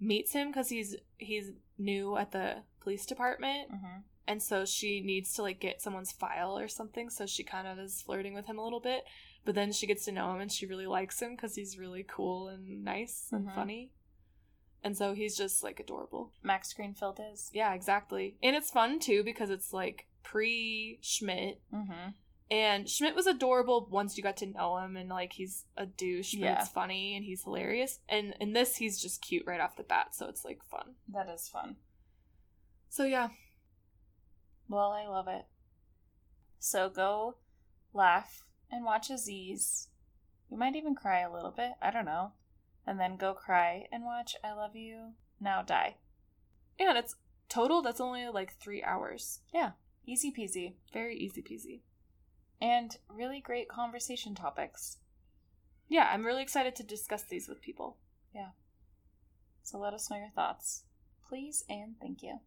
meets 0.01 0.33
him 0.33 0.49
because 0.49 0.69
he's 0.69 0.97
he's 1.19 1.51
new 1.79 2.17
at 2.17 2.33
the 2.33 2.63
police 2.81 3.05
department, 3.07 3.71
Mm-hmm. 3.73 3.99
And 4.27 4.43
so 4.43 4.65
she 4.65 5.01
needs 5.01 5.33
to 5.35 5.43
like 5.43 5.59
get 5.61 5.81
someone's 5.83 6.13
file 6.13 6.57
or 6.59 6.69
something 6.69 7.11
so 7.11 7.27
she 7.27 7.43
kind 7.43 7.67
of 7.67 7.79
is 7.79 8.03
flirting 8.03 8.35
with 8.35 8.47
him 8.47 8.59
a 8.59 8.63
little 8.65 8.81
bit 8.81 9.03
but 9.45 9.55
then 9.55 9.73
she 9.73 9.87
gets 9.87 10.05
to 10.05 10.13
know 10.13 10.33
him 10.33 10.41
and 10.41 10.53
she 10.53 10.67
really 10.67 10.87
likes 10.87 11.21
him 11.21 11.35
because 11.35 11.55
he's 11.57 11.79
really 11.79 12.05
cool 12.09 12.49
and 12.49 12.85
nice 12.85 13.29
and 13.33 13.49
Mhm. 13.49 13.55
funny 13.55 13.91
and 14.85 14.97
so 14.97 15.15
he's 15.15 15.37
just 15.37 15.63
like 15.63 15.81
adorable 15.81 16.33
Max 16.43 16.73
Greenfield 16.73 17.21
is. 17.33 17.51
yeah 17.53 17.73
exactly 17.75 18.37
and 18.43 18.55
it's 18.57 18.71
fun 18.71 18.99
too 19.01 19.23
because 19.25 19.51
it's 19.51 19.73
like 19.73 20.07
pre 20.23 20.99
schmidt 21.03 21.61
Mm-hmm. 21.75 22.11
and 22.51 22.89
schmidt 22.89 23.17
was 23.17 23.27
adorable 23.27 23.89
once 23.91 24.17
you 24.17 24.23
got 24.23 24.37
to 24.39 24.47
know 24.47 24.79
him 24.79 24.97
and 24.97 25.09
like 25.09 25.33
he's 25.33 25.65
a 25.77 25.87
douche 25.87 26.35
but 26.35 26.41
Yeah. 26.45 26.61
it's 26.61 26.69
funny 26.71 27.17
and 27.17 27.25
he's 27.25 27.43
hilarious 27.43 27.99
and 28.09 28.35
in 28.41 28.53
this 28.53 28.77
he's 28.77 29.01
just 29.03 29.21
cute 29.21 29.45
right 29.47 29.61
off 29.61 29.75
the 29.77 29.83
bat 29.83 30.15
so 30.15 30.27
it's 30.29 30.45
like 30.45 30.63
fun 30.71 30.95
That 31.13 31.29
is 31.29 31.49
fun. 31.49 31.77
so 32.89 33.05
yeah 33.05 33.29
Well, 34.73 34.93
I 34.93 35.07
love 35.07 35.29
it. 35.29 35.45
So 36.59 36.89
go 36.89 37.35
laugh 37.93 38.47
and 38.71 38.87
watch 38.87 39.11
Aziz. 39.11 39.89
You 40.51 40.57
might 40.57 40.77
even 40.77 40.95
cry 40.95 41.21
a 41.21 41.31
little 41.31 41.51
bit. 41.51 41.73
I 41.83 41.91
don't 41.91 42.07
know. 42.07 42.33
And 42.87 42.99
then 42.99 43.19
go 43.19 43.35
cry 43.35 43.87
and 43.93 44.03
watch 44.03 44.35
I 44.43 44.55
Love 44.55 44.75
You 44.75 45.11
Now 45.39 45.61
Die. 45.61 45.97
and 46.81 46.97
it's 46.97 47.17
total 47.51 47.83
that's 47.83 48.01
only 48.01 48.27
like 48.29 48.55
three 48.55 48.83
hours 48.83 49.41
Yeah, 49.53 49.73
Easy 50.07 50.33
peasy. 50.33 50.73
very 50.91 51.19
easy 51.19 51.43
peasy 51.43 51.83
And 52.59 52.97
really 53.11 53.41
great 53.43 53.69
conversation 53.69 54.35
topics. 54.35 54.97
yeah, 55.87 56.09
I'm 56.11 56.25
really 56.25 56.43
excited 56.43 56.75
to 56.77 56.83
discuss 56.83 57.25
these 57.25 57.47
with 57.47 57.61
people. 57.61 57.99
Yeah. 58.35 58.53
So 59.63 59.77
let 59.79 59.93
us 59.93 60.11
know 60.11 60.17
your 60.17 60.31
thoughts. 60.35 60.85
Please 61.29 61.63
and 61.69 61.97
thank 62.01 62.23
you. 62.23 62.39